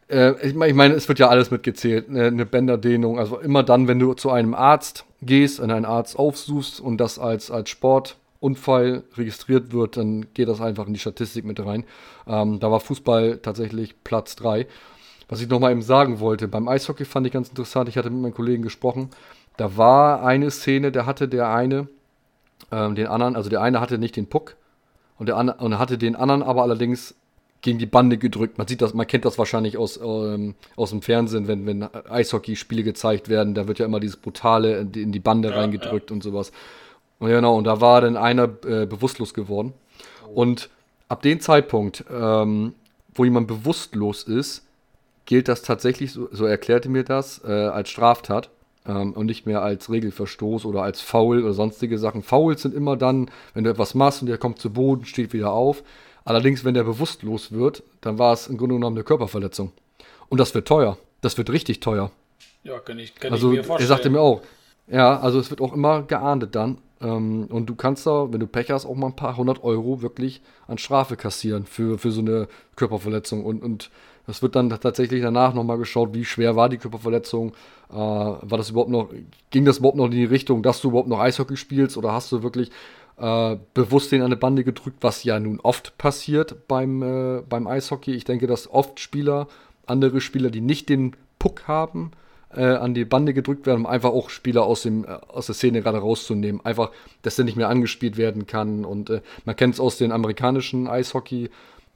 Äh, 0.09 0.31
ich 0.47 0.53
meine, 0.53 0.69
ich 0.71 0.75
mein, 0.77 0.91
es 0.91 1.09
wird 1.09 1.19
ja 1.19 1.27
alles 1.27 1.51
mitgezählt. 1.51 2.09
Ne? 2.09 2.27
Eine 2.27 2.45
Bänderdehnung. 2.45 3.19
Also 3.19 3.37
immer 3.37 3.63
dann, 3.63 3.89
wenn 3.89 3.99
du 3.99 4.13
zu 4.13 4.31
einem 4.31 4.53
Arzt 4.53 5.03
gehst, 5.21 5.59
und 5.59 5.71
einen 5.71 5.83
Arzt 5.83 6.17
aufsuchst 6.17 6.79
und 6.79 6.97
das 6.97 7.19
als, 7.19 7.51
als 7.51 7.69
Sport 7.69 8.15
Unfall 8.43 9.03
registriert 9.15 9.71
wird, 9.73 9.97
dann 9.97 10.33
geht 10.33 10.47
das 10.47 10.61
einfach 10.61 10.87
in 10.87 10.93
die 10.93 10.99
Statistik 10.99 11.45
mit 11.45 11.65
rein. 11.65 11.85
Ähm, 12.27 12.59
da 12.59 12.69
war 12.69 12.79
Fußball 12.79 13.37
tatsächlich 13.37 14.03
Platz 14.03 14.35
3. 14.35 14.67
Was 15.29 15.41
ich 15.41 15.49
nochmal 15.49 15.71
eben 15.71 15.81
sagen 15.81 16.19
wollte, 16.19 16.47
beim 16.47 16.67
Eishockey 16.67 17.05
fand 17.05 17.25
ich 17.25 17.33
ganz 17.33 17.49
interessant, 17.49 17.89
ich 17.89 17.97
hatte 17.97 18.09
mit 18.09 18.21
meinen 18.21 18.33
Kollegen 18.33 18.61
gesprochen, 18.61 19.09
da 19.57 19.77
war 19.77 20.23
eine 20.23 20.51
Szene, 20.51 20.91
da 20.91 21.05
hatte 21.05 21.27
der 21.27 21.49
eine 21.49 21.87
ähm, 22.71 22.95
den 22.95 23.07
anderen, 23.07 23.35
also 23.35 23.49
der 23.49 23.61
eine 23.61 23.79
hatte 23.79 23.97
nicht 23.97 24.15
den 24.15 24.27
Puck 24.27 24.55
und 25.17 25.27
der 25.27 25.37
andere 25.37 25.63
und 25.63 25.79
hatte 25.79 25.97
den 25.97 26.15
anderen 26.15 26.43
aber 26.43 26.63
allerdings 26.63 27.15
gegen 27.61 27.79
die 27.79 27.85
Bande 27.85 28.17
gedrückt. 28.17 28.57
Man 28.57 28.67
sieht 28.67 28.81
das, 28.81 28.93
man 28.93 29.07
kennt 29.07 29.25
das 29.25 29.37
wahrscheinlich 29.37 29.77
aus, 29.77 29.97
ähm, 29.97 30.55
aus 30.75 30.89
dem 30.89 31.01
Fernsehen, 31.01 31.47
wenn, 31.47 31.65
wenn 31.65 31.83
Eishockeyspiele 31.83 32.83
gezeigt 32.83 33.29
werden, 33.29 33.53
da 33.53 33.67
wird 33.67 33.79
ja 33.79 33.85
immer 33.85 34.01
dieses 34.01 34.17
Brutale 34.17 34.79
in 34.79 34.91
die, 34.91 35.01
in 35.01 35.11
die 35.11 35.19
Bande 35.19 35.49
ja, 35.49 35.55
reingedrückt 35.55 36.09
ja. 36.09 36.13
und 36.13 36.23
sowas. 36.23 36.51
Genau, 37.27 37.57
und 37.57 37.63
da 37.65 37.81
war 37.81 38.01
dann 38.01 38.17
einer 38.17 38.43
äh, 38.65 38.85
bewusstlos 38.85 39.33
geworden. 39.33 39.73
Oh. 40.27 40.41
Und 40.41 40.69
ab 41.07 41.21
dem 41.21 41.39
Zeitpunkt, 41.39 42.03
ähm, 42.11 42.73
wo 43.13 43.23
jemand 43.23 43.47
bewusstlos 43.47 44.23
ist, 44.23 44.65
gilt 45.25 45.47
das 45.47 45.61
tatsächlich, 45.61 46.11
so, 46.11 46.27
so 46.31 46.45
erklärte 46.45 46.89
mir 46.89 47.03
das, 47.03 47.41
äh, 47.45 47.51
als 47.51 47.89
Straftat 47.89 48.49
ähm, 48.85 49.13
und 49.13 49.25
nicht 49.25 49.45
mehr 49.45 49.61
als 49.61 49.89
Regelverstoß 49.89 50.65
oder 50.65 50.83
als 50.83 51.01
Foul 51.01 51.43
oder 51.43 51.53
sonstige 51.53 51.97
Sachen. 51.97 52.23
Fouls 52.23 52.61
sind 52.61 52.73
immer 52.75 52.97
dann, 52.97 53.29
wenn 53.53 53.63
du 53.63 53.69
etwas 53.69 53.93
machst 53.95 54.21
und 54.21 54.27
der 54.27 54.37
kommt 54.37 54.59
zu 54.59 54.71
Boden, 54.71 55.05
steht 55.05 55.33
wieder 55.33 55.51
auf. 55.51 55.83
Allerdings, 56.25 56.63
wenn 56.63 56.73
der 56.73 56.83
bewusstlos 56.83 57.51
wird, 57.51 57.83
dann 58.01 58.17
war 58.17 58.33
es 58.33 58.47
im 58.47 58.57
Grunde 58.57 58.75
genommen 58.75 58.97
eine 58.97 59.03
Körperverletzung. 59.03 59.71
Und 60.29 60.39
das 60.39 60.53
wird 60.55 60.67
teuer. 60.67 60.97
Das 61.21 61.37
wird 61.37 61.49
richtig 61.49 61.79
teuer. 61.79 62.11
Ja, 62.63 62.79
kann 62.79 62.97
ich, 62.97 63.15
kann 63.15 63.33
also, 63.33 63.51
ich 63.51 63.57
mir 63.57 63.63
vorstellen. 63.63 63.89
Er 63.89 63.95
sagte 63.95 64.09
mir 64.09 64.21
auch, 64.21 64.41
ja, 64.87 65.19
also 65.19 65.39
es 65.39 65.49
wird 65.49 65.61
auch 65.61 65.73
immer 65.73 66.03
geahndet 66.03 66.55
dann. 66.55 66.77
Ähm, 67.03 67.47
und 67.49 67.67
du 67.67 67.75
kannst 67.75 68.07
da, 68.07 68.31
wenn 68.31 68.39
du 68.39 68.47
Pech 68.47 68.71
hast, 68.71 68.85
auch 68.85 68.95
mal 68.95 69.07
ein 69.07 69.15
paar 69.15 69.37
hundert 69.37 69.63
Euro 69.63 70.01
wirklich 70.01 70.41
an 70.67 70.77
Strafe 70.77 71.17
kassieren 71.17 71.65
für, 71.65 71.97
für 71.99 72.11
so 72.11 72.21
eine 72.21 72.47
Körperverletzung. 72.75 73.45
Und, 73.45 73.61
und 73.61 73.91
das 74.25 74.41
wird 74.41 74.55
dann 74.55 74.69
tatsächlich 74.69 75.21
danach 75.21 75.53
nochmal 75.53 75.77
geschaut, 75.77 76.13
wie 76.13 76.25
schwer 76.25 76.55
war 76.55 76.69
die 76.69 76.77
Körperverletzung. 76.77 77.51
Äh, 77.91 77.95
war 77.95 78.57
das 78.57 78.69
überhaupt 78.69 78.89
noch, 78.89 79.09
ging 79.51 79.65
das 79.65 79.79
überhaupt 79.79 79.97
noch 79.97 80.05
in 80.05 80.11
die 80.11 80.25
Richtung, 80.25 80.63
dass 80.63 80.81
du 80.81 80.89
überhaupt 80.89 81.09
noch 81.09 81.19
Eishockey 81.19 81.57
spielst 81.57 81.97
oder 81.97 82.13
hast 82.13 82.31
du 82.31 82.41
wirklich 82.41 82.71
äh, 83.17 83.57
bewusst 83.73 84.11
den 84.11 84.21
an 84.21 84.27
eine 84.27 84.37
Bande 84.37 84.63
gedrückt, 84.63 84.97
was 85.01 85.23
ja 85.23 85.39
nun 85.39 85.59
oft 85.59 85.97
passiert 85.97 86.67
beim, 86.67 87.03
äh, 87.03 87.41
beim 87.47 87.67
Eishockey. 87.67 88.13
Ich 88.13 88.23
denke, 88.23 88.47
dass 88.47 88.71
oft 88.71 88.99
Spieler, 88.99 89.47
andere 89.85 90.21
Spieler, 90.21 90.49
die 90.49 90.61
nicht 90.61 90.89
den 90.89 91.15
Puck 91.37 91.67
haben, 91.67 92.11
äh, 92.55 92.75
an 92.75 92.93
die 92.93 93.05
Bande 93.05 93.33
gedrückt 93.33 93.65
werden, 93.65 93.81
um 93.81 93.85
einfach 93.85 94.09
auch 94.09 94.29
Spieler 94.29 94.63
aus, 94.63 94.83
dem, 94.83 95.05
äh, 95.05 95.17
aus 95.27 95.47
der 95.47 95.55
Szene 95.55 95.81
gerade 95.81 95.99
rauszunehmen. 95.99 96.65
Einfach, 96.65 96.91
dass 97.21 97.35
der 97.35 97.45
nicht 97.45 97.57
mehr 97.57 97.69
angespielt 97.69 98.17
werden 98.17 98.47
kann. 98.47 98.85
Und 98.85 99.09
äh, 99.09 99.21
man 99.45 99.55
kennt 99.55 99.75
es 99.75 99.79
aus 99.79 99.97
dem 99.97 100.11
amerikanischen 100.11 100.87
Eishockey, 100.87 101.49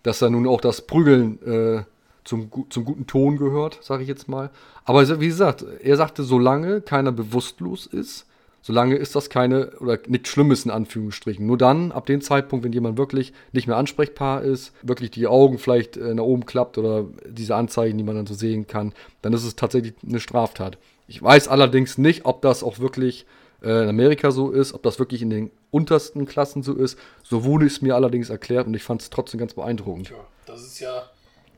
dass 0.04 0.20
da 0.20 0.30
nun 0.30 0.48
auch 0.48 0.62
das 0.62 0.82
Prügeln 0.82 1.42
äh, 1.46 1.84
zum, 2.24 2.52
zum 2.70 2.86
guten 2.86 3.08
Ton 3.08 3.38
gehört, 3.38 3.80
sage 3.82 4.04
ich 4.04 4.10
jetzt 4.10 4.28
mal. 4.28 4.52
Aber 4.86 5.20
wie 5.20 5.28
gesagt, 5.28 5.66
er 5.82 5.98
sagte, 5.98 6.24
solange 6.24 6.82
keiner 6.82 7.12
bewusstlos 7.12 7.86
ist, 7.86 8.27
solange 8.68 8.96
ist 8.96 9.16
das 9.16 9.30
keine 9.30 9.72
oder 9.80 9.98
nichts 10.08 10.28
Schlimmes 10.28 10.66
in 10.66 10.72
Anführungsstrichen. 10.72 11.46
Nur 11.48 11.58
dann, 11.58 11.94
ab 11.94 12.06
dem 12.06 12.20
Zeitpunkt, 12.20 12.66
wenn 12.66 12.74
jemand 12.74 12.98
wirklich 12.98 13.32
nicht 13.54 13.66
mehr 13.66 13.78
ansprechbar 13.78 14.42
ist, 14.44 14.74
wirklich 14.84 15.10
die 15.10 15.26
Augen 15.26 15.58
vielleicht 15.58 15.96
äh, 15.96 16.14
nach 16.14 16.26
oben 16.26 16.46
klappt 16.46 16.78
oder 16.78 17.06
diese 17.26 17.56
Anzeigen, 17.56 17.98
die 17.98 18.04
man 18.04 18.18
dann 18.18 18.28
so 18.28 18.34
sehen 18.34 18.68
kann, 18.68 18.94
dann 19.22 19.32
ist 19.32 19.46
es 19.46 19.56
tatsächlich 19.56 19.94
eine 20.06 20.20
Straftat. 20.20 20.78
Ich 21.08 21.24
weiß 21.24 21.48
allerdings 21.48 21.98
nicht, 21.98 22.26
ob 22.26 22.42
das 22.42 22.62
auch 22.62 22.80
wirklich 22.80 23.26
äh, 23.64 23.84
in 23.84 23.88
Amerika 23.88 24.32
so 24.32 24.52
ist, 24.52 24.74
ob 24.74 24.84
das 24.84 25.00
wirklich 25.00 25.22
in 25.22 25.30
den 25.30 25.50
untersten 25.72 26.26
Klassen 26.26 26.62
so 26.62 26.74
ist. 26.74 27.00
So 27.24 27.46
wurde 27.46 27.68
es 27.68 27.82
mir 27.82 27.96
allerdings 27.96 28.30
erklärt 28.30 28.68
und 28.68 28.74
ich 28.74 28.84
fand 28.84 29.02
es 29.02 29.10
trotzdem 29.10 29.40
ganz 29.40 29.54
beeindruckend. 29.54 30.10
Ja, 30.10 30.18
das 30.46 30.62
ist 30.62 30.82
ja, 30.82 31.10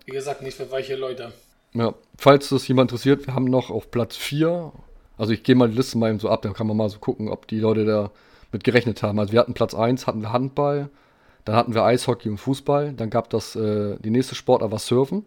wie 0.05 0.11
gesagt, 0.11 0.43
nicht 0.43 0.57
für 0.57 0.69
weiche 0.69 0.95
Leute. 0.95 1.31
Ja, 1.73 1.95
falls 2.19 2.49
das 2.49 2.67
jemand 2.67 2.91
interessiert, 2.91 3.25
wir 3.25 3.33
haben 3.33 3.45
noch 3.45 3.71
auf 3.71 3.89
Platz 3.89 4.15
4 4.15 4.71
also 5.19 5.33
ich 5.33 5.43
gehe 5.43 5.53
mal 5.53 5.69
die 5.69 5.75
Liste 5.75 5.97
mal 5.97 6.09
eben 6.09 6.19
so 6.19 6.29
ab, 6.29 6.41
dann 6.41 6.53
kann 6.53 6.65
man 6.65 6.77
mal 6.77 6.89
so 6.89 6.97
gucken, 6.97 7.27
ob 7.27 7.45
die 7.47 7.59
Leute 7.59 7.85
da 7.85 8.09
mit 8.51 8.63
gerechnet 8.63 9.03
haben. 9.03 9.19
Also 9.19 9.33
wir 9.33 9.41
hatten 9.41 9.53
Platz 9.53 9.75
1, 9.75 10.07
hatten 10.07 10.21
wir 10.21 10.31
Handball, 10.31 10.89
dann 11.43 11.55
hatten 11.55 11.73
wir 11.75 11.83
Eishockey 11.83 12.29
und 12.29 12.37
Fußball, 12.37 12.93
dann 12.93 13.09
gab 13.09 13.29
das, 13.29 13.55
äh, 13.55 13.97
die 13.99 14.09
nächste 14.11 14.33
Sportart 14.33 14.71
war 14.71 14.79
Surfen. 14.79 15.25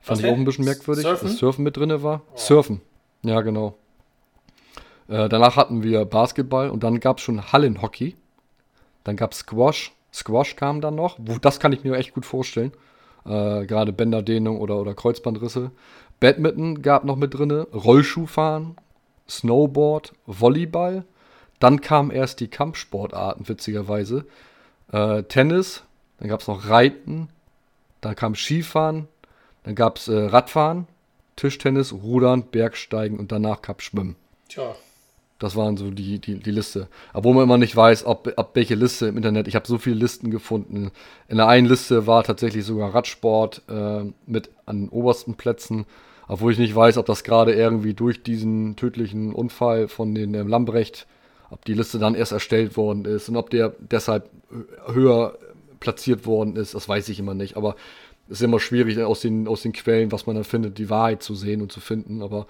Fand 0.00 0.18
Was 0.18 0.24
ich 0.24 0.32
auch 0.32 0.36
ein 0.36 0.44
bisschen 0.44 0.64
merkwürdig, 0.64 1.04
Surfen? 1.04 1.28
dass 1.28 1.38
Surfen 1.38 1.62
mit 1.62 1.76
drin 1.76 2.02
war. 2.02 2.22
Oh. 2.32 2.36
Surfen, 2.36 2.80
ja 3.22 3.42
genau. 3.42 3.76
Äh, 5.08 5.28
danach 5.28 5.56
hatten 5.56 5.82
wir 5.82 6.06
Basketball 6.06 6.70
und 6.70 6.82
dann 6.82 6.98
gab 6.98 7.18
es 7.18 7.24
schon 7.24 7.52
Hallenhockey. 7.52 8.16
Dann 9.04 9.16
gab 9.16 9.32
es 9.32 9.40
Squash. 9.40 9.92
Squash 10.12 10.56
kam 10.56 10.80
dann 10.80 10.94
noch. 10.94 11.18
Wo, 11.18 11.36
das 11.38 11.60
kann 11.60 11.72
ich 11.72 11.84
mir 11.84 11.96
echt 11.96 12.14
gut 12.14 12.24
vorstellen. 12.24 12.72
Äh, 13.26 13.66
Gerade 13.66 13.92
Bänderdehnung 13.92 14.58
oder, 14.58 14.78
oder 14.78 14.94
Kreuzbandrisse. 14.94 15.70
Badminton 16.20 16.80
gab 16.82 17.04
noch 17.04 17.16
mit 17.16 17.34
drin. 17.34 17.50
Rollschuhfahren 17.52 18.76
Snowboard, 19.28 20.12
Volleyball. 20.26 21.04
Dann 21.58 21.80
kamen 21.80 22.10
erst 22.10 22.40
die 22.40 22.48
Kampfsportarten, 22.48 23.48
witzigerweise. 23.48 24.24
Äh, 24.92 25.24
Tennis, 25.24 25.82
dann 26.18 26.28
gab 26.28 26.40
es 26.40 26.48
noch 26.48 26.68
Reiten, 26.68 27.28
dann 28.00 28.14
kam 28.14 28.34
Skifahren, 28.34 29.08
dann 29.64 29.74
gab 29.74 29.98
es 29.98 30.08
äh, 30.08 30.16
Radfahren, 30.16 30.86
Tischtennis, 31.36 31.92
Rudern, 31.92 32.44
Bergsteigen 32.44 33.18
und 33.18 33.32
danach 33.32 33.62
gab 33.62 33.82
Schwimmen. 33.82 34.16
Tja. 34.48 34.74
Das 35.38 35.54
waren 35.54 35.76
so 35.76 35.90
die, 35.90 36.18
die, 36.18 36.40
die 36.40 36.50
Liste. 36.50 36.88
Obwohl 37.14 37.34
man 37.34 37.44
immer 37.44 37.58
nicht 37.58 37.76
weiß, 37.76 38.06
ob, 38.06 38.32
ob 38.36 38.56
welche 38.56 38.74
Liste 38.74 39.06
im 39.06 39.16
Internet. 39.16 39.46
Ich 39.46 39.54
habe 39.54 39.68
so 39.68 39.78
viele 39.78 39.94
Listen 39.94 40.32
gefunden. 40.32 40.90
In 41.28 41.36
der 41.36 41.46
einen 41.46 41.68
Liste 41.68 42.08
war 42.08 42.24
tatsächlich 42.24 42.64
sogar 42.64 42.92
Radsport 42.92 43.62
äh, 43.68 44.04
mit 44.26 44.50
an 44.66 44.80
den 44.80 44.88
obersten 44.88 45.34
Plätzen. 45.34 45.86
Obwohl 46.28 46.52
ich 46.52 46.58
nicht 46.58 46.74
weiß, 46.74 46.98
ob 46.98 47.06
das 47.06 47.24
gerade 47.24 47.54
irgendwie 47.54 47.94
durch 47.94 48.22
diesen 48.22 48.76
tödlichen 48.76 49.32
Unfall 49.32 49.88
von 49.88 50.14
den 50.14 50.34
ähm, 50.34 50.46
Lambrecht, 50.46 51.06
ob 51.50 51.64
die 51.64 51.74
Liste 51.74 51.98
dann 51.98 52.14
erst 52.14 52.32
erstellt 52.32 52.76
worden 52.76 53.06
ist 53.06 53.28
und 53.28 53.36
ob 53.36 53.48
der 53.50 53.74
deshalb 53.78 54.30
höher 54.86 55.38
platziert 55.80 56.26
worden 56.26 56.56
ist, 56.56 56.74
das 56.74 56.88
weiß 56.88 57.08
ich 57.08 57.18
immer 57.18 57.34
nicht. 57.34 57.56
Aber 57.56 57.76
es 58.26 58.40
ist 58.40 58.42
immer 58.42 58.60
schwierig 58.60 58.98
aus 58.98 59.20
den, 59.20 59.48
aus 59.48 59.62
den 59.62 59.72
Quellen, 59.72 60.12
was 60.12 60.26
man 60.26 60.36
dann 60.36 60.44
findet, 60.44 60.76
die 60.76 60.90
Wahrheit 60.90 61.22
zu 61.22 61.34
sehen 61.34 61.62
und 61.62 61.72
zu 61.72 61.80
finden. 61.80 62.22
Aber 62.22 62.46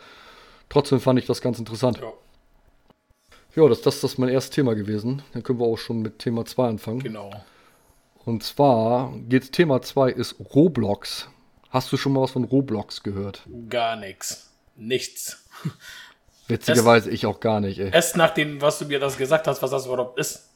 trotzdem 0.68 0.98
fand 0.98 1.20
ich 1.20 1.26
das 1.26 1.40
ganz 1.40 1.58
interessant. 1.58 1.98
Ja. 2.00 2.12
Ja, 3.54 3.68
das, 3.68 3.80
das, 3.82 4.00
das 4.00 4.12
ist 4.12 4.18
mein 4.18 4.28
erstes 4.28 4.50
Thema 4.50 4.74
gewesen. 4.74 5.22
Dann 5.32 5.42
können 5.42 5.58
wir 5.58 5.66
auch 5.66 5.78
schon 5.78 6.00
mit 6.02 6.18
Thema 6.18 6.44
2 6.44 6.68
anfangen. 6.68 7.00
Genau. 7.00 7.30
Und 8.24 8.42
zwar 8.42 9.12
geht 9.28 9.52
Thema 9.52 9.80
2 9.82 10.10
ist 10.10 10.36
Roblox. 10.54 11.28
Hast 11.70 11.92
du 11.92 11.96
schon 11.96 12.12
mal 12.12 12.22
was 12.22 12.30
von 12.30 12.44
Roblox 12.44 13.02
gehört? 13.02 13.46
Gar 13.68 13.96
nichts. 13.96 14.50
Nichts. 14.76 15.44
Witzigerweise 16.48 17.10
ich 17.10 17.26
auch 17.26 17.40
gar 17.40 17.60
nicht, 17.60 17.78
ey. 17.78 17.90
Erst 17.92 18.16
nachdem, 18.16 18.62
was 18.62 18.78
du 18.78 18.86
mir 18.86 18.98
das 18.98 19.18
gesagt 19.18 19.46
hast, 19.46 19.60
was 19.60 19.70
das 19.70 19.86
überhaupt 19.86 20.18
ist. 20.18 20.48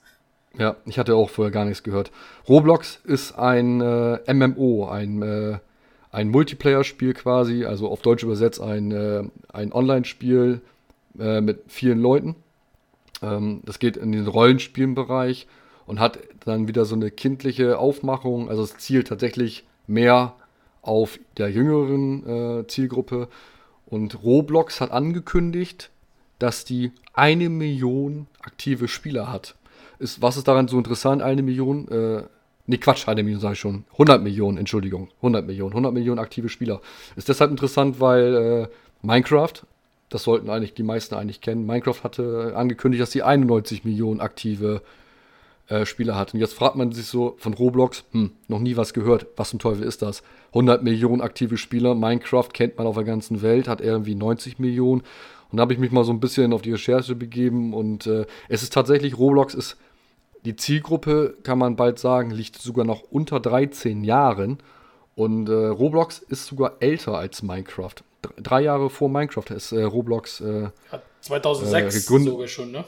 Ja, 0.59 0.77
ich 0.87 0.99
hatte 0.99 1.15
auch 1.15 1.29
vorher 1.29 1.51
gar 1.53 1.65
nichts 1.65 1.83
gehört. 1.83 2.11
Roblox 2.49 3.01
ist 3.05 3.33
ein 3.33 3.81
äh, 3.81 4.33
MMO, 4.33 4.89
ein, 4.89 5.23
äh, 5.23 5.59
ein 6.11 6.29
Multiplayer-Spiel 6.29 7.15
quasi, 7.15 7.65
also 7.65 7.91
auf 7.91 8.01
Deutsch 8.01 8.23
übersetzt 8.23 8.61
ein, 8.61 8.91
äh, 8.91 9.25
ein 9.53 9.73
Online-Spiel 9.73 10.61
äh, 11.19 11.41
mit 11.41 11.61
vielen 11.69 12.01
Leuten. 12.01 12.37
Ähm, 13.23 13.61
das 13.65 13.79
geht 13.79 13.97
in 13.97 14.13
den 14.13 14.27
Rollenspielenbereich 14.27 15.47
und 15.87 16.01
hat 16.01 16.19
dann 16.45 16.69
wieder 16.69 16.85
so 16.85 16.95
eine 16.95 17.11
kindliche 17.11 17.79
Aufmachung. 17.79 18.49
Also 18.49 18.63
es 18.63 18.77
zielt 18.77 19.09
tatsächlich 19.09 19.65
mehr 19.87 20.35
auf 20.83 21.19
der 21.39 21.51
jüngeren 21.51 22.61
äh, 22.61 22.67
Zielgruppe. 22.67 23.29
Und 23.87 24.23
Roblox 24.23 24.81
hat 24.81 24.91
angekündigt, 24.91 25.91
dass 26.39 26.65
die 26.65 26.93
eine 27.15 27.49
Million 27.49 28.27
aktive 28.43 28.89
Spieler 28.89 29.33
hat. 29.33 29.55
Ist, 29.99 30.21
was 30.21 30.37
ist 30.37 30.49
daran 30.49 30.69
so 30.69 30.77
interessant? 30.77 31.23
Eine 31.23 31.43
Million, 31.43 31.89
äh, 31.89 32.23
nee, 32.67 32.79
Quatsch, 32.79 33.07
eine 33.07 33.23
Million 33.23 33.41
sage 33.41 33.55
ich 33.55 33.61
schon. 33.61 33.85
100 33.93 34.23
Millionen, 34.23 34.59
Entschuldigung. 34.59 35.09
100 35.19 35.47
Millionen, 35.47 35.73
100 35.73 35.95
Millionen 35.95 36.19
aktive 36.19 36.49
Spieler. 36.49 36.81
Ist 37.15 37.29
deshalb 37.29 37.51
interessant, 37.51 38.01
weil 38.01 38.35
äh, 38.35 38.69
Minecraft, 39.07 39.53
das 40.09 40.25
sollten 40.25 40.51
eigentlich 40.51 40.75
die 40.75 40.83
meisten 40.83 41.15
eigentlich 41.15 41.41
kennen, 41.41 41.65
Minecraft 41.65 42.03
hatte 42.03 42.55
angekündigt, 42.57 43.03
dass 43.03 43.13
sie 43.13 43.23
91 43.23 43.85
Millionen 43.85 44.21
aktive 44.21 44.83
äh, 45.73 45.87
Spieler 45.87 46.17
hat. 46.17 46.35
Und 46.35 46.41
jetzt 46.41 46.55
fragt 46.55 46.77
man 46.77 46.93
sich 46.93 47.07
so 47.07 47.35
von 47.39 47.55
Roblox, 47.55 48.05
hm, 48.13 48.33
noch 48.49 48.59
nie 48.59 48.77
was 48.77 48.93
gehört, 48.93 49.27
was 49.37 49.51
zum 49.51 49.59
Teufel 49.59 49.85
ist 49.85 50.03
das? 50.03 50.23
100 50.49 50.83
Millionen 50.83 51.23
aktive 51.23 51.57
Spieler, 51.57 51.95
Minecraft 51.95 52.49
kennt 52.53 52.77
man 52.77 52.87
auf 52.87 52.97
der 52.97 53.05
ganzen 53.05 53.41
Welt, 53.43 53.69
hat 53.69 53.81
irgendwie 53.81 54.15
90 54.15 54.59
Millionen. 54.59 55.03
Und 55.51 55.57
da 55.57 55.63
habe 55.63 55.73
ich 55.73 55.79
mich 55.79 55.91
mal 55.91 56.05
so 56.05 56.13
ein 56.13 56.21
bisschen 56.21 56.53
auf 56.53 56.63
die 56.63 56.73
Recherche 56.73 57.15
begeben 57.15 57.75
und 57.75 58.07
äh, 58.07 58.27
es 58.49 58.63
ist 58.63 58.73
tatsächlich, 58.73 59.19
Roblox 59.19 59.55
ist, 59.55 59.77
die 60.45 60.57
Zielgruppe, 60.57 61.37
kann 61.43 61.59
man 61.59 61.77
bald 61.77 61.99
sagen, 61.99 62.31
liegt 62.31 62.57
sogar 62.57 62.85
noch 62.85 63.03
unter 63.11 63.39
13 63.39 64.03
Jahren. 64.03 64.59
Und 65.15 65.49
äh, 65.49 65.53
Roblox 65.53 66.19
ist 66.19 66.47
sogar 66.47 66.77
älter 66.81 67.17
als 67.17 67.43
Minecraft. 67.43 67.95
Drei 68.39 68.63
Jahre 68.63 68.91
vor 68.91 69.09
Minecraft 69.09 69.55
ist 69.55 69.73
äh, 69.73 69.83
Roblox 69.83 70.41
äh, 70.41 70.71
2006 71.21 71.95
äh, 71.95 72.01
gegründet. 72.01 72.33
sogar 72.33 72.49
schon, 72.49 72.73
ne? 72.73 72.85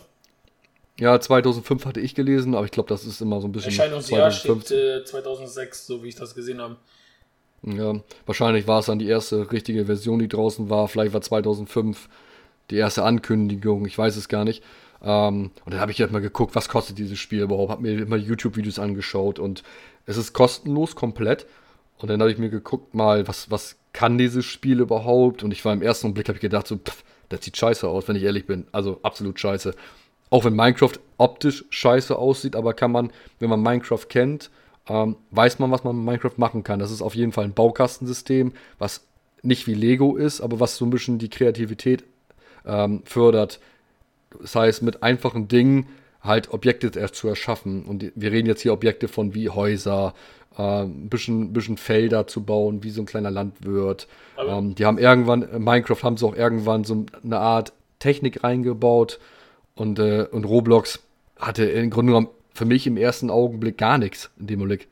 Ja, 0.98 1.20
2005 1.20 1.86
hatte 1.86 2.00
ich 2.00 2.14
gelesen, 2.14 2.54
aber 2.54 2.64
ich 2.64 2.70
glaube, 2.70 2.88
das 2.88 3.04
ist 3.04 3.20
immer 3.20 3.40
so 3.40 3.48
ein 3.48 3.52
bisschen. 3.52 3.70
Erscheinungsjahr 3.70 4.30
steht 4.30 4.70
äh, 4.70 5.04
2006, 5.04 5.86
so 5.86 6.04
wie 6.04 6.08
ich 6.08 6.14
das 6.14 6.34
gesehen 6.34 6.60
habe. 6.60 6.76
Ja, 7.62 7.94
wahrscheinlich 8.26 8.66
war 8.66 8.80
es 8.80 8.86
dann 8.86 8.98
die 8.98 9.08
erste 9.08 9.50
richtige 9.50 9.86
Version, 9.86 10.18
die 10.18 10.28
draußen 10.28 10.70
war. 10.70 10.86
Vielleicht 10.86 11.14
war 11.14 11.22
2005 11.22 12.08
die 12.70 12.76
erste 12.76 13.04
Ankündigung, 13.04 13.86
ich 13.86 13.96
weiß 13.96 14.16
es 14.16 14.28
gar 14.28 14.44
nicht. 14.44 14.62
Ähm, 15.02 15.50
und 15.64 15.72
dann 15.72 15.80
habe 15.80 15.90
ich 15.90 16.00
halt 16.00 16.12
mal 16.12 16.20
geguckt, 16.20 16.54
was 16.54 16.68
kostet 16.68 16.98
dieses 16.98 17.18
Spiel 17.18 17.42
überhaupt. 17.42 17.70
Habe 17.70 17.82
mir 17.82 18.00
immer 18.00 18.16
YouTube-Videos 18.16 18.78
angeschaut 18.78 19.38
und 19.38 19.62
es 20.06 20.16
ist 20.16 20.32
kostenlos 20.32 20.94
komplett. 20.94 21.46
Und 21.98 22.08
dann 22.08 22.20
habe 22.20 22.30
ich 22.30 22.38
mir 22.38 22.50
geguckt 22.50 22.94
mal, 22.94 23.26
was, 23.26 23.50
was 23.50 23.76
kann 23.92 24.18
dieses 24.18 24.44
Spiel 24.44 24.80
überhaupt? 24.80 25.42
Und 25.42 25.52
ich 25.52 25.64
war 25.64 25.72
im 25.72 25.82
ersten 25.82 26.12
Blick, 26.14 26.28
habe 26.28 26.36
ich 26.36 26.42
gedacht, 26.42 26.66
so, 26.66 26.76
pff, 26.76 27.02
das 27.28 27.44
sieht 27.44 27.56
scheiße 27.56 27.88
aus, 27.88 28.08
wenn 28.08 28.16
ich 28.16 28.22
ehrlich 28.22 28.46
bin. 28.46 28.66
Also 28.72 29.00
absolut 29.02 29.40
scheiße. 29.40 29.74
Auch 30.34 30.44
wenn 30.44 30.56
Minecraft 30.56 30.98
optisch 31.16 31.64
scheiße 31.70 32.18
aussieht, 32.18 32.56
aber 32.56 32.74
kann 32.74 32.90
man, 32.90 33.12
wenn 33.38 33.48
man 33.48 33.62
Minecraft 33.62 34.04
kennt, 34.08 34.50
ähm, 34.88 35.14
weiß 35.30 35.60
man, 35.60 35.70
was 35.70 35.84
man 35.84 35.94
mit 35.94 36.06
Minecraft 36.06 36.36
machen 36.38 36.64
kann. 36.64 36.80
Das 36.80 36.90
ist 36.90 37.02
auf 37.02 37.14
jeden 37.14 37.30
Fall 37.30 37.44
ein 37.44 37.54
Baukastensystem, 37.54 38.52
was 38.80 39.06
nicht 39.42 39.68
wie 39.68 39.74
Lego 39.74 40.16
ist, 40.16 40.40
aber 40.40 40.58
was 40.58 40.76
so 40.76 40.86
ein 40.86 40.90
bisschen 40.90 41.18
die 41.18 41.28
Kreativität 41.28 42.02
ähm, 42.66 43.02
fördert. 43.04 43.60
Das 44.40 44.56
heißt, 44.56 44.82
mit 44.82 45.04
einfachen 45.04 45.46
Dingen 45.46 45.86
halt 46.20 46.52
Objekte 46.52 46.90
erst 46.98 47.14
zu 47.14 47.28
erschaffen. 47.28 47.84
Und 47.84 48.10
wir 48.16 48.32
reden 48.32 48.48
jetzt 48.48 48.62
hier 48.62 48.72
Objekte 48.72 49.06
von 49.06 49.36
wie 49.36 49.50
Häuser, 49.50 50.14
äh, 50.58 50.82
ein 50.82 51.10
bisschen, 51.10 51.52
bisschen 51.52 51.76
Felder 51.76 52.26
zu 52.26 52.42
bauen, 52.42 52.82
wie 52.82 52.90
so 52.90 53.02
ein 53.02 53.06
kleiner 53.06 53.30
Landwirt. 53.30 54.08
Ähm, 54.44 54.74
die 54.74 54.84
haben 54.84 54.98
irgendwann, 54.98 55.62
Minecraft 55.62 56.02
haben 56.02 56.16
sie 56.16 56.26
auch 56.26 56.34
irgendwann 56.34 56.82
so 56.82 57.06
eine 57.22 57.38
Art 57.38 57.72
Technik 58.00 58.42
reingebaut 58.42 59.20
und, 59.76 59.98
äh, 59.98 60.26
und 60.30 60.44
Roblox 60.44 61.00
hatte 61.38 61.64
im 61.64 61.90
Grunde 61.90 62.12
genommen 62.12 62.28
für 62.52 62.64
mich 62.64 62.86
im 62.86 62.96
ersten 62.96 63.30
Augenblick 63.30 63.78
gar 63.78 63.98
nichts 63.98 64.30
in 64.38 64.46
dem 64.46 64.60
Augenblick. 64.60 64.88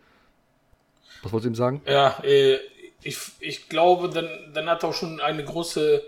Was 1.22 1.32
wolltest 1.32 1.46
du 1.46 1.50
ihm 1.50 1.54
sagen? 1.54 1.82
Ja, 1.86 2.18
äh, 2.24 2.58
ich, 3.02 3.18
ich 3.40 3.68
glaube, 3.68 4.08
dann, 4.08 4.28
dann 4.52 4.68
hat 4.68 4.82
er 4.82 4.90
auch 4.90 4.94
schon 4.94 5.20
eine 5.20 5.44
große, 5.44 6.02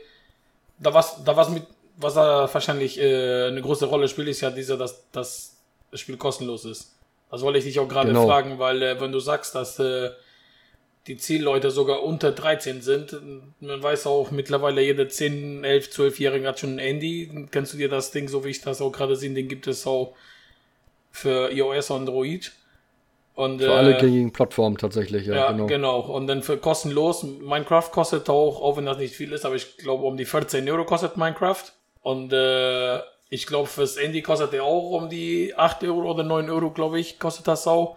da 0.79 0.95
was, 0.95 1.25
da 1.25 1.37
was 1.37 1.49
mit, 1.49 1.65
was 1.97 2.17
er 2.17 2.53
wahrscheinlich 2.53 3.01
äh, 3.01 3.47
eine 3.47 3.63
große 3.63 3.87
Rolle 3.87 4.09
spielt, 4.09 4.29
ist 4.29 4.41
ja 4.41 4.51
dieser, 4.51 4.77
dass, 4.77 5.09
dass 5.11 5.57
das 5.91 6.01
Spiel 6.01 6.17
kostenlos 6.17 6.65
ist. 6.65 6.93
Das 7.31 7.43
wollte 7.43 7.59
ich 7.59 7.65
dich 7.65 7.79
auch 7.79 7.89
gerade 7.89 8.09
genau. 8.09 8.27
fragen, 8.27 8.59
weil 8.59 8.83
äh, 8.83 9.01
wenn 9.01 9.13
du 9.13 9.21
sagst, 9.21 9.55
dass 9.55 9.79
äh, 9.79 10.11
die 11.07 11.19
Zielleute 11.19 11.71
sogar 11.71 12.03
unter 12.03 12.33
13 12.33 12.81
sind, 12.81 13.15
man 13.61 13.83
weiß 13.83 14.07
auch 14.07 14.31
mittlerweile 14.31 14.81
jede 14.81 15.07
10, 15.07 15.63
11, 15.65 15.89
12-Jährige 15.89 16.49
hat 16.49 16.61
schon 16.61 16.77
ein 16.77 16.79
Handy. 16.79 17.47
Kennst 17.51 17.75
du 17.75 17.77
dir 17.77 17.89
das 17.89 18.11
Ding, 18.11 18.29
so 18.29 18.45
wie 18.45 18.51
ich 18.51 18.63
das 18.63 18.81
auch 18.81 18.91
gerade 18.91 19.15
sehe, 19.15 19.33
den 19.33 19.49
gibt 19.49 19.67
es 19.67 19.87
auch 19.87 20.15
für 21.11 21.53
iOS 21.53 21.91
und 21.91 22.09
Android. 22.09 22.53
Und, 23.35 23.61
für 23.61 23.69
äh, 23.69 23.73
alle 23.73 23.97
gängigen 23.99 24.33
Plattformen 24.33 24.79
tatsächlich, 24.79 25.27
ja, 25.27 25.35
ja 25.35 25.53
genau. 25.53 25.67
genau. 25.67 26.01
Und 26.01 26.27
dann 26.27 26.43
für 26.43 26.57
kostenlos, 26.57 27.25
Minecraft 27.25 27.91
kostet 27.91 28.31
auch, 28.31 28.63
auch 28.63 28.77
wenn 28.77 28.87
das 28.87 28.99
nicht 28.99 29.15
viel 29.15 29.33
ist, 29.33 29.45
aber 29.45 29.57
ich 29.57 29.77
glaube 29.77 30.05
um 30.05 30.17
die 30.17 30.25
14 30.25 30.69
Euro 30.71 30.85
kostet 30.85 31.17
Minecraft. 31.17 31.65
Und 32.03 32.33
äh, 32.33 32.99
ich 33.29 33.47
glaube 33.47 33.67
fürs 33.67 34.01
Handy 34.01 34.23
kostet 34.23 34.53
der 34.53 34.63
auch 34.63 34.91
um 34.91 35.09
die 35.09 35.55
8 35.57 35.83
Euro 35.85 36.13
oder 36.13 36.23
9 36.23 36.49
Euro, 36.49 36.71
glaube 36.71 37.01
ich, 37.01 37.19
kostet 37.19 37.49
das 37.49 37.67
auch. 37.67 37.97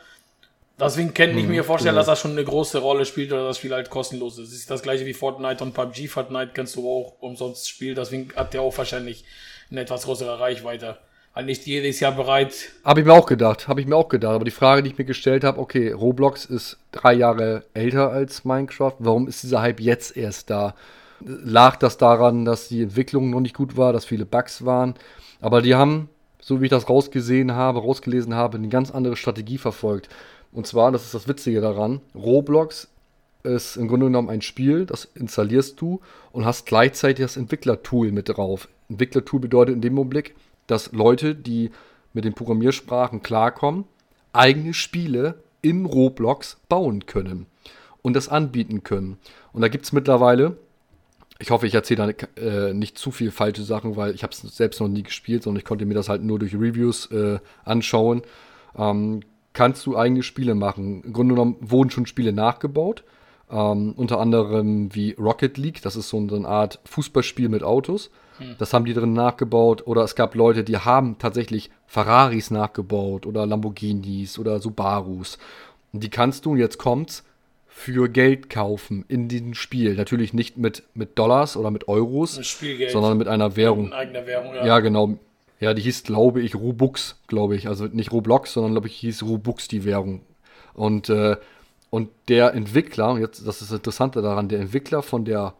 Deswegen 0.80 1.14
kann 1.14 1.36
ich 1.36 1.48
mir 1.48 1.64
vorstellen, 1.64 1.96
genau. 1.96 2.02
dass 2.02 2.08
das 2.08 2.20
schon 2.20 2.32
eine 2.32 2.44
große 2.44 2.78
Rolle 2.78 3.06
spielt 3.06 3.34
oder 3.34 3.48
das 3.48 3.58
Spiel 3.58 3.74
halt 3.74 3.90
kostenlos 3.90 4.38
ist. 4.38 4.50
Es 4.50 4.60
ist 4.60 4.70
das 4.70 4.84
gleiche 4.84 5.08
wie 5.08 5.14
Fortnite 5.14 5.64
und 5.64 5.74
PUBG. 5.74 6.08
Fortnite 6.08 6.52
kannst 6.54 6.76
du 6.76 6.88
auch 6.88 7.16
umsonst 7.20 7.68
spielen, 7.68 7.96
deswegen 7.96 8.32
hat 8.36 8.54
der 8.54 8.62
auch 8.62 8.78
wahrscheinlich 8.78 9.26
eine 9.72 9.82
etwas 9.82 10.04
größere 10.04 10.40
Reichweite 10.40 10.98
halt 11.38 11.46
nicht 11.46 11.66
jedes 11.66 12.00
Jahr 12.00 12.12
bereit. 12.12 12.72
Habe 12.84 13.00
ich 13.00 13.06
mir 13.06 13.14
auch 13.14 13.28
gedacht, 13.28 13.68
habe 13.68 13.80
ich 13.80 13.88
mir 13.88 13.96
auch 13.96 14.10
gedacht. 14.10 14.34
Aber 14.34 14.44
die 14.44 14.52
Frage, 14.52 14.84
die 14.84 14.90
ich 14.90 14.98
mir 14.98 15.06
gestellt 15.06 15.44
habe, 15.44 15.60
okay, 15.60 15.92
Roblox 15.92 16.46
ist 16.46 16.78
drei 16.92 17.14
Jahre 17.14 17.64
älter 17.74 18.12
als 18.12 18.44
Minecraft. 18.44 18.96
Warum 19.00 19.28
ist 19.28 19.44
dieser 19.44 19.62
Hype 19.62 19.80
jetzt 19.80 20.18
erst 20.18 20.50
da? 20.50 20.74
Lag 21.22 21.78
das 21.78 21.98
daran, 21.98 22.44
dass 22.44 22.68
die 22.68 22.84
Entwicklung 22.84 23.30
noch 23.30 23.40
nicht 23.40 23.56
gut 23.56 23.78
war, 23.78 23.94
dass 23.94 24.06
viele 24.06 24.26
Bugs 24.26 24.66
waren? 24.66 24.96
Aber 25.40 25.62
die 25.62 25.76
haben, 25.76 26.10
so 26.42 26.60
wie 26.60 26.66
ich 26.66 26.72
das 26.72 26.90
rausgesehen 26.90 27.54
habe, 27.54 27.80
rausgelesen 27.80 28.34
habe, 28.34 28.58
eine 28.58 28.70
ganz 28.70 28.92
andere 28.92 29.16
Strategie 29.16 29.60
verfolgt. 29.60 30.10
Und 30.52 30.68
zwar, 30.68 30.92
das 30.92 31.06
ist 31.06 31.14
das 31.14 31.28
Witzige 31.28 31.62
daran, 31.62 32.02
Roblox 32.16 32.90
ist 33.44 33.78
im 33.78 33.88
Grunde 33.88 34.08
genommen 34.08 34.30
ein 34.30 34.42
Spiel, 34.42 34.86
das 34.86 35.06
installierst 35.06 35.80
du 35.80 36.02
und 36.32 36.46
hast 36.46 36.66
gleichzeitig 36.66 37.24
das 37.24 37.38
Entwicklertool 37.38 38.12
mit 38.12 38.30
drauf. 38.30 38.68
Entwicklertool 38.90 39.40
bedeutet 39.40 39.76
in 39.76 39.82
dem 39.82 39.98
Augenblick, 39.98 40.36
dass 40.68 40.92
Leute, 40.92 41.36
die 41.36 41.72
mit 42.14 42.26
den 42.26 42.34
Programmiersprachen 42.34 43.22
klarkommen, 43.22 43.86
eigene 44.34 44.74
Spiele 44.74 45.42
in 45.62 45.86
Roblox 45.86 46.58
bauen 46.70 47.06
können 47.06 47.48
und 48.02 48.16
das 48.16 48.30
anbieten 48.30 48.84
können. 48.84 49.18
Und 49.54 49.62
da 49.62 49.68
gibt 49.68 49.86
es 49.86 49.94
mittlerweile, 49.94 50.58
ich 51.40 51.52
hoffe, 51.52 51.68
ich 51.68 51.76
erzähle 51.76 52.14
da 52.14 52.42
äh, 52.42 52.74
nicht 52.74 52.98
zu 52.98 53.12
viel 53.12 53.32
falsche 53.32 53.64
Sachen, 53.64 53.96
weil 53.96 54.16
ich 54.16 54.24
habe 54.24 54.34
es 54.34 54.42
selbst 54.42 54.80
noch 54.80 54.88
nie 54.88 55.04
gespielt, 55.04 55.44
sondern 55.44 55.60
ich 55.60 55.66
konnte 55.66 55.86
mir 55.86 55.94
das 55.94 56.10
halt 56.10 56.24
nur 56.24 56.40
durch 56.40 56.56
Reviews 56.56 57.12
äh, 57.12 57.40
anschauen. 57.64 58.24
Ähm, 58.78 59.22
kannst 59.58 59.88
du 59.88 59.98
eigene 59.98 60.22
Spiele 60.22 60.54
machen. 60.54 61.02
Im 61.04 61.14
Grunde 61.14 61.34
genommen 61.34 61.56
wurden 61.62 61.90
schon 61.90 62.06
Spiele 62.06 62.32
nachgebaut. 62.32 63.04
Ähm, 63.50 63.94
unter 63.98 64.20
anderem 64.20 64.94
wie 64.94 65.14
Rocket 65.14 65.58
League, 65.58 65.82
das 65.82 65.96
ist 65.96 66.10
so 66.10 66.18
eine 66.18 66.48
Art 66.48 66.80
Fußballspiel 66.86 67.50
mit 67.50 67.64
Autos. 67.64 68.12
Hm. 68.38 68.54
Das 68.60 68.72
haben 68.72 68.86
die 68.86 68.94
drin 68.94 69.14
nachgebaut. 69.14 69.88
Oder 69.88 70.04
es 70.04 70.14
gab 70.14 70.36
Leute, 70.36 70.64
die 70.64 70.78
haben 70.78 71.18
tatsächlich 71.18 71.72
Ferraris 71.88 72.52
nachgebaut 72.52 73.26
oder 73.26 73.48
Lamborghinis 73.48 74.38
oder 74.38 74.60
Subarus. 74.60 75.40
Und 75.92 76.04
die 76.04 76.12
kannst 76.12 76.46
du, 76.46 76.56
jetzt 76.56 76.78
kommt's, 76.78 77.24
für 77.66 78.10
Geld 78.10 78.52
kaufen 78.52 79.06
in 79.08 79.28
diesem 79.28 79.56
Spiel. 79.56 79.96
Natürlich 79.96 80.36
nicht 80.36 80.58
mit, 80.58 80.84
mit 80.94 81.18
Dollars 81.18 81.58
oder 81.58 81.72
mit 81.72 81.88
Euros, 81.88 82.36
sondern 82.92 83.18
mit 83.18 83.28
einer 83.28 83.56
Währung. 83.56 83.86
Mit 83.86 83.94
eigener 83.94 84.28
Währung, 84.28 84.54
ja. 84.54 84.66
Ja, 84.68 84.80
genau. 84.82 85.18
Ja, 85.60 85.74
die 85.74 85.82
hieß, 85.82 86.04
glaube 86.04 86.42
ich, 86.42 86.56
Robux, 86.56 87.20
glaube 87.28 87.56
ich. 87.56 87.68
Also 87.68 87.86
nicht 87.86 88.12
Roblox, 88.12 88.54
sondern, 88.54 88.74
glaube 88.74 88.88
ich, 88.88 88.96
hieß 88.96 89.24
Robux 89.24 89.68
die 89.68 89.86
Währung. 89.86 90.22
Und, 90.74 91.10
äh, 91.10 91.38
und 91.90 92.10
der 92.28 92.54
Entwickler, 92.54 93.12
und 93.12 93.22
jetzt, 93.22 93.46
das 93.48 93.62
ist 93.62 93.72
das 93.72 93.78
Interessante 93.78 94.22
daran, 94.22 94.50
der 94.50 94.60
Entwickler 94.60 95.02
von 95.02 95.26
der 95.26 95.54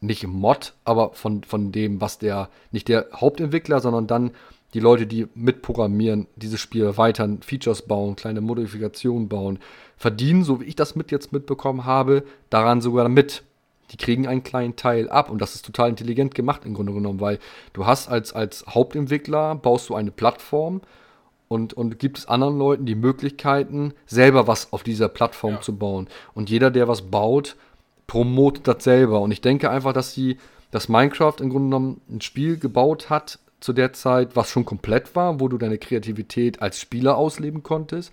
nicht 0.00 0.26
Mod, 0.26 0.74
aber 0.84 1.10
von, 1.12 1.42
von 1.42 1.72
dem, 1.72 2.00
was 2.00 2.18
der, 2.18 2.48
nicht 2.70 2.88
der 2.88 3.08
Hauptentwickler, 3.12 3.80
sondern 3.80 4.06
dann 4.06 4.30
die 4.74 4.80
Leute, 4.80 5.06
die 5.06 5.26
mitprogrammieren, 5.34 6.26
dieses 6.36 6.60
Spiel 6.60 6.84
erweitern, 6.84 7.40
Features 7.42 7.82
bauen, 7.82 8.16
kleine 8.16 8.40
Modifikationen 8.40 9.28
bauen, 9.28 9.58
verdienen, 9.96 10.44
so 10.44 10.60
wie 10.60 10.66
ich 10.66 10.76
das 10.76 10.94
mit 10.94 11.10
jetzt 11.10 11.32
mitbekommen 11.32 11.84
habe, 11.84 12.22
daran 12.50 12.80
sogar 12.80 13.08
mit. 13.08 13.42
Die 13.90 13.96
kriegen 13.96 14.26
einen 14.26 14.42
kleinen 14.42 14.76
Teil 14.76 15.08
ab 15.08 15.30
und 15.30 15.40
das 15.40 15.54
ist 15.54 15.64
total 15.64 15.88
intelligent 15.90 16.34
gemacht 16.34 16.64
im 16.64 16.74
Grunde 16.74 16.92
genommen, 16.92 17.20
weil 17.20 17.38
du 17.72 17.86
hast 17.86 18.08
als, 18.08 18.32
als 18.32 18.64
Hauptentwickler, 18.66 19.54
baust 19.54 19.88
du 19.88 19.94
eine 19.94 20.10
Plattform 20.10 20.82
und, 21.48 21.72
und 21.72 21.98
gibt 21.98 22.18
es 22.18 22.26
anderen 22.26 22.58
Leuten 22.58 22.86
die 22.86 22.94
Möglichkeiten, 22.94 23.94
selber 24.06 24.46
was 24.46 24.72
auf 24.72 24.82
dieser 24.82 25.08
Plattform 25.08 25.54
ja. 25.54 25.60
zu 25.60 25.76
bauen. 25.76 26.08
Und 26.34 26.50
jeder, 26.50 26.70
der 26.70 26.88
was 26.88 27.02
baut, 27.02 27.56
promotet 28.06 28.68
das 28.68 28.84
selber. 28.84 29.20
Und 29.20 29.30
ich 29.30 29.40
denke 29.40 29.70
einfach, 29.70 29.92
dass 29.92 30.12
sie, 30.12 30.36
dass 30.70 30.88
Minecraft 30.88 31.36
im 31.40 31.50
Grunde 31.50 31.68
genommen 31.68 32.00
ein 32.10 32.20
Spiel 32.20 32.58
gebaut 32.58 33.10
hat 33.10 33.38
zu 33.60 33.72
der 33.72 33.92
Zeit, 33.92 34.36
was 34.36 34.50
schon 34.50 34.64
komplett 34.64 35.16
war, 35.16 35.40
wo 35.40 35.48
du 35.48 35.58
deine 35.58 35.78
Kreativität 35.78 36.62
als 36.62 36.80
Spieler 36.80 37.16
ausleben 37.16 37.62
konntest. 37.62 38.12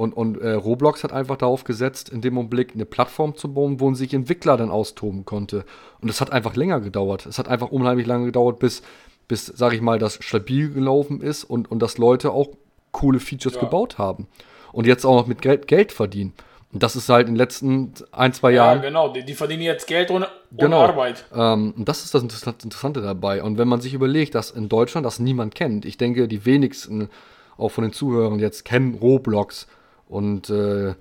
Und, 0.00 0.14
und 0.14 0.40
äh, 0.40 0.52
Roblox 0.52 1.04
hat 1.04 1.12
einfach 1.12 1.36
darauf 1.36 1.64
gesetzt, 1.64 2.08
in 2.08 2.22
dem 2.22 2.38
Augenblick 2.38 2.72
eine 2.72 2.86
Plattform 2.86 3.36
zu 3.36 3.52
bauen, 3.52 3.80
wo 3.80 3.92
sich 3.92 4.14
Entwickler 4.14 4.56
dann 4.56 4.70
austoben 4.70 5.26
konnte. 5.26 5.66
Und 6.00 6.08
es 6.08 6.22
hat 6.22 6.32
einfach 6.32 6.56
länger 6.56 6.80
gedauert. 6.80 7.26
Es 7.26 7.38
hat 7.38 7.48
einfach 7.48 7.70
unheimlich 7.70 8.06
lange 8.06 8.24
gedauert, 8.24 8.60
bis, 8.60 8.80
bis 9.28 9.44
sag 9.44 9.74
ich 9.74 9.82
mal, 9.82 9.98
das 9.98 10.14
stabil 10.24 10.70
gelaufen 10.70 11.20
ist 11.20 11.44
und, 11.44 11.70
und 11.70 11.80
dass 11.80 11.98
Leute 11.98 12.30
auch 12.30 12.48
coole 12.92 13.20
Features 13.20 13.56
ja. 13.56 13.60
gebaut 13.60 13.98
haben. 13.98 14.26
Und 14.72 14.86
jetzt 14.86 15.04
auch 15.04 15.16
noch 15.16 15.26
mit 15.26 15.42
Geld, 15.42 15.68
Geld 15.68 15.92
verdienen. 15.92 16.32
Und 16.72 16.82
das 16.82 16.96
ist 16.96 17.10
halt 17.10 17.28
in 17.28 17.34
den 17.34 17.38
letzten 17.38 17.92
ein, 18.10 18.32
zwei 18.32 18.52
Jahren. 18.52 18.78
Ja, 18.78 18.88
genau. 18.88 19.12
Die, 19.12 19.22
die 19.22 19.34
verdienen 19.34 19.64
jetzt 19.64 19.86
Geld 19.86 20.10
ohne, 20.10 20.28
ohne 20.52 20.62
genau. 20.62 20.80
Arbeit. 20.80 21.26
Ähm, 21.34 21.74
und 21.76 21.86
das 21.90 22.06
ist 22.06 22.14
das 22.14 22.22
Interessante 22.22 23.02
dabei. 23.02 23.42
Und 23.42 23.58
wenn 23.58 23.68
man 23.68 23.82
sich 23.82 23.92
überlegt, 23.92 24.34
dass 24.34 24.50
in 24.50 24.70
Deutschland 24.70 25.04
das 25.04 25.18
niemand 25.18 25.54
kennt, 25.54 25.84
ich 25.84 25.98
denke, 25.98 26.26
die 26.26 26.46
wenigsten, 26.46 27.10
auch 27.58 27.68
von 27.68 27.82
den 27.82 27.92
Zuhörern 27.92 28.38
jetzt, 28.38 28.64
kennen 28.64 28.94
Roblox. 28.94 29.66
Und, 30.10 30.50
äh, 30.50 30.94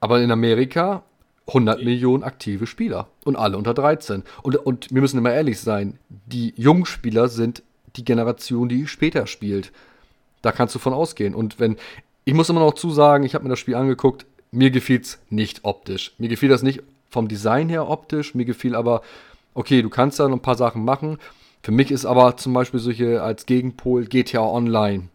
aber 0.00 0.20
in 0.20 0.30
Amerika 0.30 1.02
100 1.48 1.82
Millionen 1.82 2.22
aktive 2.22 2.66
Spieler. 2.66 3.08
Und 3.24 3.36
alle 3.36 3.56
unter 3.56 3.74
13. 3.74 4.24
Und, 4.42 4.56
und 4.56 4.92
wir 4.92 5.00
müssen 5.00 5.18
immer 5.18 5.32
ehrlich 5.32 5.60
sein, 5.60 5.98
die 6.08 6.52
Jungspieler 6.56 7.28
sind 7.28 7.62
die 7.96 8.04
Generation, 8.04 8.68
die 8.68 8.86
später 8.86 9.26
spielt. 9.26 9.72
Da 10.42 10.52
kannst 10.52 10.74
du 10.74 10.78
von 10.78 10.92
ausgehen. 10.92 11.34
Und 11.34 11.58
wenn, 11.58 11.76
ich 12.24 12.34
muss 12.34 12.48
immer 12.48 12.60
noch 12.60 12.74
zusagen, 12.74 13.24
ich 13.24 13.34
habe 13.34 13.44
mir 13.44 13.50
das 13.50 13.58
Spiel 13.58 13.74
angeguckt, 13.74 14.26
mir 14.52 14.70
gefiel 14.70 15.00
es 15.00 15.18
nicht 15.28 15.64
optisch. 15.64 16.12
Mir 16.18 16.28
gefiel 16.28 16.48
das 16.48 16.62
nicht 16.62 16.82
vom 17.08 17.28
Design 17.28 17.68
her 17.68 17.88
optisch, 17.88 18.34
mir 18.34 18.44
gefiel 18.44 18.74
aber, 18.74 19.02
okay, 19.54 19.82
du 19.82 19.90
kannst 19.90 20.20
da 20.20 20.28
noch 20.28 20.36
ein 20.36 20.42
paar 20.42 20.56
Sachen 20.56 20.84
machen. 20.84 21.18
Für 21.62 21.72
mich 21.72 21.90
ist 21.90 22.04
aber 22.04 22.36
zum 22.36 22.52
Beispiel 22.52 22.80
solche 22.80 23.22
als 23.22 23.46
Gegenpol 23.46 24.06
GTA 24.06 24.42
Online 24.42 25.08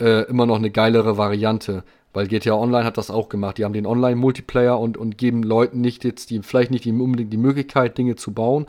äh, 0.00 0.22
immer 0.28 0.46
noch 0.46 0.56
eine 0.56 0.70
geilere 0.70 1.16
Variante. 1.16 1.84
Weil 2.16 2.28
GTA 2.28 2.54
Online 2.54 2.86
hat 2.86 2.96
das 2.96 3.10
auch 3.10 3.28
gemacht. 3.28 3.58
Die 3.58 3.64
haben 3.66 3.74
den 3.74 3.84
Online-Multiplayer 3.84 4.80
und, 4.80 4.96
und 4.96 5.18
geben 5.18 5.42
Leuten 5.42 5.82
nicht 5.82 6.02
jetzt 6.02 6.30
die, 6.30 6.40
vielleicht 6.40 6.70
nicht 6.70 6.86
die, 6.86 6.92
unbedingt 6.92 7.30
die 7.30 7.36
Möglichkeit, 7.36 7.98
Dinge 7.98 8.16
zu 8.16 8.32
bauen. 8.32 8.64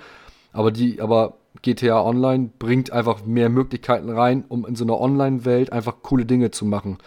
Aber 0.52 0.70
die, 0.70 1.00
aber 1.00 1.38
GTA 1.62 2.04
Online 2.04 2.50
bringt 2.60 2.92
einfach 2.92 3.26
mehr 3.26 3.48
Möglichkeiten 3.48 4.10
rein, 4.10 4.44
um 4.50 4.66
in 4.66 4.76
so 4.76 4.84
einer 4.84 5.00
Online-Welt 5.00 5.72
einfach 5.72 6.04
coole 6.04 6.26
Dinge 6.26 6.52
zu 6.52 6.66
machen. 6.66 6.98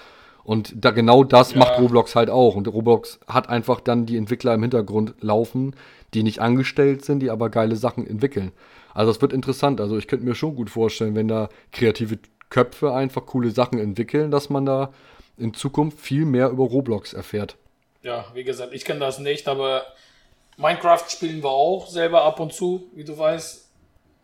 Und 0.43 0.82
da 0.82 0.93
genau 0.93 1.24
das 1.24 1.53
ja. 1.53 1.59
macht 1.59 1.78
Roblox 1.78 2.16
halt 2.16 2.30
auch. 2.30 2.57
Und 2.57 2.68
Roblox 2.68 3.20
hat 3.28 3.51
einfach 3.51 3.78
dann 3.78 4.07
die 4.07 4.16
Entwickler 4.16 4.55
im 4.55 4.62
Hintergrund 4.62 5.16
laufen, 5.20 5.76
die 6.14 6.22
nicht 6.22 6.38
angestellt 6.38 7.05
sind, 7.05 7.20
die 7.20 7.28
aber 7.28 7.51
geile 7.51 7.76
Sachen 7.76 8.07
entwickeln. 8.07 8.53
Also 8.95 9.11
es 9.11 9.20
wird 9.20 9.34
interessant. 9.34 9.78
Also 9.78 9.99
ich 9.99 10.09
könnte 10.09 10.24
mir 10.24 10.34
schon 10.34 10.57
gut 10.57 10.70
vorstellen, 10.70 11.14
wenn 11.14 11.28
da 11.28 11.51
kreative 11.70 12.18
Köpfe 12.49 12.95
einfach 12.95 13.26
coole 13.26 13.51
Sachen 13.51 13.78
entwickeln, 13.78 14.30
dass 14.30 14.49
man 14.49 14.64
da 14.64 14.91
in 15.41 15.55
Zukunft 15.55 15.99
viel 15.99 16.24
mehr 16.24 16.49
über 16.49 16.64
Roblox 16.64 17.12
erfährt. 17.12 17.57
Ja, 18.03 18.26
wie 18.34 18.45
gesagt, 18.45 18.72
ich 18.72 18.84
kenne 18.84 19.01
das 19.01 19.18
nicht, 19.18 19.49
aber 19.49 19.84
Minecraft 20.57 21.05
spielen 21.09 21.43
wir 21.43 21.51
auch 21.51 21.86
selber 21.86 22.22
ab 22.22 22.41
und 22.41 22.53
zu, 22.53 22.91
wie 22.95 23.05
du 23.05 23.16
weißt. 23.16 23.68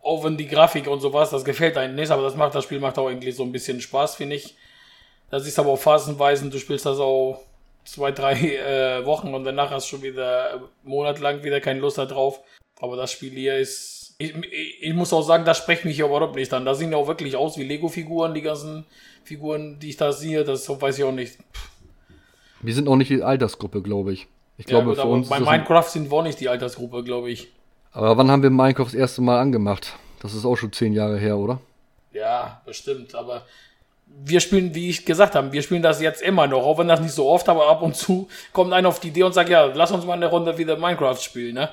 Auch 0.02 0.22
wenn 0.22 0.36
die 0.36 0.46
Grafik 0.46 0.86
und 0.86 1.00
sowas, 1.00 1.30
das 1.30 1.44
gefällt 1.44 1.76
einem 1.76 1.96
nicht, 1.96 2.10
aber 2.10 2.22
das 2.22 2.36
macht 2.36 2.54
das 2.54 2.64
Spiel 2.64 2.78
macht 2.78 2.98
auch 2.98 3.08
irgendwie 3.08 3.32
so 3.32 3.42
ein 3.42 3.52
bisschen 3.52 3.80
Spaß, 3.80 4.14
finde 4.16 4.36
ich. 4.36 4.56
Das 5.30 5.46
ist 5.46 5.58
aber 5.58 5.70
auch 5.70 5.78
phasenweise, 5.78 6.48
du 6.48 6.58
spielst 6.58 6.86
das 6.86 6.98
auch 7.00 7.40
zwei, 7.84 8.12
drei 8.12 8.34
äh, 8.56 9.04
Wochen 9.04 9.34
und 9.34 9.44
danach 9.44 9.70
hast 9.70 9.86
du 9.86 9.96
schon 9.96 10.02
wieder 10.02 10.60
monatelang 10.84 11.42
wieder 11.42 11.60
keine 11.60 11.80
Lust 11.80 11.98
darauf. 11.98 12.40
Aber 12.80 12.96
das 12.96 13.12
Spiel 13.12 13.32
hier 13.32 13.56
ist. 13.56 13.95
Ich, 14.18 14.34
ich, 14.34 14.82
ich, 14.82 14.94
muss 14.94 15.12
auch 15.12 15.22
sagen, 15.22 15.44
das 15.44 15.58
spricht 15.58 15.84
mich 15.84 15.98
überhaupt 15.98 16.36
nicht 16.36 16.52
an. 16.54 16.64
Da 16.64 16.74
sehen 16.74 16.90
ja 16.90 16.96
auch 16.96 17.06
wirklich 17.06 17.36
aus 17.36 17.58
wie 17.58 17.64
Lego-Figuren, 17.64 18.32
die 18.32 18.40
ganzen 18.40 18.86
Figuren, 19.24 19.78
die 19.78 19.90
ich 19.90 19.96
da 19.96 20.12
sehe. 20.12 20.42
Das 20.42 20.68
weiß 20.68 20.98
ich 20.98 21.04
auch 21.04 21.12
nicht. 21.12 21.38
Wir 22.62 22.74
sind 22.74 22.88
auch 22.88 22.96
nicht 22.96 23.10
die 23.10 23.22
Altersgruppe, 23.22 23.82
glaube 23.82 24.14
ich. 24.14 24.26
Ich 24.56 24.64
glaube, 24.64 24.88
ja, 24.88 24.94
gut, 24.94 25.02
für 25.02 25.08
uns. 25.08 25.28
Bei 25.28 25.40
Minecraft 25.40 25.84
sind 25.84 26.10
wir 26.10 26.16
auch 26.16 26.22
nicht 26.22 26.40
die 26.40 26.48
Altersgruppe, 26.48 27.04
glaube 27.04 27.30
ich. 27.30 27.48
Aber 27.92 28.16
wann 28.16 28.30
haben 28.30 28.42
wir 28.42 28.50
Minecraft 28.50 28.86
das 28.86 28.94
erste 28.94 29.20
Mal 29.20 29.38
angemacht? 29.38 29.94
Das 30.22 30.32
ist 30.32 30.46
auch 30.46 30.56
schon 30.56 30.72
zehn 30.72 30.94
Jahre 30.94 31.18
her, 31.18 31.36
oder? 31.36 31.60
Ja, 32.12 32.62
bestimmt. 32.64 33.14
Aber 33.14 33.42
wir 34.06 34.40
spielen, 34.40 34.74
wie 34.74 34.88
ich 34.88 35.04
gesagt 35.04 35.34
habe, 35.34 35.52
wir 35.52 35.62
spielen 35.62 35.82
das 35.82 36.00
jetzt 36.00 36.22
immer 36.22 36.46
noch, 36.46 36.64
auch 36.64 36.78
wenn 36.78 36.88
das 36.88 37.00
nicht 37.00 37.12
so 37.12 37.28
oft, 37.28 37.48
aber 37.48 37.68
ab 37.68 37.82
und 37.82 37.94
zu 37.94 38.28
kommt 38.52 38.72
einer 38.72 38.88
auf 38.88 39.00
die 39.00 39.08
Idee 39.08 39.24
und 39.24 39.34
sagt, 39.34 39.50
ja, 39.50 39.66
lass 39.66 39.92
uns 39.92 40.06
mal 40.06 40.14
eine 40.14 40.26
Runde 40.26 40.56
wieder 40.56 40.76
Minecraft 40.78 41.18
spielen, 41.18 41.54
ne? 41.54 41.68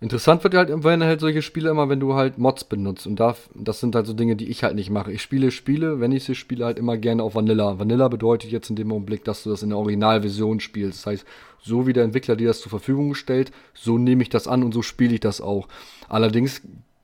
Interessant 0.00 0.44
wird 0.44 0.54
halt, 0.54 0.70
wenn 0.84 1.02
halt 1.02 1.20
solche 1.20 1.40
Spiele 1.40 1.70
immer, 1.70 1.88
wenn 1.88 2.00
du 2.00 2.14
halt 2.14 2.36
Mods 2.36 2.64
benutzt. 2.64 3.06
Und 3.06 3.18
da, 3.18 3.34
das 3.54 3.80
sind 3.80 3.94
halt 3.94 4.06
so 4.06 4.12
Dinge, 4.12 4.36
die 4.36 4.48
ich 4.48 4.62
halt 4.62 4.74
nicht 4.74 4.90
mache. 4.90 5.10
Ich 5.10 5.22
spiele 5.22 5.50
Spiele, 5.50 6.00
wenn 6.00 6.12
ich 6.12 6.24
sie 6.24 6.34
spiele, 6.34 6.66
halt 6.66 6.78
immer 6.78 6.98
gerne 6.98 7.22
auf 7.22 7.34
Vanilla. 7.34 7.78
Vanilla 7.78 8.08
bedeutet 8.08 8.50
jetzt 8.50 8.68
in 8.68 8.76
dem 8.76 8.92
Augenblick, 8.92 9.24
dass 9.24 9.42
du 9.42 9.50
das 9.50 9.62
in 9.62 9.70
der 9.70 9.78
Originalversion 9.78 10.60
spielst. 10.60 11.00
Das 11.00 11.12
heißt, 11.12 11.26
so 11.62 11.86
wie 11.86 11.94
der 11.94 12.04
Entwickler 12.04 12.36
dir 12.36 12.48
das 12.48 12.60
zur 12.60 12.70
Verfügung 12.70 13.14
stellt, 13.14 13.52
so 13.72 13.96
nehme 13.96 14.22
ich 14.22 14.28
das 14.28 14.46
an 14.46 14.62
und 14.62 14.74
so 14.74 14.82
spiele 14.82 15.14
ich 15.14 15.20
das 15.20 15.40
auch. 15.40 15.66
Allerdings 16.08 16.60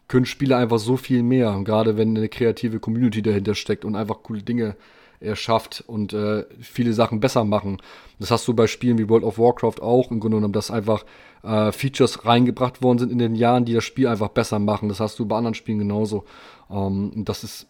können 0.08 0.26
Spiele 0.26 0.56
einfach 0.58 0.78
so 0.78 0.98
viel 0.98 1.22
mehr, 1.22 1.58
gerade 1.64 1.96
wenn 1.96 2.14
eine 2.14 2.28
kreative 2.28 2.78
Community 2.78 3.22
dahinter 3.22 3.54
steckt 3.54 3.86
und 3.86 3.96
einfach 3.96 4.22
coole 4.22 4.42
Dinge 4.42 4.76
erschafft 5.22 5.84
und 5.86 6.12
äh, 6.12 6.44
viele 6.60 6.92
Sachen 6.92 7.20
besser 7.20 7.44
machen. 7.44 7.78
Das 8.18 8.30
hast 8.30 8.46
du 8.48 8.54
bei 8.54 8.66
Spielen 8.66 8.98
wie 8.98 9.08
World 9.08 9.24
of 9.24 9.38
Warcraft 9.38 9.80
auch 9.80 10.10
im 10.10 10.20
Grunde 10.20 10.36
genommen, 10.36 10.52
dass 10.52 10.70
einfach 10.70 11.04
äh, 11.42 11.72
Features 11.72 12.24
reingebracht 12.24 12.82
worden 12.82 12.98
sind 12.98 13.12
in 13.12 13.18
den 13.18 13.34
Jahren, 13.34 13.64
die 13.64 13.74
das 13.74 13.84
Spiel 13.84 14.06
einfach 14.06 14.28
besser 14.28 14.58
machen. 14.58 14.88
Das 14.88 15.00
hast 15.00 15.18
du 15.18 15.26
bei 15.26 15.36
anderen 15.36 15.54
Spielen 15.54 15.78
genauso. 15.78 16.24
Ähm, 16.70 17.12
das 17.24 17.44
ist 17.44 17.66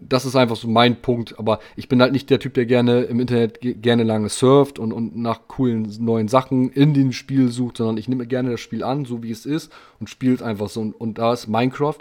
das 0.00 0.24
ist 0.24 0.36
einfach 0.36 0.56
so 0.56 0.68
mein 0.68 1.00
Punkt. 1.00 1.38
Aber 1.38 1.60
ich 1.76 1.88
bin 1.88 2.00
halt 2.00 2.12
nicht 2.12 2.30
der 2.30 2.38
Typ, 2.38 2.54
der 2.54 2.66
gerne 2.66 3.02
im 3.02 3.20
Internet 3.20 3.58
gerne 3.60 4.02
lange 4.02 4.28
surft 4.28 4.78
und, 4.78 4.92
und 4.92 5.16
nach 5.16 5.46
coolen 5.48 5.94
neuen 6.00 6.28
Sachen 6.28 6.70
in 6.70 6.94
dem 6.94 7.12
Spiel 7.12 7.48
sucht, 7.48 7.78
sondern 7.78 7.96
ich 7.96 8.08
nehme 8.08 8.26
gerne 8.26 8.50
das 8.50 8.60
Spiel 8.60 8.82
an, 8.82 9.04
so 9.04 9.22
wie 9.22 9.30
es 9.30 9.46
ist, 9.46 9.72
und 10.00 10.08
spiele 10.08 10.34
es 10.34 10.42
einfach 10.42 10.68
so. 10.68 10.80
Und, 10.80 10.94
und, 10.94 11.18
da 11.18 11.32
ist 11.32 11.48
Minecraft 11.48 11.98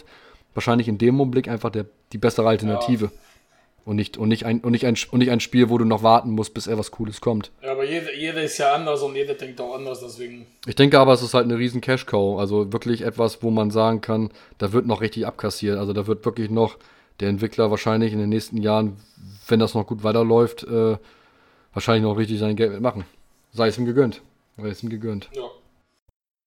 wahrscheinlich 0.53 0.87
in 0.87 0.97
dem 0.97 1.19
Augenblick 1.19 1.47
einfach 1.47 1.71
der, 1.71 1.85
die 2.11 2.17
bessere 2.17 2.47
Alternative. 2.47 3.05
Ja. 3.05 3.11
Und 3.85 3.97
nicht, 3.97 4.17
und, 4.17 4.29
nicht 4.29 4.45
ein, 4.45 4.61
und, 4.61 4.71
nicht 4.71 4.85
ein, 4.85 4.95
und 5.11 5.19
nicht 5.19 5.29
ein 5.29 5.41
Spiel, 5.41 5.69
wo 5.69 5.77
du 5.77 5.83
noch 5.83 6.03
warten 6.03 6.31
musst, 6.31 6.53
bis 6.53 6.67
etwas 6.67 6.91
Cooles 6.91 7.19
kommt. 7.19 7.51
Ja, 7.61 7.73
aber 7.73 7.83
jeder, 7.83 8.15
jeder 8.15 8.41
ist 8.41 8.57
ja 8.57 8.73
anders 8.73 9.01
und 9.03 9.15
jeder 9.15 9.33
denkt 9.33 9.59
auch 9.59 9.75
anders, 9.75 9.99
deswegen. 9.99 10.45
Ich 10.65 10.75
denke 10.75 10.97
aber, 10.97 11.11
es 11.11 11.21
ist 11.21 11.33
halt 11.33 11.43
eine 11.43 11.57
riesen 11.57 11.81
Cash-Cow. 11.81 12.39
Also 12.39 12.71
wirklich 12.71 13.01
etwas, 13.01 13.43
wo 13.43 13.49
man 13.49 13.71
sagen 13.71 13.99
kann, 13.99 14.29
da 14.57 14.71
wird 14.71 14.85
noch 14.85 15.01
richtig 15.01 15.27
abkassiert. 15.27 15.77
Also 15.77 15.91
da 15.91 16.07
wird 16.07 16.23
wirklich 16.23 16.49
noch 16.49 16.77
der 17.19 17.27
Entwickler 17.27 17.71
wahrscheinlich 17.71 18.13
in 18.13 18.19
den 18.19 18.29
nächsten 18.29 18.57
Jahren, 18.57 18.97
wenn 19.47 19.59
das 19.59 19.73
noch 19.73 19.85
gut 19.85 20.03
weiterläuft, 20.03 20.63
äh, 20.63 20.97
wahrscheinlich 21.73 22.03
noch 22.03 22.17
richtig 22.17 22.39
sein 22.39 22.55
Geld 22.55 22.71
mitmachen. 22.71 23.03
Sei 23.51 23.67
es 23.67 23.77
ihm 23.77 23.85
gegönnt. 23.85 24.21
Sei 24.57 24.69
es 24.69 24.81
ihm 24.81 24.89
gegönnt. 24.89 25.29
Ja. 25.33 25.43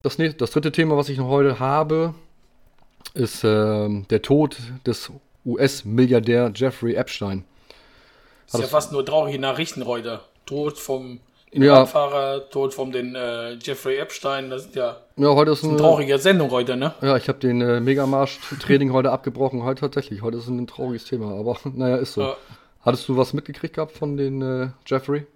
Das, 0.02 0.16
nächste, 0.16 0.38
das 0.38 0.52
dritte 0.52 0.72
Thema, 0.72 0.96
was 0.96 1.10
ich 1.10 1.18
noch 1.18 1.28
heute 1.28 1.60
habe, 1.60 2.14
ist 3.14 3.44
äh, 3.44 4.02
der 4.10 4.22
Tod 4.22 4.56
des 4.86 5.12
US-Milliardär 5.46 6.52
Jeffrey 6.54 6.94
Epstein. 6.94 7.44
Das 8.46 8.54
ist 8.54 8.60
ja 8.60 8.66
fast 8.66 8.92
nur 8.92 9.04
traurige 9.04 9.38
Nachrichten 9.38 9.86
heute. 9.86 10.20
Tod 10.44 10.78
vom 10.78 11.20
ja. 11.52 11.86
Fahrer, 11.86 12.50
Tod 12.50 12.74
von 12.74 12.92
den 12.92 13.14
äh, 13.14 13.54
Jeffrey 13.54 13.96
Epstein, 13.96 14.50
das 14.50 14.66
ist 14.66 14.74
ja, 14.74 14.96
ja 15.16 15.28
heute 15.28 15.52
ist 15.52 15.64
eine 15.64 15.76
traurige 15.76 16.18
Sendung 16.18 16.50
heute, 16.50 16.76
ne? 16.76 16.94
Ja, 17.00 17.16
ich 17.16 17.28
habe 17.28 17.38
den 17.38 17.60
äh, 17.60 17.80
Megamarsch-Training 17.80 18.92
heute 18.92 19.10
abgebrochen, 19.10 19.62
heute 19.62 19.80
tatsächlich. 19.80 20.22
Heute 20.22 20.38
ist 20.38 20.48
ein 20.48 20.66
trauriges 20.66 21.04
Thema, 21.04 21.38
aber 21.38 21.56
naja, 21.64 21.96
ist 21.96 22.14
so. 22.14 22.22
Ja. 22.22 22.36
Hattest 22.82 23.08
du 23.08 23.16
was 23.16 23.32
mitgekriegt 23.32 23.74
gehabt 23.74 23.92
von 23.92 24.16
den 24.16 24.42
äh, 24.42 24.68
Jeffrey 24.86 25.26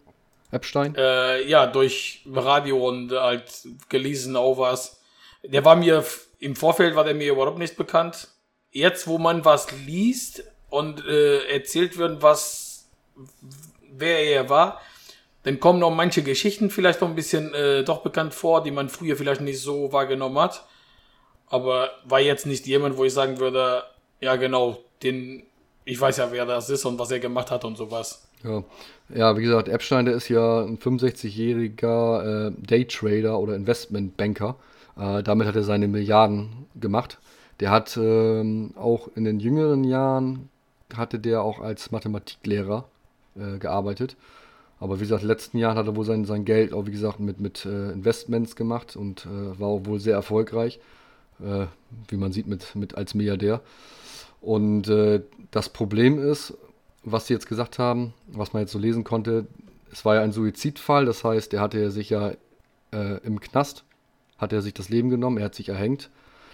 Epstein? 0.52 0.94
Äh, 0.96 1.48
ja, 1.48 1.66
durch 1.66 2.24
Radio 2.32 2.88
und 2.88 3.12
halt 3.12 3.44
gelesen 3.88 4.36
auch 4.36 4.58
was. 4.58 5.00
Der 5.42 5.64
war 5.64 5.74
mir 5.74 6.04
im 6.38 6.54
Vorfeld 6.54 6.94
war 6.94 7.04
der 7.04 7.14
mir 7.14 7.32
überhaupt 7.32 7.58
nicht 7.58 7.76
bekannt. 7.76 8.28
Jetzt, 8.72 9.06
wo 9.06 9.18
man 9.18 9.44
was 9.44 9.68
liest 9.86 10.44
und 10.68 11.04
äh, 11.04 11.44
erzählt 11.52 11.98
wird, 11.98 12.22
was 12.22 12.88
wer 13.90 14.20
er 14.20 14.48
war, 14.48 14.80
dann 15.42 15.58
kommen 15.58 15.78
noch 15.78 15.90
manche 15.90 16.22
Geschichten 16.22 16.70
vielleicht 16.70 17.00
noch 17.00 17.08
ein 17.08 17.14
bisschen 17.14 17.54
äh, 17.54 17.82
doch 17.82 18.02
bekannt 18.02 18.34
vor, 18.34 18.62
die 18.62 18.70
man 18.70 18.88
früher 18.88 19.16
vielleicht 19.16 19.40
nicht 19.40 19.60
so 19.60 19.92
wahrgenommen 19.92 20.38
hat. 20.38 20.66
Aber 21.48 21.90
war 22.04 22.20
jetzt 22.20 22.46
nicht 22.46 22.66
jemand, 22.66 22.96
wo 22.96 23.04
ich 23.04 23.12
sagen 23.12 23.38
würde, 23.38 23.82
ja 24.20 24.36
genau, 24.36 24.78
den, 25.02 25.42
ich 25.84 26.00
weiß 26.00 26.18
ja, 26.18 26.30
wer 26.30 26.46
das 26.46 26.70
ist 26.70 26.84
und 26.84 26.98
was 26.98 27.10
er 27.10 27.18
gemacht 27.18 27.50
hat 27.50 27.64
und 27.64 27.76
sowas. 27.76 28.28
Ja, 28.44 28.62
ja 29.14 29.36
wie 29.36 29.42
gesagt, 29.42 29.68
Epstein, 29.68 30.04
der 30.04 30.14
ist 30.14 30.28
ja 30.28 30.62
ein 30.62 30.78
65-jähriger 30.78 32.48
äh, 32.48 32.52
Daytrader 32.58 33.38
oder 33.38 33.56
Investmentbanker. 33.56 34.56
Äh, 34.96 35.22
damit 35.22 35.48
hat 35.48 35.56
er 35.56 35.64
seine 35.64 35.88
Milliarden 35.88 36.66
gemacht. 36.78 37.18
Der 37.60 37.70
hat 37.70 37.96
ähm, 37.96 38.72
auch 38.76 39.08
in 39.14 39.24
den 39.24 39.38
jüngeren 39.38 39.84
Jahren, 39.84 40.48
hatte 40.94 41.18
der 41.18 41.42
auch 41.42 41.60
als 41.60 41.90
Mathematiklehrer 41.90 42.88
äh, 43.36 43.58
gearbeitet. 43.58 44.16
Aber 44.80 44.96
wie 44.96 45.02
gesagt, 45.02 45.22
in 45.22 45.28
den 45.28 45.34
letzten 45.34 45.58
Jahren 45.58 45.76
hat 45.76 45.86
er 45.86 45.94
wohl 45.94 46.06
sein, 46.06 46.24
sein 46.24 46.46
Geld 46.46 46.72
auch, 46.72 46.86
wie 46.86 46.90
gesagt, 46.90 47.20
mit, 47.20 47.38
mit 47.38 47.66
äh, 47.66 47.92
Investments 47.92 48.56
gemacht 48.56 48.96
und 48.96 49.26
äh, 49.26 49.60
war 49.60 49.68
auch 49.68 49.84
wohl 49.84 50.00
sehr 50.00 50.14
erfolgreich, 50.14 50.80
äh, 51.40 51.66
wie 52.08 52.16
man 52.16 52.32
sieht, 52.32 52.46
mit, 52.46 52.74
mit 52.74 52.94
als 52.94 53.14
Milliardär. 53.14 53.60
Und 54.40 54.88
äh, 54.88 55.20
das 55.50 55.68
Problem 55.68 56.18
ist, 56.18 56.54
was 57.04 57.26
sie 57.26 57.34
jetzt 57.34 57.46
gesagt 57.46 57.78
haben, 57.78 58.14
was 58.28 58.54
man 58.54 58.62
jetzt 58.62 58.72
so 58.72 58.78
lesen 58.78 59.04
konnte, 59.04 59.46
es 59.92 60.04
war 60.06 60.14
ja 60.14 60.22
ein 60.22 60.32
Suizidfall, 60.32 61.04
das 61.04 61.24
heißt, 61.24 61.52
er 61.52 61.60
hatte 61.60 61.90
sich 61.90 62.10
ja 62.10 62.32
äh, 62.92 63.18
im 63.22 63.40
Knast, 63.40 63.84
hat 64.38 64.52
er 64.52 64.62
sich 64.62 64.72
das 64.72 64.88
Leben 64.88 65.10
genommen, 65.10 65.36
er 65.36 65.46
hat 65.46 65.54
sich 65.54 65.68
erhängt. 65.68 66.08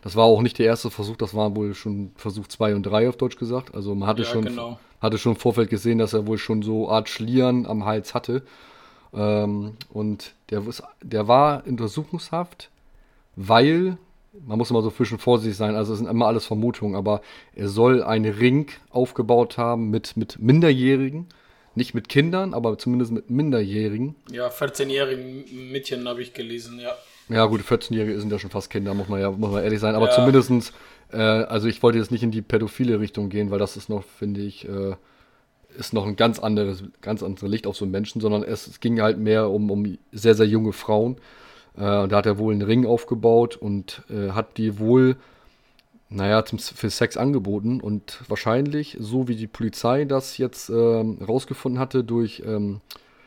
Das 0.07 0.15
war 0.15 0.25
auch 0.25 0.41
nicht 0.41 0.61
der 0.61 0.67
erste 0.67 0.89
Versuch, 0.89 1.17
das 1.17 1.35
waren 1.35 1.57
wohl 1.57 1.75
schon 1.75 2.13
Versuch 2.15 2.47
2 2.47 2.77
und 2.77 2.85
3 2.85 3.09
auf 3.09 3.17
Deutsch 3.17 3.39
gesagt. 3.39 3.75
Also 3.75 3.93
man 3.97 4.09
hatte 4.09 4.23
ja, 4.23 4.29
schon 4.29 4.45
genau 4.45 4.79
hatte 5.01 5.19
schon 5.19 5.33
im 5.33 5.39
Vorfeld 5.39 5.69
gesehen, 5.69 5.99
dass 5.99 6.13
er 6.13 6.27
wohl 6.27 6.39
schon 6.39 6.63
so 6.63 6.89
Art 6.89 7.09
Schlieren 7.09 7.67
am 7.67 7.85
Hals 7.85 8.15
hatte. 8.15 8.43
Ähm, 9.15 9.77
und 9.93 10.35
der, 10.51 10.63
der 11.03 11.29
war 11.29 11.65
in 11.65 11.73
Untersuchungshaft, 11.73 12.71
weil, 13.35 13.99
man 14.47 14.59
muss 14.59 14.71
immer 14.71 14.83
so 14.83 14.91
zwischen 14.91 15.19
vorsichtig 15.19 15.57
sein, 15.57 15.75
also 15.75 15.93
es 15.93 15.99
sind 15.99 16.09
immer 16.09 16.27
alles 16.27 16.47
Vermutungen, 16.47 16.95
aber 16.95 17.21
er 17.55 17.69
soll 17.69 18.03
einen 18.03 18.33
Ring 18.33 18.71
aufgebaut 18.91 19.59
haben 19.59 19.91
mit, 19.91 20.17
mit 20.17 20.39
Minderjährigen. 20.39 21.27
Nicht 21.75 21.93
mit 21.93 22.09
Kindern, 22.09 22.55
aber 22.55 22.79
zumindest 22.79 23.13
mit 23.13 23.29
Minderjährigen. 23.29 24.15
Ja, 24.31 24.49
14-jährigen 24.49 25.71
Mädchen 25.73 26.09
habe 26.09 26.23
ich 26.23 26.33
gelesen, 26.33 26.79
ja. 26.79 26.93
Ja, 27.29 27.47
gut, 27.47 27.61
14-Jährige 27.63 28.21
sind 28.21 28.31
ja 28.31 28.39
schon 28.39 28.51
fast 28.51 28.71
Kinder, 28.71 28.95
muss 28.95 29.09
man 29.09 29.21
ja 29.21 29.31
muss 29.31 29.51
man 29.51 29.65
ehrlich 29.65 29.81
sein. 29.81 29.95
Aber 29.95 30.07
ja. 30.07 30.13
zumindest 30.13 30.73
äh, 31.13 31.19
also 31.19 31.69
ich 31.69 31.83
wollte 31.83 31.99
jetzt 31.99 32.11
nicht 32.11 32.23
in 32.23 32.31
die 32.31 32.43
pädophile 32.43 33.01
Richtung 33.01 33.29
gehen, 33.29 33.51
weil 33.51 33.59
das 33.59 33.77
ist 33.77 33.89
noch, 33.89 34.05
finde 34.05 34.41
ich, 34.41 34.69
äh, 34.69 34.95
ist 35.79 35.93
noch 35.93 36.07
ein 36.07 36.17
ganz 36.17 36.39
anderes, 36.39 36.85
ganz 37.01 37.23
anderes 37.23 37.49
Licht 37.51 37.67
auf 37.67 37.77
so 37.77 37.85
einen 37.85 37.93
Menschen, 37.93 38.21
sondern 38.21 38.43
es, 38.43 38.67
es 38.67 38.81
ging 38.81 39.01
halt 39.01 39.19
mehr 39.19 39.51
um, 39.51 39.71
um 39.71 39.99
sehr, 40.13 40.35
sehr 40.35 40.47
junge 40.47 40.73
Frauen. 40.73 41.17
Äh, 41.77 41.99
und 41.99 42.13
da 42.13 42.17
hat 42.17 42.27
er 42.27 42.39
wohl 42.39 42.53
einen 42.53 42.63
Ring 42.63 42.87
aufgebaut 42.87 43.57
und 43.57 44.03
äh, 44.11 44.31
hat 44.31 44.57
die 44.57 44.79
wohl, 44.79 45.17
naja, 46.09 46.45
zum, 46.45 46.59
für 46.59 46.91
Sex 46.91 47.17
angeboten. 47.17 47.81
Und 47.81 48.21
wahrscheinlich, 48.29 48.97
so 49.01 49.29
wie 49.29 49.37
die 49.37 49.47
Polizei 49.47 50.05
das 50.05 50.39
jetzt 50.39 50.71
ähm, 50.71 51.19
rausgefunden 51.27 51.81
hatte, 51.81 52.05
durch, 52.05 52.43
ähm, 52.47 52.81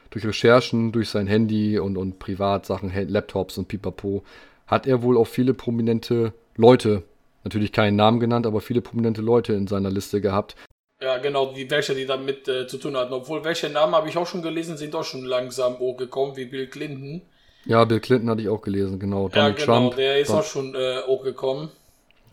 durch 0.10 0.26
Recherchen, 0.26 0.91
durch 0.91 1.10
sein 1.10 1.28
Handy 1.28 1.80
und, 1.80 1.97
und 1.97 2.20
Privatsachen, 2.20 2.91
Laptops 3.07 3.57
und 3.57 3.68
Pipapo, 3.68 4.24
hat 4.68 4.88
er 4.88 5.01
wohl 5.01 5.18
auch 5.18 5.28
viele 5.28 5.53
prominente 5.53 6.34
Leute 6.55 7.03
natürlich 7.43 7.72
keinen 7.72 7.95
Namen 7.95 8.20
genannt, 8.20 8.45
aber 8.45 8.62
viele 8.62 8.82
prominente 8.82 9.22
Leute 9.22 9.53
in 9.53 9.68
seiner 9.68 9.89
Liste 9.89 10.22
gehabt. 10.22 10.55
Ja, 11.01 11.18
genau, 11.18 11.55
wie 11.55 11.70
welche 11.72 11.95
die 11.95 12.05
damit 12.05 12.47
äh, 12.47 12.68
zu 12.68 12.78
tun 12.78 12.97
hatten. 12.97 13.14
Obwohl, 13.14 13.43
welche 13.45 13.70
Namen 13.70 13.95
habe 13.95 14.10
ich 14.10 14.18
auch 14.18 14.28
schon 14.28 14.41
gelesen, 14.41 14.76
sind 14.76 14.93
auch 14.95 15.05
schon 15.05 15.24
langsam 15.24 15.80
hochgekommen, 15.80 16.36
wie 16.36 16.45
Bill 16.45 16.68
Clinton. 16.68 17.22
Ja, 17.66 17.86
Bill 17.86 18.01
Clinton 18.01 18.30
hatte 18.30 18.41
ich 18.41 18.49
auch 18.49 18.62
gelesen, 18.62 18.99
genau. 18.99 19.30
Donald 19.30 19.60
ja, 19.60 19.66
genau, 19.66 19.80
Trump, 19.80 19.95
der 19.95 20.20
ist 20.20 20.30
Don 20.30 20.39
auch 20.39 20.43
schon 20.43 20.76
äh, 20.76 20.97
hochgekommen. 21.07 21.70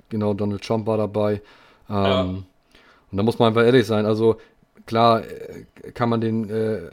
Genau, 0.08 0.34
Donald 0.34 0.62
Trump 0.62 0.86
war 0.86 0.98
dabei. 0.98 1.34
Ähm, 1.88 1.94
ja. 1.94 2.22
Und 2.22 3.16
da 3.16 3.22
muss 3.22 3.38
man 3.38 3.48
einfach 3.48 3.64
ehrlich 3.64 3.86
sein. 3.86 4.04
Also, 4.04 4.36
klar, 4.84 5.22
äh, 5.22 5.92
kann 5.92 6.08
man 6.08 6.20
den, 6.20 6.50
äh, 6.50 6.90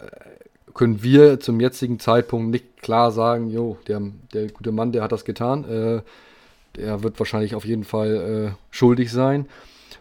können 0.74 1.04
wir 1.04 1.40
zum 1.40 1.60
jetzigen 1.60 2.00
Zeitpunkt 2.00 2.50
nicht 2.52 2.82
klar 2.82 3.12
sagen, 3.12 3.50
jo, 3.50 3.78
der, 3.88 4.02
der 4.34 4.48
gute 4.48 4.72
Mann, 4.72 4.92
der 4.92 5.04
hat 5.04 5.12
das 5.12 5.26
getan. 5.26 5.64
Äh, 5.66 6.02
der 6.76 7.04
wird 7.04 7.20
wahrscheinlich 7.20 7.56
auf 7.56 7.66
jeden 7.66 7.84
Fall 7.84 8.56
äh, 8.56 8.58
schuldig 8.72 9.12
sein. 9.12 9.48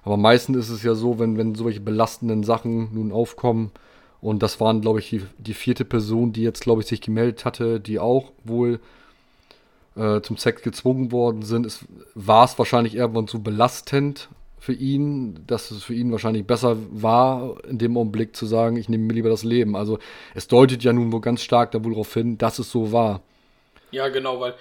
Aber 0.04 0.16
meistens 0.16 0.56
ist 0.56 0.70
es 0.70 0.82
ja 0.82 0.94
so, 0.94 1.18
wenn, 1.18 1.36
wenn 1.36 1.54
solche 1.54 1.80
belastenden 1.80 2.42
Sachen 2.42 2.94
nun 2.94 3.12
aufkommen, 3.12 3.70
und 4.20 4.40
das 4.40 4.60
waren, 4.60 4.80
glaube 4.80 5.00
ich, 5.00 5.10
die, 5.10 5.22
die, 5.38 5.52
vierte 5.52 5.84
Person, 5.84 6.32
die 6.32 6.42
jetzt, 6.42 6.62
glaube 6.62 6.80
ich, 6.80 6.86
sich 6.86 7.00
gemeldet 7.00 7.44
hatte, 7.44 7.80
die 7.80 7.98
auch 7.98 8.30
wohl 8.44 8.78
äh, 9.96 10.20
zum 10.20 10.36
Sex 10.36 10.62
gezwungen 10.62 11.10
worden 11.10 11.42
sind, 11.42 11.84
war 12.14 12.44
es 12.44 12.56
wahrscheinlich 12.56 12.94
irgendwann 12.94 13.26
so 13.26 13.40
belastend 13.40 14.28
für 14.62 14.74
ihn, 14.74 15.44
dass 15.48 15.72
es 15.72 15.82
für 15.82 15.92
ihn 15.92 16.12
wahrscheinlich 16.12 16.46
besser 16.46 16.76
war, 16.92 17.56
in 17.64 17.78
dem 17.78 17.96
Augenblick 17.96 18.36
zu 18.36 18.46
sagen, 18.46 18.76
ich 18.76 18.88
nehme 18.88 19.02
mir 19.02 19.14
lieber 19.14 19.28
das 19.28 19.42
Leben. 19.42 19.74
Also 19.74 19.98
es 20.36 20.46
deutet 20.46 20.84
ja 20.84 20.92
nun 20.92 21.10
wohl 21.10 21.20
ganz 21.20 21.42
stark 21.42 21.72
darauf 21.72 22.14
hin, 22.14 22.38
dass 22.38 22.60
es 22.60 22.70
so 22.70 22.92
war. 22.92 23.22
Ja, 23.90 24.06
genau, 24.06 24.38
weil 24.38 24.54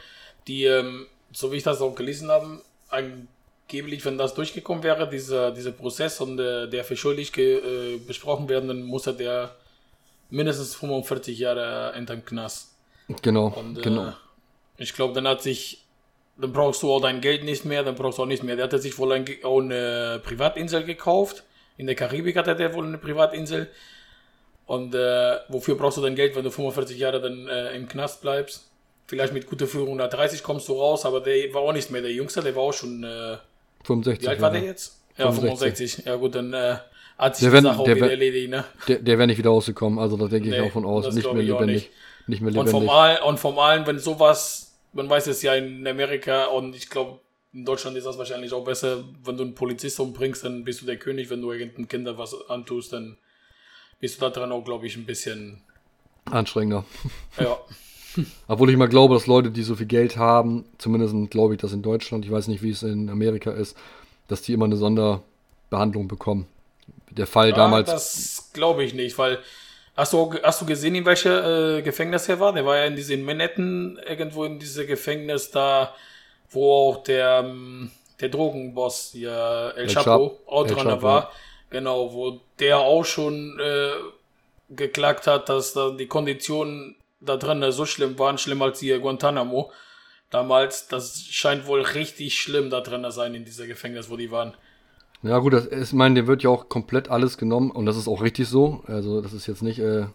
die, 0.47 0.63
ähm, 0.63 1.05
so 1.31 1.51
wie 1.51 1.57
ich 1.57 1.63
das 1.63 1.81
auch 1.81 1.93
gelesen 1.93 2.31
habe, 2.31 2.63
angeblich, 2.89 4.03
wenn 4.03 4.17
das 4.17 4.33
durchgekommen 4.33 4.81
wäre, 4.81 5.07
dieser, 5.07 5.51
dieser 5.51 5.71
Prozess 5.71 6.19
und 6.19 6.39
äh, 6.39 6.67
der 6.67 6.83
für 6.83 6.97
schuldig 6.97 7.37
äh, 7.37 7.97
besprochen 7.97 8.49
werden, 8.49 8.69
dann 8.69 8.81
muss 8.81 9.05
er 9.05 9.13
der 9.13 9.55
mindestens 10.31 10.73
45 10.73 11.37
Jahre 11.37 11.95
in 11.95 12.07
den 12.07 12.25
Knast. 12.25 12.73
Genau, 13.21 13.49
und, 13.49 13.77
äh, 13.77 13.81
genau. 13.81 14.13
Ich 14.77 14.95
glaube, 14.95 15.13
dann 15.13 15.27
hat 15.27 15.43
sich, 15.43 15.85
dann 16.37 16.53
brauchst 16.53 16.81
du 16.83 16.91
auch 16.91 17.01
dein 17.01 17.21
Geld 17.21 17.43
nicht 17.43 17.65
mehr, 17.65 17.83
dann 17.83 17.95
brauchst 17.95 18.17
du 18.17 18.23
auch 18.23 18.27
nicht 18.27 18.43
mehr. 18.43 18.55
Der 18.55 18.69
hat 18.69 18.81
sich 18.81 18.97
wohl 18.97 19.11
ein, 19.13 19.25
auch 19.43 19.59
eine 19.59 20.21
Privatinsel 20.23 20.83
gekauft. 20.83 21.43
In 21.77 21.87
der 21.87 21.95
Karibik 21.95 22.35
hat 22.35 22.47
er 22.47 22.73
wohl 22.73 22.85
eine 22.85 22.97
Privatinsel. 22.97 23.69
Und 24.65 24.95
äh, 24.95 25.37
wofür 25.49 25.75
brauchst 25.75 25.97
du 25.97 26.01
dein 26.01 26.15
Geld, 26.15 26.35
wenn 26.35 26.43
du 26.43 26.51
45 26.51 26.97
Jahre 26.97 27.21
dann 27.21 27.47
äh, 27.47 27.75
im 27.75 27.87
Knast 27.87 28.21
bleibst? 28.21 28.69
Vielleicht 29.07 29.33
mit 29.33 29.45
guter 29.45 29.67
Führung 29.67 29.87
130 29.89 30.41
kommst 30.41 30.69
du 30.69 30.73
raus, 30.73 31.05
aber 31.05 31.19
der 31.19 31.53
war 31.53 31.63
auch 31.63 31.73
nicht 31.73 31.91
mehr 31.91 32.01
der 32.01 32.13
Jüngste, 32.13 32.41
der 32.41 32.55
war 32.55 32.63
auch 32.63 32.73
schon 32.73 33.03
äh, 33.03 33.35
65. 33.83 34.23
Wie 34.23 34.27
alt 34.29 34.39
war 34.39 34.51
der 34.51 34.61
jetzt? 34.61 35.01
Ja, 35.17 35.31
65. 35.31 35.95
65. 35.95 36.05
Ja, 36.05 36.15
gut, 36.15 36.35
dann 36.35 36.53
äh, 36.53 36.77
hat 37.17 37.35
sich 37.35 37.49
der 37.49 37.59
die 37.59 37.67
Sache 37.67 37.79
auch 37.79 37.87
wieder 37.87 38.09
erledigt, 38.09 38.49
ne? 38.49 38.63
Der, 38.87 38.99
der 38.99 39.17
wäre 39.17 39.27
nicht 39.27 39.37
wieder 39.37 39.49
rausgekommen, 39.49 39.99
also 39.99 40.15
da 40.15 40.27
denke 40.27 40.49
nee, 40.49 40.55
ich 40.55 40.61
auch 40.61 40.71
von 40.71 40.85
aus. 40.85 41.13
Nicht 41.13 41.31
mehr 41.33 41.43
lebendig. 41.43 41.75
Nicht. 41.75 41.91
nicht. 42.27 42.41
mehr 42.41 42.51
lebendig. 42.51 42.73
Und 42.73 42.79
formal, 42.79 43.19
und 43.23 43.39
formal, 43.39 43.85
wenn 43.85 43.99
sowas, 43.99 44.70
man 44.93 45.09
weiß 45.09 45.27
es 45.27 45.41
ja 45.41 45.55
in 45.55 45.87
Amerika 45.87 46.45
und 46.45 46.75
ich 46.75 46.89
glaube, 46.89 47.19
in 47.53 47.65
Deutschland 47.65 47.97
ist 47.97 48.05
das 48.05 48.17
wahrscheinlich 48.17 48.53
auch 48.53 48.63
besser, 48.63 49.03
wenn 49.23 49.37
du 49.37 49.43
einen 49.43 49.55
Polizist 49.55 49.99
umbringst, 49.99 50.43
dann 50.43 50.63
bist 50.63 50.81
du 50.81 50.85
der 50.85 50.97
König, 50.97 51.29
wenn 51.29 51.41
du 51.41 51.51
irgendeinem 51.51 51.87
Kinder 51.87 52.17
was 52.17 52.35
antust, 52.49 52.93
dann 52.93 53.17
bist 53.99 54.17
du 54.17 54.21
da 54.21 54.29
dran 54.29 54.51
auch, 54.51 54.63
glaube 54.63 54.87
ich, 54.87 54.95
ein 54.95 55.05
bisschen 55.05 55.61
anstrengender. 56.25 56.85
Ja. 57.39 57.57
Obwohl 58.47 58.69
ich 58.69 58.77
mal 58.77 58.87
glaube, 58.87 59.13
dass 59.13 59.27
Leute, 59.27 59.51
die 59.51 59.63
so 59.63 59.75
viel 59.75 59.85
Geld 59.85 60.17
haben, 60.17 60.65
zumindest 60.77 61.15
glaube 61.31 61.53
ich 61.53 61.61
das 61.61 61.73
in 61.73 61.81
Deutschland, 61.81 62.25
ich 62.25 62.31
weiß 62.31 62.47
nicht, 62.47 62.63
wie 62.63 62.71
es 62.71 62.83
in 62.83 63.09
Amerika 63.09 63.51
ist, 63.51 63.77
dass 64.27 64.41
die 64.41 64.53
immer 64.53 64.65
eine 64.65 64.77
Sonderbehandlung 64.77 66.07
bekommen. 66.07 66.47
Der 67.09 67.27
Fall 67.27 67.49
ja, 67.49 67.55
damals. 67.55 67.89
Das 67.89 68.49
glaube 68.53 68.83
ich 68.83 68.93
nicht, 68.93 69.17
weil. 69.17 69.39
Hast 69.95 70.13
du, 70.13 70.33
hast 70.41 70.61
du 70.61 70.65
gesehen, 70.65 70.95
in 70.95 71.05
welcher 71.05 71.77
äh, 71.77 71.81
Gefängnis 71.81 72.29
er 72.29 72.39
war? 72.39 72.53
Der 72.53 72.65
war 72.65 72.77
ja 72.77 72.85
in 72.85 72.95
diesem 72.95 73.23
Manhattan, 73.23 73.99
irgendwo 74.07 74.45
in 74.45 74.57
diesem 74.57 74.87
Gefängnis 74.87 75.51
da, 75.51 75.93
wo 76.49 76.73
auch 76.73 77.03
der, 77.03 77.43
ähm, 77.45 77.91
der 78.19 78.29
Drogenboss, 78.29 79.13
ja, 79.13 79.69
El, 79.71 79.83
El 79.83 79.93
Chapo, 79.93 80.39
auch 80.47 80.65
dran 80.65 81.01
war. 81.01 81.31
Genau, 81.69 82.13
wo 82.13 82.39
der 82.59 82.79
auch 82.79 83.03
schon 83.03 83.59
äh, 83.59 83.91
geklagt 84.69 85.27
hat, 85.27 85.49
dass 85.49 85.73
da 85.73 85.91
die 85.91 86.07
Konditionen 86.07 86.95
da 87.19 87.37
drin 87.37 87.71
so 87.71 87.85
schlimm 87.85 88.17
waren, 88.17 88.37
schlimmer 88.37 88.65
als 88.65 88.79
hier 88.79 88.99
Guantanamo 88.99 89.71
damals. 90.29 90.87
Das 90.87 91.21
scheint 91.21 91.67
wohl 91.67 91.81
richtig 91.81 92.39
schlimm 92.39 92.69
da 92.69 92.81
drin 92.81 93.03
zu 93.03 93.11
sein 93.11 93.35
in 93.35 93.45
dieser 93.45 93.67
Gefängnis, 93.67 94.09
wo 94.09 94.17
die 94.17 94.31
waren. 94.31 94.55
Ja 95.23 95.37
gut, 95.39 95.53
das, 95.53 95.67
ich 95.67 95.93
meine, 95.93 96.15
dem 96.15 96.27
wird 96.27 96.43
ja 96.43 96.49
auch 96.49 96.67
komplett 96.67 97.09
alles 97.09 97.37
genommen 97.37 97.71
und 97.71 97.85
das 97.85 97.97
ist 97.97 98.07
auch 98.07 98.23
richtig 98.23 98.47
so. 98.47 98.81
Also 98.87 99.21
das 99.21 99.33
ist 99.33 99.47
jetzt 99.47 99.61
nicht, 99.61 99.79
äh, 99.79 100.05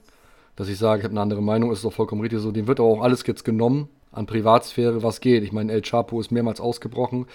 dass 0.56 0.68
ich 0.68 0.78
sage, 0.78 1.00
ich 1.00 1.04
habe 1.04 1.12
eine 1.12 1.20
andere 1.20 1.42
Meinung, 1.42 1.70
ist 1.70 1.84
auch 1.84 1.92
vollkommen 1.92 2.22
richtig 2.22 2.40
so. 2.40 2.50
Dem 2.50 2.66
wird 2.66 2.80
aber 2.80 2.88
auch 2.88 3.02
alles 3.02 3.24
jetzt 3.26 3.44
genommen 3.44 3.88
an 4.10 4.26
Privatsphäre, 4.26 5.02
was 5.02 5.20
geht. 5.20 5.44
Ich 5.44 5.52
meine, 5.52 5.72
El 5.72 5.82
Chapo 5.82 6.20
ist 6.20 6.32
mehrmals 6.32 6.60
ausgebrochen. 6.60 7.26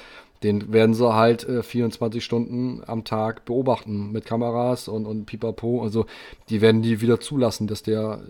Den 0.44 0.74
werden 0.74 0.96
sie 0.96 1.14
halt 1.14 1.48
äh, 1.48 1.64
24 1.64 2.24
Stunden 2.26 2.82
am 2.86 3.04
Tag 3.04 3.46
beobachten 3.46 4.12
mit 4.12 4.26
Kameras 4.26 4.88
und, 4.88 5.06
und 5.06 5.26
Pipapo. 5.26 5.84
Also 5.84 6.08
die 6.50 6.62
werden 6.62 6.82
die 6.82 7.00
wieder 7.00 7.20
zulassen, 7.20 7.68
dass 7.68 7.84
der 7.84 8.22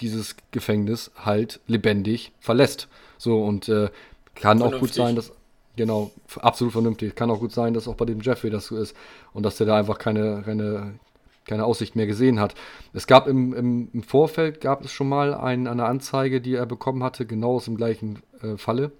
dieses 0.00 0.36
Gefängnis 0.50 1.10
halt 1.16 1.60
lebendig 1.66 2.32
verlässt. 2.40 2.88
So 3.18 3.42
und 3.42 3.68
äh, 3.68 3.90
kann 4.34 4.58
vernünftig. 4.58 4.64
auch 4.64 4.80
gut 4.80 4.94
sein, 4.94 5.16
dass 5.16 5.32
genau 5.76 6.10
absolut 6.40 6.72
vernünftig. 6.72 7.14
Kann 7.14 7.30
auch 7.30 7.40
gut 7.40 7.52
sein, 7.52 7.74
dass 7.74 7.88
auch 7.88 7.94
bei 7.94 8.04
dem 8.04 8.20
Jeffrey 8.20 8.50
das 8.50 8.66
so 8.66 8.76
ist 8.76 8.96
und 9.32 9.44
dass 9.44 9.56
der 9.56 9.66
da 9.66 9.76
einfach 9.76 9.98
keine 9.98 10.42
keine 10.44 10.98
keine 11.46 11.64
Aussicht 11.64 11.96
mehr 11.96 12.06
gesehen 12.06 12.38
hat. 12.38 12.54
Es 12.92 13.06
gab 13.06 13.26
im, 13.26 13.52
im, 13.54 13.88
im 13.92 14.02
Vorfeld 14.02 14.60
gab 14.60 14.84
es 14.84 14.92
schon 14.92 15.08
mal 15.08 15.34
ein, 15.34 15.66
eine 15.66 15.84
Anzeige, 15.84 16.40
die 16.40 16.54
er 16.54 16.66
bekommen 16.66 17.02
hatte, 17.02 17.26
genau 17.26 17.56
aus 17.56 17.64
dem 17.64 17.76
gleichen 17.76 18.22
äh, 18.42 18.56
Falle. 18.56 18.92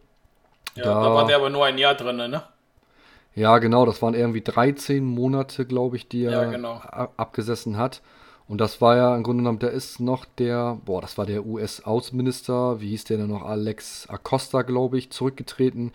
Ja, 0.75 0.85
da, 0.85 1.03
da 1.03 1.15
war 1.15 1.27
der 1.27 1.37
aber 1.37 1.51
nur 1.51 1.65
ein 1.65 1.79
Jahr 1.79 1.95
drin, 1.95 2.17
ne? 2.17 2.43
Ja, 3.35 3.59
genau, 3.59 3.87
das 3.87 4.03
waren 4.03 4.15
irgendwie 4.15 4.41
13 4.41 5.05
Monate, 5.05 5.65
glaube 5.65 5.97
ich, 5.97 6.09
die 6.09 6.25
er 6.25 6.33
ja, 6.33 6.45
genau. 6.51 6.81
abgesessen 7.17 7.77
hat. 7.77 8.03
Und 8.49 8.61
das 8.61 8.81
war 8.81 8.97
ja 8.97 9.15
im 9.15 9.23
Grunde 9.23 9.43
genommen, 9.43 9.61
da 9.61 9.69
ist 9.69 10.01
noch 10.01 10.25
der, 10.25 10.79
boah, 10.85 11.01
das 11.01 11.17
war 11.17 11.27
der 11.27 11.47
US-Außenminister, 11.47 12.81
wie 12.81 12.89
hieß 12.89 13.05
der 13.05 13.19
denn 13.19 13.29
noch, 13.29 13.45
Alex 13.45 14.09
Acosta, 14.11 14.63
glaube 14.63 14.99
ich, 14.99 15.11
zurückgetreten. 15.11 15.93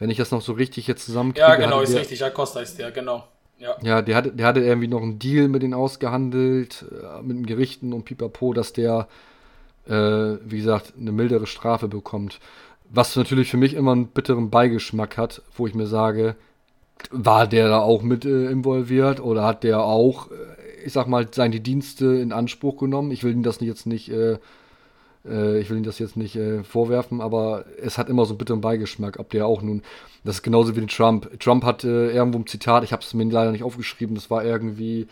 Wenn 0.00 0.10
ich 0.10 0.16
das 0.16 0.32
noch 0.32 0.42
so 0.42 0.52
richtig 0.52 0.88
jetzt 0.88 1.06
zusammenkriege. 1.06 1.46
Ja, 1.46 1.54
genau, 1.54 1.80
ist 1.80 1.92
der, 1.92 2.00
richtig, 2.00 2.24
Acosta 2.24 2.60
ist 2.60 2.78
der, 2.78 2.90
genau. 2.90 3.28
Ja, 3.58 3.76
ja 3.82 4.02
der, 4.02 4.16
hatte, 4.16 4.32
der 4.32 4.46
hatte 4.46 4.60
irgendwie 4.60 4.88
noch 4.88 5.02
einen 5.02 5.20
Deal 5.20 5.46
mit 5.46 5.62
denen 5.62 5.74
ausgehandelt, 5.74 6.84
äh, 6.90 7.22
mit 7.22 7.36
den 7.36 7.46
Gerichten 7.46 7.92
und 7.92 8.04
pipapo, 8.04 8.52
dass 8.52 8.72
der, 8.72 9.06
äh, 9.86 9.92
wie 9.92 10.56
gesagt, 10.56 10.94
eine 10.98 11.12
mildere 11.12 11.46
Strafe 11.46 11.86
bekommt. 11.86 12.40
Was 12.88 13.14
natürlich 13.14 13.50
für 13.50 13.56
mich 13.56 13.74
immer 13.74 13.92
einen 13.92 14.08
bitteren 14.08 14.50
Beigeschmack 14.50 15.16
hat, 15.16 15.42
wo 15.54 15.68
ich 15.68 15.76
mir 15.76 15.86
sage, 15.86 16.34
war 17.12 17.46
der 17.46 17.68
da 17.68 17.78
auch 17.78 18.02
mit 18.02 18.24
äh, 18.24 18.46
involviert 18.50 19.20
oder 19.20 19.44
hat 19.44 19.62
der 19.62 19.84
auch 19.84 20.30
äh, 20.30 20.34
ich 20.84 20.92
sag 20.92 21.06
mal, 21.06 21.28
seine 21.30 21.60
Dienste 21.60 22.06
in 22.06 22.32
Anspruch 22.32 22.78
genommen. 22.78 23.10
Ich 23.10 23.24
will 23.24 23.32
ihn 23.32 23.42
das 23.42 23.60
jetzt 23.60 23.86
nicht, 23.86 24.10
äh, 24.10 24.38
ich 25.22 25.68
will 25.68 25.76
ihn 25.76 25.82
das 25.82 25.98
jetzt 25.98 26.16
nicht 26.16 26.36
äh, 26.36 26.64
vorwerfen, 26.64 27.20
aber 27.20 27.66
es 27.82 27.98
hat 27.98 28.08
immer 28.08 28.24
so 28.24 28.32
einen 28.32 28.38
bitteren 28.38 28.62
Beigeschmack, 28.62 29.18
ob 29.18 29.28
der 29.30 29.46
auch 29.46 29.60
nun, 29.60 29.82
das 30.24 30.36
ist 30.36 30.42
genauso 30.42 30.76
wie 30.76 30.86
Trump. 30.86 31.38
Trump 31.40 31.64
hat 31.64 31.84
äh, 31.84 32.10
irgendwo 32.10 32.38
ein 32.38 32.46
Zitat, 32.46 32.84
ich 32.84 32.92
habe 32.92 33.02
es 33.02 33.12
mir 33.12 33.24
leider 33.24 33.52
nicht 33.52 33.64
aufgeschrieben, 33.64 34.14
das 34.14 34.30
war 34.30 34.44
irgendwie 34.44 35.08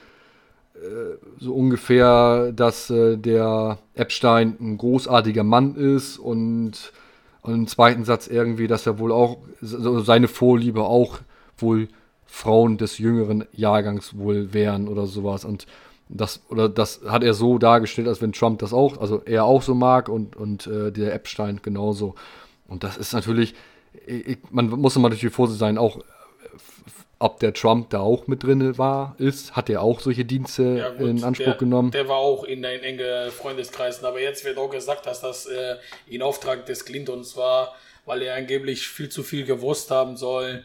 äh, 0.75 1.17
so 1.39 1.55
ungefähr, 1.55 2.53
dass 2.53 2.89
äh, 2.89 3.19
der 3.19 3.79
Epstein 3.95 4.57
ein 4.61 4.79
großartiger 4.79 5.45
Mann 5.45 5.75
ist 5.75 6.19
und, 6.19 6.93
und 7.43 7.55
im 7.55 7.67
zweiten 7.67 8.05
Satz 8.05 8.29
irgendwie, 8.29 8.67
dass 8.67 8.87
er 8.87 8.99
wohl 8.99 9.13
auch 9.13 9.39
seine 9.61 10.29
Vorliebe 10.29 10.85
auch 10.85 11.19
wohl 11.59 11.89
Frauen 12.25 12.79
des 12.79 12.99
jüngeren 12.99 13.45
Jahrgangs 13.53 14.17
wohl 14.17 14.53
wären 14.55 14.89
oder 14.89 15.07
sowas. 15.07 15.45
Und 15.45 15.67
das, 16.09 16.41
oder 16.49 16.69
das 16.69 17.01
hat 17.07 17.23
er 17.23 17.35
so 17.35 17.59
dargestellt, 17.59 18.09
als 18.09 18.23
wenn 18.23 18.33
Trump 18.33 18.61
das 18.61 18.73
auch, 18.73 18.99
also 19.01 19.23
er 19.25 19.45
auch 19.45 19.63
so 19.63 19.75
mag 19.75 20.09
und, 20.09 20.37
und 20.37 20.67
äh, 20.67 20.91
der 20.91 21.15
Epstein 21.15 21.61
genauso. 21.63 22.15
Und 22.67 22.85
das 22.85 22.97
ist 22.97 23.13
natürlich, 23.13 23.55
ich, 24.07 24.39
man 24.51 24.69
muss 24.69 24.97
immer 24.97 25.11
natürlich 25.11 25.35
vorsichtig 25.35 25.61
sein, 25.61 25.79
auch 25.79 25.99
ob 27.21 27.41
der 27.41 27.53
Trump 27.53 27.91
da 27.91 28.01
auch 28.01 28.29
mit 28.29 28.45
drin 28.45 28.79
war, 28.79 29.17
ist, 29.19 29.57
hat 29.57 29.69
er 29.69 29.83
auch 29.83 30.01
solche 30.01 30.25
Dienste 30.25 30.79
ja, 30.79 30.91
gut, 30.91 31.09
in 31.09 31.25
Anspruch 31.25 31.47
der, 31.47 31.55
genommen. 31.57 31.91
Der 31.91 32.09
war 32.09 32.19
auch 32.19 32.45
in 32.45 32.63
den 32.63 32.81
engen 32.81 33.31
Freundeskreisen, 33.33 34.07
aber 34.07 34.21
jetzt 34.21 34.45
wird 34.45 34.57
auch 34.57 34.71
gesagt, 34.71 35.07
dass 35.07 35.21
das 35.21 35.47
äh, 35.47 35.77
in 36.07 36.23
Auftrag 36.23 36.67
des 36.67 36.85
Clintons 36.85 37.37
war, 37.37 37.75
weil 38.07 38.23
er 38.23 38.37
angeblich 38.37 38.87
viel 38.87 39.09
zu 39.09 39.25
viel 39.25 39.45
gewusst 39.45 39.91
haben 39.91 40.17
soll. 40.17 40.65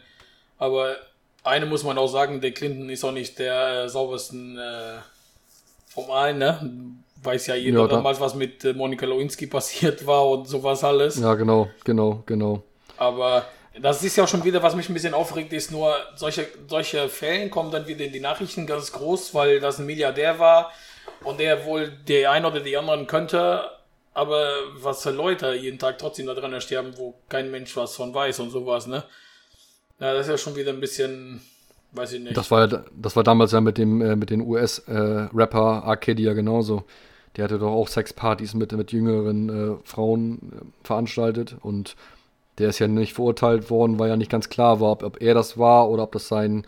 Aber 0.56 0.96
eine 1.42 1.66
muss 1.66 1.82
man 1.82 1.98
auch 1.98 2.06
sagen, 2.06 2.40
der 2.40 2.52
Clinton 2.52 2.88
ist 2.88 3.04
auch 3.04 3.12
nicht 3.12 3.38
der 3.40 3.84
äh, 3.84 3.88
saubersten 3.88 4.56
äh, 4.56 4.98
vom 5.94 6.10
allen, 6.10 6.38
ne? 6.38 6.70
Weiß 7.22 7.46
ja 7.46 7.54
jeder 7.54 7.80
ja, 7.80 7.86
da 7.86 7.96
damals, 7.96 8.20
was 8.20 8.34
mit 8.34 8.64
äh, 8.64 8.74
Monika 8.74 9.06
Lewinsky 9.06 9.46
passiert 9.46 10.06
war 10.06 10.28
und 10.28 10.46
sowas 10.46 10.84
alles. 10.84 11.18
Ja, 11.18 11.34
genau, 11.34 11.68
genau, 11.84 12.22
genau. 12.26 12.62
Aber 12.96 13.46
Das 13.80 14.04
ist 14.04 14.16
ja 14.16 14.26
schon 14.26 14.44
wieder, 14.44 14.62
was 14.62 14.76
mich 14.76 14.88
ein 14.88 14.94
bisschen 14.94 15.14
aufregt, 15.14 15.52
ist 15.52 15.72
nur, 15.72 15.96
solche, 16.14 16.46
solche 16.68 17.08
Fällen 17.08 17.50
kommen 17.50 17.72
dann 17.72 17.88
wieder 17.88 18.04
in 18.04 18.12
die 18.12 18.20
Nachrichten 18.20 18.66
ganz 18.66 18.92
groß, 18.92 19.34
weil 19.34 19.58
das 19.58 19.78
ein 19.80 19.86
Milliardär 19.86 20.38
war 20.38 20.70
und 21.24 21.40
der 21.40 21.64
wohl 21.64 21.90
der 22.06 22.30
ein 22.30 22.44
oder 22.44 22.60
die 22.60 22.76
anderen 22.76 23.06
könnte, 23.08 23.68
aber 24.12 24.46
was 24.76 25.02
für 25.02 25.10
Leute 25.10 25.54
jeden 25.54 25.80
Tag 25.80 25.98
trotzdem 25.98 26.26
da 26.26 26.34
dran 26.34 26.60
sterben, 26.60 26.96
wo 26.96 27.14
kein 27.28 27.50
Mensch 27.50 27.76
was 27.76 27.96
von 27.96 28.14
weiß 28.14 28.38
und 28.40 28.50
sowas, 28.50 28.86
ne? 28.86 29.02
Ja, 29.98 30.12
das 30.14 30.26
ist 30.26 30.30
ja 30.30 30.38
schon 30.38 30.54
wieder 30.56 30.70
ein 30.72 30.80
bisschen, 30.80 31.40
weiß 31.94 32.14
ich 32.14 32.20
nicht. 32.22 32.36
Das 32.36 32.50
war, 32.50 32.66
das 32.66 33.16
war 33.16 33.22
damals 33.22 33.52
ja 33.52 33.60
mit 33.60 33.78
dem 33.78 34.00
äh, 34.00 34.16
mit 34.16 34.30
den 34.30 34.40
US-Rapper 34.42 35.82
äh, 35.82 35.86
Arcadia 35.88 36.32
genauso. 36.32 36.84
Der 37.36 37.44
hatte 37.44 37.58
doch 37.58 37.72
auch 37.72 37.88
Sexpartys 37.88 38.54
mit, 38.54 38.72
mit 38.72 38.92
jüngeren 38.92 39.48
äh, 39.48 39.76
Frauen 39.84 40.52
äh, 40.52 40.86
veranstaltet 40.86 41.56
und 41.60 41.96
der 42.58 42.68
ist 42.68 42.78
ja 42.78 42.86
nicht 42.86 43.14
verurteilt 43.14 43.70
worden, 43.70 43.98
weil 43.98 44.08
ja 44.08 44.16
nicht 44.16 44.30
ganz 44.30 44.48
klar 44.48 44.80
war, 44.80 44.92
ob, 44.92 45.02
ob 45.02 45.20
er 45.20 45.34
das 45.34 45.58
war 45.58 45.90
oder 45.90 46.04
ob 46.04 46.12
das 46.12 46.28
sein 46.28 46.64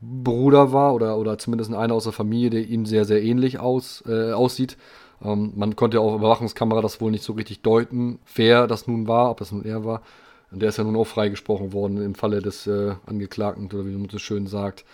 Bruder 0.00 0.72
war 0.72 0.94
oder, 0.94 1.18
oder 1.18 1.38
zumindest 1.38 1.72
einer 1.74 1.94
aus 1.94 2.04
der 2.04 2.12
Familie, 2.12 2.50
der 2.50 2.66
ihm 2.66 2.86
sehr, 2.86 3.04
sehr 3.04 3.22
ähnlich 3.22 3.58
aus, 3.58 4.02
äh, 4.06 4.32
aussieht. 4.32 4.76
Ähm, 5.22 5.52
man 5.56 5.76
konnte 5.76 5.96
ja 5.96 6.02
auch 6.02 6.14
Überwachungskamera 6.14 6.80
das 6.80 7.00
wohl 7.00 7.10
nicht 7.10 7.24
so 7.24 7.32
richtig 7.34 7.62
deuten, 7.62 8.20
wer 8.34 8.66
das 8.66 8.86
nun 8.86 9.08
war, 9.08 9.30
ob 9.30 9.38
das 9.38 9.52
nun 9.52 9.64
er 9.64 9.84
war. 9.84 10.02
Und 10.50 10.60
der 10.60 10.70
ist 10.70 10.78
ja 10.78 10.84
nun 10.84 10.96
auch 10.96 11.06
freigesprochen 11.06 11.72
worden 11.72 12.02
im 12.02 12.14
Falle 12.14 12.40
des 12.40 12.66
äh, 12.66 12.94
Angeklagten, 13.06 13.66
oder 13.66 13.86
wie 13.86 13.90
man 13.90 14.08
so 14.08 14.18
schön 14.18 14.46
sagt. 14.46 14.84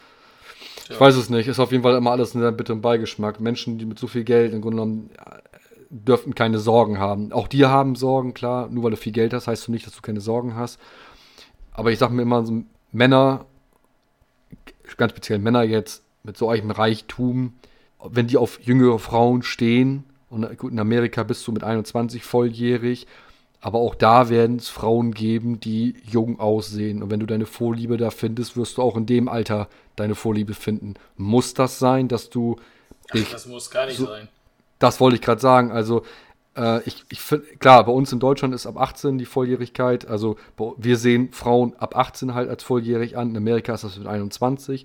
Ja. 0.89 0.95
Ich 0.95 1.01
weiß 1.01 1.17
es 1.17 1.31
nicht. 1.31 1.49
Ist 1.49 1.61
auf 1.61 1.73
jeden 1.73 1.83
Fall 1.83 1.97
immer 1.97 2.11
alles 2.11 2.35
in 2.35 2.57
bitte 2.57 2.73
und 2.73 2.81
Beigeschmack. 2.81 3.41
Menschen, 3.41 3.79
die 3.79 3.87
mit 3.87 3.99
so 3.99 4.07
viel 4.07 4.25
Geld 4.25 4.53
im 4.53 4.61
Grunde 4.61 4.77
genommen 4.77 5.11
dürften 5.91 6.35
keine 6.35 6.59
Sorgen 6.59 6.99
haben. 6.99 7.33
Auch 7.33 7.47
die 7.47 7.67
haben 7.67 7.95
Sorgen, 7.95 8.35
klar. 8.35 8.69
Nur 8.69 8.85
weil 8.85 8.91
du 8.91 8.97
viel 8.97 9.13
Geld 9.13 9.33
hast, 9.33 9.47
heißt 9.47 9.69
du 9.69 9.73
nicht, 9.73 9.87
dass 9.87 9.95
du 9.95 10.03
keine 10.03 10.21
Sorgen 10.21 10.57
hast. 10.57 10.81
Aber 11.73 11.93
ich 11.93 11.99
sage 11.99 12.13
mir 12.13 12.23
immer, 12.23 12.45
so 12.45 12.63
Männer, 12.91 13.47
ganz 14.97 15.13
speziell 15.13 15.39
Männer 15.39 15.63
jetzt, 15.63 16.03
mit 16.25 16.37
so 16.37 16.49
einem 16.49 16.71
Reichtum, 16.71 17.55
wenn 18.03 18.27
die 18.27 18.39
auf 18.39 18.59
jüngere 18.63 18.99
Frauen 18.99 19.43
stehen, 19.43 20.05
und 20.31 20.59
gut, 20.59 20.73
in 20.73 20.81
Amerika 20.81 21.23
bist 21.23 21.47
du 21.47 21.53
mit 21.53 21.63
21 21.63 22.25
volljährig, 22.25 23.07
aber 23.65 23.79
auch 23.79 23.95
da 23.95 24.29
werden 24.29 24.57
es 24.57 24.69
Frauen 24.69 25.13
geben, 25.15 25.59
die 25.59 25.95
jung 26.05 26.39
aussehen. 26.39 27.03
Und 27.03 27.11
wenn 27.11 27.19
du 27.19 27.25
deine 27.25 27.47
Vorliebe 27.47 27.97
da 27.97 28.11
findest, 28.11 28.59
wirst 28.59 28.77
du 28.77 28.83
auch 28.83 28.95
in 28.95 29.07
dem 29.07 29.27
Alter 29.27 29.69
deine 29.97 30.15
Vorliebe 30.15 30.53
finden. 30.53 30.95
Muss 31.17 31.55
das 31.55 31.79
sein, 31.79 32.07
dass 32.07 32.29
du 32.29 32.57
dich. 33.15 33.25
Ach, 33.29 33.33
das 33.33 33.47
muss 33.47 33.71
gar 33.71 33.87
nicht 33.87 33.97
so, 33.97 34.05
sein. 34.05 34.29
Das 34.79 35.01
wollte 35.01 35.17
ich 35.17 35.23
gerade 35.23 35.41
sagen. 35.41 35.73
Also, 35.73 36.03
äh, 36.59 36.83
ich, 36.83 37.07
ich 37.09 37.21
finde, 37.21 37.47
klar, 37.57 37.83
bei 37.87 37.93
uns 37.93 38.13
in 38.13 38.21
Deutschland 38.21 38.55
ist 38.55 38.67
ab 38.67 38.79
18 38.79 39.17
die 39.17 39.25
Volljährigkeit. 39.25 40.07
Also, 40.09 40.37
wir 40.77 40.99
sehen 40.99 41.33
Frauen 41.33 41.75
ab 41.79 41.97
18 41.97 42.35
halt 42.35 42.51
als 42.51 42.63
volljährig 42.65 43.17
an. 43.17 43.31
In 43.31 43.37
Amerika 43.39 43.73
ist 43.73 43.85
das 43.85 43.97
mit 43.97 44.07
21. 44.07 44.85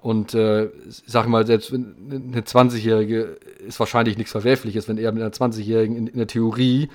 Und 0.00 0.32
äh, 0.32 0.70
sag 1.06 1.28
mal, 1.28 1.46
selbst 1.46 1.70
eine 1.70 2.40
20-Jährige 2.40 3.36
ist 3.66 3.78
wahrscheinlich 3.78 4.16
nichts 4.16 4.32
Verwerfliches, 4.32 4.88
wenn 4.88 4.96
er 4.96 5.12
mit 5.12 5.22
einer 5.22 5.32
20-Jährigen 5.32 5.96
in, 5.96 6.06
in, 6.06 6.16
der 6.16 6.28
Theorie, 6.28 6.88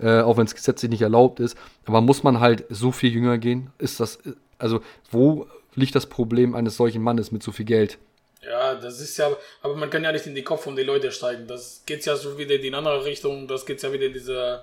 äh, 0.00 0.20
auch 0.20 0.36
wenn 0.36 0.46
es 0.46 0.54
gesetzlich 0.54 0.90
nicht 0.90 1.02
erlaubt 1.02 1.40
ist, 1.40 1.56
aber 1.86 2.00
muss 2.00 2.22
man 2.22 2.40
halt 2.40 2.64
so 2.68 2.92
viel 2.92 3.12
jünger 3.12 3.38
gehen? 3.38 3.70
Ist 3.78 4.00
das, 4.00 4.18
also 4.58 4.80
wo 5.10 5.46
liegt 5.74 5.94
das 5.94 6.06
Problem 6.06 6.54
eines 6.54 6.76
solchen 6.76 7.02
Mannes 7.02 7.32
mit 7.32 7.42
so 7.42 7.52
viel 7.52 7.64
Geld? 7.64 7.98
Ja, 8.42 8.74
das 8.74 9.00
ist 9.00 9.16
ja, 9.18 9.30
aber 9.62 9.74
man 9.74 9.90
kann 9.90 10.04
ja 10.04 10.12
nicht 10.12 10.26
in 10.26 10.34
den 10.34 10.44
Kopf 10.44 10.62
von 10.62 10.76
den 10.76 10.86
Leuten 10.86 11.10
steigen. 11.10 11.46
Das 11.46 11.82
geht 11.84 12.06
ja 12.06 12.16
so 12.16 12.38
wieder 12.38 12.54
in 12.54 12.62
die 12.62 12.72
andere 12.72 13.04
Richtung, 13.04 13.48
das 13.48 13.66
geht 13.66 13.82
ja 13.82 13.92
wieder 13.92 14.06
in 14.06 14.12
diese 14.12 14.62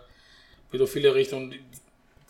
pädophile 0.72 1.14
Richtung. 1.14 1.54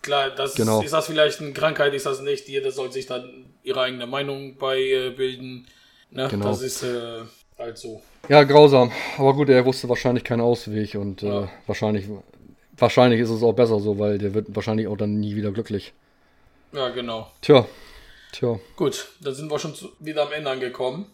Klar, 0.01 0.31
das 0.31 0.55
genau. 0.55 0.81
ist 0.81 0.93
das 0.93 1.07
vielleicht 1.07 1.41
eine 1.41 1.53
Krankheit, 1.53 1.93
ist 1.93 2.05
das 2.05 2.21
nicht. 2.21 2.47
Jeder 2.47 2.71
soll 2.71 2.91
sich 2.91 3.07
dann 3.07 3.45
ihre 3.63 3.81
eigene 3.81 4.05
Meinung 4.05 4.55
beibilden. 4.57 5.65
Ne? 6.11 6.27
Genau. 6.29 6.45
Das 6.45 6.61
ist 6.61 6.83
äh, 6.83 7.21
halt 7.57 7.77
so. 7.77 8.01
Ja, 8.29 8.43
grausam. 8.43 8.91
Aber 9.17 9.33
gut, 9.33 9.49
er 9.49 9.65
wusste 9.65 9.89
wahrscheinlich 9.89 10.23
keinen 10.23 10.41
Ausweg 10.41 10.95
und 10.95 11.23
äh, 11.23 11.27
ja. 11.27 11.43
äh, 11.43 11.47
wahrscheinlich, 11.67 12.05
wahrscheinlich 12.77 13.19
ist 13.19 13.29
es 13.29 13.43
auch 13.43 13.53
besser 13.53 13.79
so, 13.79 13.99
weil 13.99 14.17
der 14.17 14.33
wird 14.33 14.55
wahrscheinlich 14.55 14.87
auch 14.87 14.97
dann 14.97 15.19
nie 15.19 15.35
wieder 15.35 15.51
glücklich. 15.51 15.93
Ja, 16.73 16.89
genau. 16.89 17.31
Tja. 17.41 17.65
Tja. 18.31 18.59
Gut, 18.75 19.07
dann 19.21 19.33
sind 19.33 19.49
wir 19.49 19.59
schon 19.59 19.73
wieder 19.99 20.23
am 20.23 20.33
Ende 20.33 20.49
angekommen. 20.49 21.05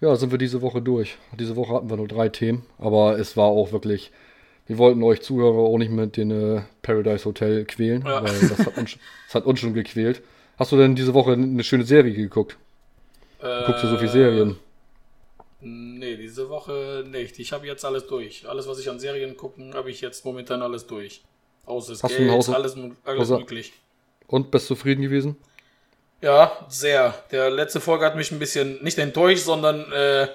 Ja, 0.00 0.14
sind 0.16 0.30
wir 0.30 0.38
diese 0.38 0.62
Woche 0.62 0.80
durch. 0.80 1.16
Diese 1.38 1.56
Woche 1.56 1.74
hatten 1.74 1.90
wir 1.90 1.96
nur 1.96 2.08
drei 2.08 2.28
Themen, 2.28 2.64
aber 2.78 3.18
es 3.18 3.36
war 3.36 3.46
auch 3.46 3.72
wirklich. 3.72 4.12
Wir 4.66 4.76
wollten 4.78 5.02
euch 5.02 5.22
Zuhörer 5.22 5.58
auch 5.58 5.78
nicht 5.78 5.90
mit 5.90 6.16
den 6.16 6.30
äh, 6.30 6.62
Paradise 6.82 7.24
Hotel 7.24 7.64
quälen, 7.64 8.02
ja. 8.04 8.22
weil 8.22 8.38
das 8.38 8.58
hat, 8.58 8.76
uns, 8.76 8.98
das 9.26 9.34
hat, 9.34 9.46
uns, 9.46 9.60
schon 9.60 9.72
gequält. 9.72 10.20
Hast 10.58 10.72
du 10.72 10.76
denn 10.76 10.94
diese 10.94 11.14
Woche 11.14 11.32
eine 11.32 11.64
schöne 11.64 11.84
Serie 11.84 12.12
geguckt? 12.12 12.56
Äh, 13.40 13.64
Guckst 13.64 13.84
du 13.84 13.88
so 13.88 13.96
viele 13.96 14.10
Serien? 14.10 14.56
Nee, 15.60 16.07
diese 16.28 16.48
Woche 16.48 17.04
nicht. 17.06 17.38
Ich 17.38 17.52
habe 17.52 17.66
jetzt 17.66 17.84
alles 17.84 18.06
durch. 18.06 18.46
Alles, 18.46 18.68
was 18.68 18.78
ich 18.78 18.90
an 18.90 19.00
Serien 19.00 19.36
gucken, 19.36 19.74
habe 19.74 19.90
ich 19.90 20.00
jetzt 20.00 20.24
momentan 20.24 20.60
alles 20.62 20.86
durch. 20.86 21.22
Außer 21.64 21.92
das 21.92 22.02
Hast 22.02 22.10
Geld, 22.10 22.28
du 22.28 22.32
ein 22.32 22.38
Haus, 22.38 22.48
alles, 22.50 22.76
alles 23.04 23.28
möglich. 23.30 23.72
Und 24.26 24.50
bist 24.50 24.66
zufrieden 24.66 25.02
gewesen? 25.02 25.36
Ja, 26.20 26.66
sehr. 26.68 27.14
Der 27.30 27.50
letzte 27.50 27.80
Folge 27.80 28.04
hat 28.04 28.16
mich 28.16 28.30
ein 28.30 28.38
bisschen 28.38 28.82
nicht 28.82 28.98
enttäuscht, 28.98 29.44
sondern 29.44 29.90
äh, 29.92 30.28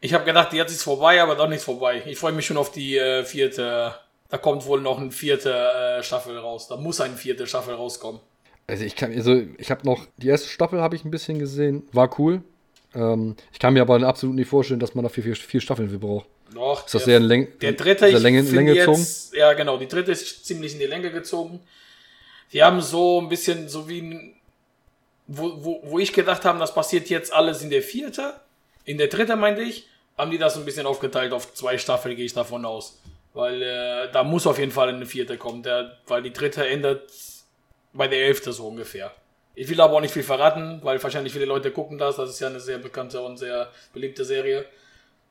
ich 0.00 0.14
habe 0.14 0.24
gedacht, 0.24 0.52
jetzt 0.52 0.72
ist 0.72 0.82
vorbei, 0.82 1.20
aber 1.20 1.34
doch 1.34 1.48
nicht 1.48 1.62
vorbei. 1.62 2.02
Ich 2.06 2.18
freue 2.18 2.32
mich 2.32 2.46
schon 2.46 2.56
auf 2.56 2.72
die 2.72 2.96
äh, 2.96 3.24
vierte. 3.24 3.94
Da 4.28 4.38
kommt 4.38 4.64
wohl 4.64 4.80
noch 4.80 4.98
eine 4.98 5.10
vierte 5.10 5.52
äh, 5.52 6.02
Staffel 6.02 6.38
raus. 6.38 6.68
Da 6.68 6.76
muss 6.76 7.00
eine 7.00 7.16
vierte 7.16 7.46
Staffel 7.46 7.74
rauskommen. 7.74 8.20
Also 8.66 8.84
ich 8.84 8.94
kann, 8.96 9.12
also 9.12 9.42
ich 9.58 9.70
habe 9.70 9.84
noch 9.84 10.06
die 10.16 10.28
erste 10.28 10.48
Staffel 10.48 10.80
habe 10.80 10.94
ich 10.94 11.04
ein 11.04 11.10
bisschen 11.10 11.38
gesehen, 11.38 11.88
war 11.92 12.18
cool. 12.18 12.42
Ähm, 12.94 13.36
ich 13.52 13.58
kann 13.58 13.74
mir 13.74 13.82
aber 13.82 14.00
absolut 14.02 14.34
nicht 14.34 14.48
vorstellen, 14.48 14.80
dass 14.80 14.94
man 14.94 15.04
dafür 15.04 15.22
vier, 15.22 15.36
vier 15.36 15.60
Staffeln 15.60 15.90
für 15.90 15.98
braucht. 15.98 16.26
Doch. 16.54 16.84
Ist 16.84 16.94
das 16.94 17.04
der, 17.04 17.18
sehr 17.18 17.20
Läng 17.20 17.48
der 17.60 17.72
dritte, 17.72 18.08
sehr 18.08 18.18
Länge, 18.18 18.42
Länge 18.42 18.74
gezogen? 18.74 19.06
ja, 19.32 19.52
genau. 19.52 19.76
Die 19.76 19.86
dritte 19.86 20.12
ist 20.12 20.44
ziemlich 20.44 20.72
in 20.72 20.80
die 20.80 20.86
Länge 20.86 21.10
gezogen. 21.10 21.60
Die 22.52 22.62
haben 22.62 22.80
so 22.80 23.20
ein 23.20 23.28
bisschen 23.28 23.68
so 23.68 23.88
wie 23.88 24.00
ein 24.00 24.34
wo, 25.32 25.64
wo, 25.64 25.80
wo 25.84 25.98
ich 25.98 26.12
gedacht 26.12 26.44
habe, 26.44 26.58
das 26.58 26.74
passiert 26.74 27.08
jetzt 27.08 27.32
alles 27.32 27.62
in 27.62 27.70
der 27.70 27.82
vierte, 27.82 28.34
in 28.84 28.98
der 28.98 29.06
dritte 29.06 29.36
meinte 29.36 29.62
ich, 29.62 29.86
haben 30.18 30.30
die 30.30 30.38
das 30.38 30.56
ein 30.56 30.64
bisschen 30.64 30.86
aufgeteilt 30.86 31.32
auf 31.32 31.54
zwei 31.54 31.78
Staffeln, 31.78 32.16
gehe 32.16 32.24
ich 32.24 32.34
davon 32.34 32.64
aus. 32.64 33.00
Weil 33.32 33.62
äh, 33.62 34.12
da 34.12 34.24
muss 34.24 34.46
auf 34.46 34.58
jeden 34.58 34.72
Fall 34.72 34.88
eine 34.88 35.06
vierte 35.06 35.38
kommen, 35.38 35.62
der, 35.62 35.96
weil 36.08 36.22
die 36.22 36.32
dritte 36.32 36.66
endet 36.66 37.12
bei 37.92 38.08
der 38.08 38.26
elfte 38.26 38.52
so 38.52 38.66
ungefähr. 38.66 39.12
Ich 39.54 39.68
will 39.68 39.80
aber 39.80 39.94
auch 39.94 40.00
nicht 40.00 40.14
viel 40.14 40.22
verraten, 40.22 40.80
weil 40.82 41.02
wahrscheinlich 41.02 41.32
viele 41.32 41.44
Leute 41.44 41.70
gucken 41.70 41.98
das. 41.98 42.16
Das 42.16 42.30
ist 42.30 42.40
ja 42.40 42.48
eine 42.48 42.60
sehr 42.60 42.78
bekannte 42.78 43.20
und 43.20 43.36
sehr 43.36 43.68
beliebte 43.92 44.24
Serie. 44.24 44.64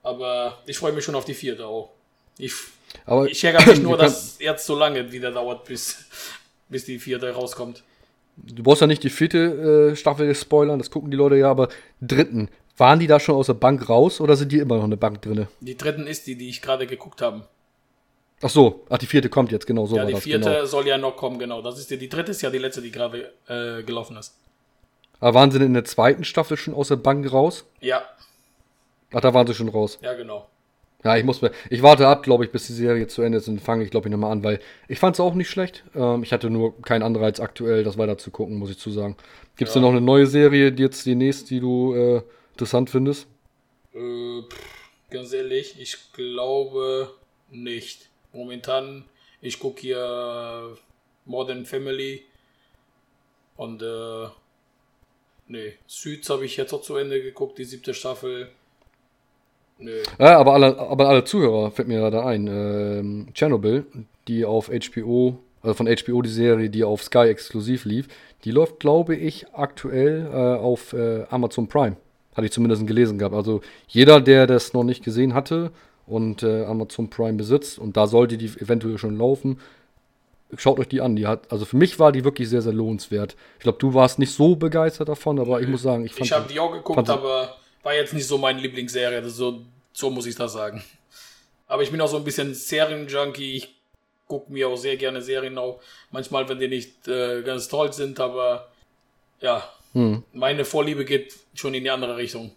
Aber 0.04 0.58
ich 0.66 0.78
freue 0.78 0.92
mich 0.92 1.04
schon 1.04 1.16
auf 1.16 1.26
die 1.26 1.34
vierte 1.34 1.66
auch. 1.66 1.92
Ich, 2.38 2.54
aber 3.06 3.28
ich 3.28 3.44
ärgere 3.44 3.66
mich 3.68 3.80
nur, 3.82 3.98
dass 3.98 4.38
jetzt 4.40 4.66
so 4.66 4.76
lange 4.76 5.12
wieder 5.12 5.32
dauert, 5.32 5.66
bis, 5.66 6.06
bis 6.70 6.86
die 6.86 7.00
vierte 7.00 7.32
rauskommt. 7.32 7.84
Du 8.38 8.64
brauchst 8.64 8.82
ja 8.82 8.88
nicht 8.88 9.04
die 9.04 9.10
vierte 9.10 9.92
äh, 9.92 9.96
Staffel 9.96 10.34
spoilern, 10.34 10.80
das 10.80 10.90
gucken 10.90 11.12
die 11.12 11.18
Leute 11.18 11.36
ja, 11.36 11.50
aber 11.50 11.68
dritten. 12.00 12.50
Waren 12.78 13.00
die 13.00 13.08
da 13.08 13.20
schon 13.20 13.36
aus 13.36 13.48
der 13.48 13.56
Bank 13.56 13.90
raus 13.90 14.22
oder 14.22 14.38
sind 14.38 14.54
die 14.54 14.60
immer 14.60 14.78
noch 14.78 14.86
in 14.86 14.92
der 14.92 14.98
Bank 14.98 15.22
drin? 15.22 15.48
Die 15.60 15.76
dritten 15.76 16.08
ist 16.08 16.28
die, 16.28 16.36
die 16.36 16.48
ich 16.48 16.62
gerade 16.62 16.88
geguckt 16.88 17.22
habe. 17.22 17.46
Ach 18.42 18.50
so, 18.50 18.86
ach, 18.90 18.98
die 18.98 19.06
vierte 19.06 19.30
kommt 19.30 19.52
jetzt, 19.52 19.68
genau 19.68 19.86
so. 19.86 19.98
Ja, 19.98 20.06
die 20.06 20.14
das, 20.14 20.24
vierte 20.24 20.50
genau. 20.50 20.66
soll 20.66 20.88
ja 20.88 20.98
noch 20.98 21.18
kommen, 21.18 21.40
genau. 21.40 21.62
Das 21.62 21.78
ist 21.78 21.92
die, 21.92 21.98
die 21.98 22.10
dritte 22.10 22.32
ist 22.32 22.42
ja 22.42 22.50
die 22.50 22.58
letzte, 22.58 22.82
die 22.82 22.92
gerade 22.92 23.34
äh, 23.48 23.84
gelaufen 23.84 24.16
ist. 24.18 24.36
Aber 25.20 25.34
waren 25.34 25.52
sie 25.52 25.60
denn 25.60 25.68
in 25.68 25.74
der 25.74 25.86
zweiten 25.86 26.24
Staffel 26.24 26.56
schon 26.56 26.74
aus 26.74 26.88
der 26.88 26.96
Bank 26.96 27.32
raus? 27.32 27.66
Ja. 27.82 28.04
Ach, 29.12 29.22
da 29.22 29.34
waren 29.34 29.46
sie 29.46 29.54
schon 29.54 29.70
raus. 29.70 30.00
Ja, 30.02 30.14
genau. 30.14 30.48
Ja, 31.04 31.16
ich 31.16 31.24
muss 31.24 31.42
mir, 31.42 31.52
ich 31.70 31.82
warte 31.82 32.08
ab, 32.08 32.24
glaube 32.24 32.44
ich, 32.44 32.52
bis 32.52 32.68
die 32.68 32.74
Serie 32.74 33.08
zu 33.08 33.22
Ende 33.22 33.38
ist 33.38 33.48
und 33.48 33.62
fange 33.62 33.86
ich, 33.86 33.92
glaube 33.92 34.08
ich, 34.08 34.12
nochmal 34.12 34.34
an, 34.34 34.44
weil 34.44 34.60
ich 34.90 35.00
fand 35.00 35.16
es 35.16 35.22
auch 35.22 35.34
nicht 35.34 35.50
schlecht. 35.50 35.84
Ähm, 35.96 36.24
ich 36.24 36.34
hatte 36.34 36.50
nur 36.50 36.80
keinen 36.82 37.04
Anreiz 37.04 37.40
aktuell, 37.40 37.84
das 37.84 37.98
weiter 37.98 38.18
zu 38.18 38.32
gucken, 38.32 38.58
muss 38.58 38.70
ich 38.70 38.78
zu 38.78 38.92
sagen. 38.92 39.16
Gibt 39.56 39.70
es 39.70 39.76
ja. 39.76 39.82
denn 39.82 39.90
noch 39.90 39.96
eine 39.96 40.06
neue 40.06 40.28
Serie, 40.28 40.74
die 40.74 40.84
jetzt 40.84 41.06
die 41.06 41.16
nächste, 41.16 41.50
die 41.50 41.62
du 41.62 41.94
äh, 41.94 42.22
interessant 42.52 42.90
findest? 42.90 43.28
Äh, 43.94 44.42
pff, 44.42 45.10
ganz 45.10 45.32
ehrlich, 45.32 45.80
ich 45.80 46.12
glaube 46.12 47.12
nicht. 47.50 48.09
Momentan, 48.34 49.06
ich 49.42 49.60
gucke 49.60 49.82
hier 49.82 50.78
Modern 51.26 51.66
Family 51.66 52.24
und 53.56 53.82
äh, 53.82 54.28
nee, 55.48 55.74
Süds 55.88 56.30
habe 56.30 56.46
ich 56.46 56.58
jetzt 56.58 56.74
auch 56.74 56.82
zu 56.82 56.96
Ende 56.96 57.22
geguckt, 57.22 57.58
die 57.58 57.66
siebte 57.66 57.94
Staffel. 57.94 58.50
Nö. 59.80 60.02
Ja, 60.18 60.38
aber 60.38 60.54
alle, 60.54 60.78
aber 60.78 61.10
alle 61.10 61.24
Zuhörer 61.24 61.72
fällt 61.72 61.88
mir 61.88 62.00
gerade 62.00 62.24
ein. 62.24 62.48
Ähm, 62.48 63.28
Chernobyl, 63.34 63.86
die 64.28 64.46
auf 64.46 64.70
HBO, 64.70 65.40
also 65.62 65.74
von 65.74 65.88
HBO 65.88 66.22
die 66.22 66.30
Serie, 66.30 66.70
die 66.70 66.84
auf 66.84 67.04
Sky 67.04 67.28
exklusiv 67.28 67.86
lief, 67.86 68.08
die 68.44 68.52
läuft, 68.52 68.80
glaube 68.80 69.16
ich, 69.16 69.48
aktuell 69.54 70.30
äh, 70.32 70.60
auf 70.60 70.94
äh, 70.94 71.26
Amazon 71.30 71.68
Prime. 71.68 71.98
Hatte 72.36 72.46
ich 72.46 72.52
zumindest 72.52 72.86
gelesen 72.88 73.18
gehabt. 73.18 73.36
Also 73.36 73.62
jeder, 73.88 74.22
der 74.22 74.48
das 74.48 74.74
noch 74.74 74.84
nicht 74.84 75.04
gesehen 75.04 75.34
hatte 75.34 75.72
und 76.10 76.44
äh, 76.44 76.66
Amazon 76.66 77.10
Prime 77.10 77.38
besitzt, 77.38 77.80
und 77.80 77.96
da 77.96 78.08
sollte 78.08 78.38
die 78.38 78.48
eventuell 78.48 78.98
schon 78.98 79.18
laufen, 79.18 79.60
schaut 80.58 80.80
euch 80.80 80.88
die 80.88 81.02
an. 81.02 81.16
Die 81.16 81.28
hat, 81.28 81.52
also 81.52 81.66
für 81.66 81.78
mich 81.78 82.00
war 82.00 82.12
die 82.12 82.24
wirklich 82.24 82.50
sehr, 82.50 82.62
sehr 82.62 82.74
lohnenswert. 82.74 83.36
Ich 83.58 83.64
glaube, 83.64 83.78
du 83.78 83.94
warst 83.94 84.20
nicht 84.20 84.34
so 84.34 84.56
begeistert 84.56 85.10
davon, 85.10 85.40
aber 85.40 85.62
ich 85.62 85.68
muss 85.68 85.84
sagen, 85.84 86.06
ich 86.06 86.14
fand. 86.14 86.26
Ich 86.26 86.32
habe 86.32 86.52
die 86.52 86.60
auch 86.60 86.72
geguckt, 86.72 87.10
aber 87.10 87.56
war 87.84 87.94
jetzt 87.94 88.14
nicht 88.14 88.28
so 88.28 88.38
meine 88.38 88.60
Lieblingsserie. 88.60 89.28
So, 89.30 89.62
so 89.94 90.10
muss 90.10 90.26
ich 90.26 90.36
das 90.36 90.54
sagen. 90.54 90.84
Aber 91.68 91.84
ich 91.84 91.92
bin 91.92 92.02
auch 92.02 92.08
so 92.08 92.18
ein 92.18 92.24
bisschen 92.24 92.54
Serienjunkie. 92.54 93.56
Ich 93.58 93.76
gucke 94.28 94.52
mir 94.52 94.68
auch 94.68 94.78
sehr 94.78 94.98
gerne 94.98 95.22
Serien 95.22 95.58
auch. 95.58 95.80
Manchmal, 96.12 96.50
wenn 96.50 96.60
die 96.60 96.68
nicht 96.68 97.08
äh, 97.08 97.44
ganz 97.44 97.68
toll 97.68 97.94
sind, 97.94 98.20
aber 98.20 98.70
ja, 99.42 99.64
hm. 99.94 100.24
meine 100.34 100.66
Vorliebe 100.66 101.06
geht 101.06 101.36
schon 101.54 101.74
in 101.74 101.84
die 101.84 101.90
andere 101.90 102.18
Richtung 102.18 102.52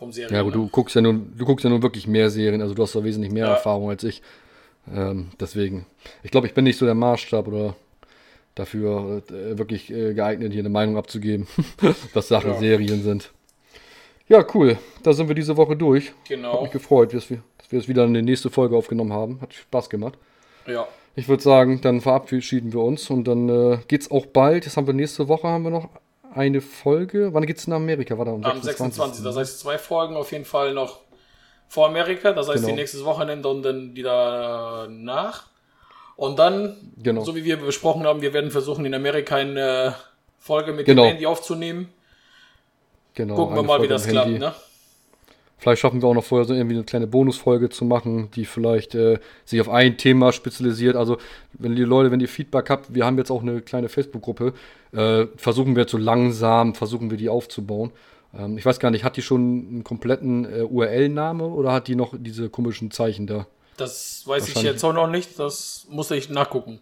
vom 0.00 0.10
Serien. 0.10 0.34
Ja, 0.34 0.40
aber 0.40 0.50
du 0.50 0.68
guckst 0.68 0.96
ja 0.96 1.02
nun, 1.02 1.32
du 1.36 1.44
guckst 1.44 1.62
ja 1.62 1.70
nun 1.70 1.82
wirklich 1.82 2.08
mehr 2.08 2.30
Serien, 2.30 2.60
also 2.60 2.74
du 2.74 2.82
hast 2.82 2.96
da 2.96 3.04
wesentlich 3.04 3.32
mehr 3.32 3.46
ja. 3.46 3.52
Erfahrung 3.52 3.90
als 3.90 4.02
ich. 4.02 4.22
Ähm, 4.92 5.28
deswegen, 5.38 5.86
ich 6.24 6.32
glaube, 6.32 6.48
ich 6.48 6.54
bin 6.54 6.64
nicht 6.64 6.78
so 6.78 6.86
der 6.86 6.94
Maßstab 6.94 7.46
oder 7.46 7.76
dafür 8.54 9.22
äh, 9.28 9.58
wirklich 9.58 9.92
äh, 9.92 10.14
geeignet, 10.14 10.52
hier 10.52 10.62
eine 10.62 10.70
Meinung 10.70 10.96
abzugeben, 10.96 11.46
was 12.14 12.28
Sachen 12.28 12.52
ja. 12.52 12.58
Serien 12.58 13.02
sind. 13.02 13.30
Ja, 14.26 14.44
cool. 14.54 14.78
Da 15.02 15.12
sind 15.12 15.28
wir 15.28 15.34
diese 15.34 15.56
Woche 15.56 15.76
durch. 15.76 16.12
Genau. 16.28 16.54
Hat 16.54 16.62
mich 16.62 16.70
gefreut, 16.70 17.12
dass 17.14 17.30
wir, 17.30 17.42
dass 17.58 17.70
wir 17.70 17.78
es 17.78 17.88
wieder 17.88 18.04
in 18.04 18.14
die 18.14 18.22
nächste 18.22 18.48
Folge 18.48 18.76
aufgenommen 18.76 19.12
haben. 19.12 19.40
Hat 19.40 19.52
Spaß 19.52 19.90
gemacht. 19.90 20.14
Ja. 20.66 20.86
Ich 21.16 21.28
würde 21.28 21.42
sagen, 21.42 21.80
dann 21.80 22.00
verabschieden 22.00 22.72
wir 22.72 22.80
uns 22.80 23.10
und 23.10 23.24
dann 23.24 23.48
äh, 23.48 23.78
es 23.90 24.10
auch 24.10 24.26
bald. 24.26 24.64
Jetzt 24.64 24.76
haben 24.76 24.86
wir 24.86 24.94
nächste 24.94 25.28
Woche 25.28 25.48
haben 25.48 25.64
wir 25.64 25.70
noch 25.70 25.88
eine 26.34 26.60
Folge. 26.60 27.34
Wann 27.34 27.46
geht 27.46 27.58
es 27.58 27.66
nach 27.66 27.76
Amerika? 27.76 28.16
War 28.16 28.24
da 28.24 28.32
am 28.32 28.42
26. 28.42 28.64
26. 28.64 29.24
Das 29.24 29.36
heißt 29.36 29.60
zwei 29.60 29.78
Folgen 29.78 30.16
auf 30.16 30.32
jeden 30.32 30.44
Fall 30.44 30.74
noch 30.74 31.00
vor 31.68 31.86
Amerika. 31.86 32.32
Das 32.32 32.48
heißt 32.48 32.58
genau. 32.58 32.68
die 32.68 32.74
nächstes 32.74 33.04
Wochenende 33.04 33.48
und 33.48 33.62
dann 33.62 33.94
wieder 33.94 34.88
nach. 34.90 35.46
Und 36.16 36.38
dann, 36.38 36.76
genau. 37.02 37.24
so 37.24 37.34
wie 37.34 37.44
wir 37.44 37.56
besprochen 37.56 38.04
haben, 38.04 38.20
wir 38.20 38.34
werden 38.34 38.50
versuchen 38.50 38.84
in 38.84 38.94
Amerika 38.94 39.36
eine 39.36 39.94
Folge 40.38 40.72
mit 40.72 40.86
genau. 40.86 41.04
dem 41.04 41.08
Handy 41.08 41.26
aufzunehmen. 41.26 41.88
Genau. 43.14 43.36
Gucken 43.36 43.56
wir 43.56 43.62
mal, 43.62 43.78
Folge 43.78 43.84
wie 43.84 43.88
das 43.88 44.06
klappt, 44.06 44.30
ne? 44.30 44.54
Vielleicht 45.60 45.82
schaffen 45.82 46.00
wir 46.00 46.08
auch 46.08 46.14
noch 46.14 46.24
vorher 46.24 46.46
so 46.46 46.54
irgendwie 46.54 46.74
eine 46.74 46.84
kleine 46.84 47.06
Bonusfolge 47.06 47.68
zu 47.68 47.84
machen, 47.84 48.30
die 48.34 48.46
vielleicht 48.46 48.94
äh, 48.94 49.18
sich 49.44 49.60
auf 49.60 49.68
ein 49.68 49.98
Thema 49.98 50.32
spezialisiert. 50.32 50.96
Also, 50.96 51.18
wenn 51.52 51.76
die 51.76 51.82
Leute, 51.82 52.10
wenn 52.10 52.20
ihr 52.20 52.28
Feedback 52.28 52.70
habt, 52.70 52.94
wir 52.94 53.04
haben 53.04 53.18
jetzt 53.18 53.30
auch 53.30 53.42
eine 53.42 53.60
kleine 53.60 53.90
Facebook-Gruppe, 53.90 54.54
äh, 54.92 55.26
versuchen 55.36 55.76
wir 55.76 55.82
jetzt 55.82 55.92
so 55.92 55.98
langsam, 55.98 56.74
versuchen 56.74 57.10
wir 57.10 57.18
die 57.18 57.28
aufzubauen. 57.28 57.92
Ähm, 58.34 58.56
ich 58.56 58.64
weiß 58.64 58.80
gar 58.80 58.90
nicht, 58.90 59.04
hat 59.04 59.18
die 59.18 59.22
schon 59.22 59.40
einen 59.40 59.84
kompletten 59.84 60.46
äh, 60.46 60.62
URL-Name 60.62 61.44
oder 61.44 61.72
hat 61.72 61.88
die 61.88 61.94
noch 61.94 62.14
diese 62.16 62.48
komischen 62.48 62.90
Zeichen 62.90 63.26
da? 63.26 63.46
Das 63.76 64.22
weiß 64.26 64.48
ich 64.48 64.62
jetzt 64.62 64.82
auch 64.82 64.94
noch 64.94 65.08
nicht, 65.08 65.38
das 65.38 65.86
muss 65.90 66.10
ich 66.10 66.30
nachgucken. 66.30 66.80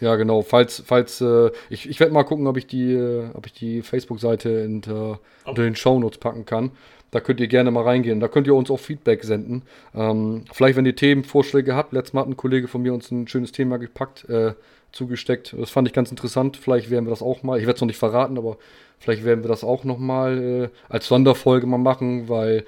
Ja, 0.00 0.16
genau. 0.16 0.42
Falls, 0.42 0.82
falls, 0.86 1.20
äh, 1.20 1.50
ich, 1.70 1.88
ich 1.88 1.98
werde 2.00 2.12
mal 2.12 2.24
gucken, 2.24 2.46
ob 2.46 2.56
ich 2.56 2.66
die, 2.66 2.92
äh, 2.92 3.30
ob 3.34 3.46
ich 3.46 3.52
die 3.52 3.82
Facebook-Seite 3.82 4.64
unter, 4.64 5.20
unter 5.44 5.62
den 5.62 5.74
Shownotes 5.74 6.18
packen 6.18 6.44
kann. 6.44 6.70
Da 7.10 7.20
könnt 7.20 7.40
ihr 7.40 7.48
gerne 7.48 7.70
mal 7.70 7.84
reingehen. 7.84 8.20
Da 8.20 8.28
könnt 8.28 8.46
ihr 8.46 8.54
uns 8.54 8.70
auch 8.70 8.80
Feedback 8.80 9.24
senden. 9.24 9.62
Ähm, 9.94 10.44
vielleicht, 10.52 10.76
wenn 10.76 10.84
ihr 10.86 10.96
Themenvorschläge 10.96 11.74
habt. 11.74 11.92
Letztes 11.92 12.12
Mal 12.12 12.22
hat 12.22 12.28
ein 12.28 12.36
Kollege 12.36 12.68
von 12.68 12.82
mir 12.82 12.92
uns 12.92 13.10
ein 13.10 13.28
schönes 13.28 13.52
Thema 13.52 13.78
gepackt, 13.78 14.28
äh, 14.28 14.52
zugesteckt. 14.92 15.54
Das 15.58 15.70
fand 15.70 15.88
ich 15.88 15.94
ganz 15.94 16.10
interessant. 16.10 16.56
Vielleicht 16.56 16.90
werden 16.90 17.06
wir 17.06 17.10
das 17.10 17.22
auch 17.22 17.42
mal. 17.42 17.58
Ich 17.58 17.66
werde 17.66 17.76
es 17.76 17.80
noch 17.80 17.86
nicht 17.86 17.98
verraten, 17.98 18.36
aber 18.36 18.58
vielleicht 18.98 19.24
werden 19.24 19.42
wir 19.42 19.48
das 19.48 19.64
auch 19.64 19.84
noch 19.84 19.98
mal 19.98 20.38
äh, 20.38 20.92
als 20.92 21.06
Sonderfolge 21.06 21.66
mal 21.66 21.78
machen, 21.78 22.28
weil 22.28 22.64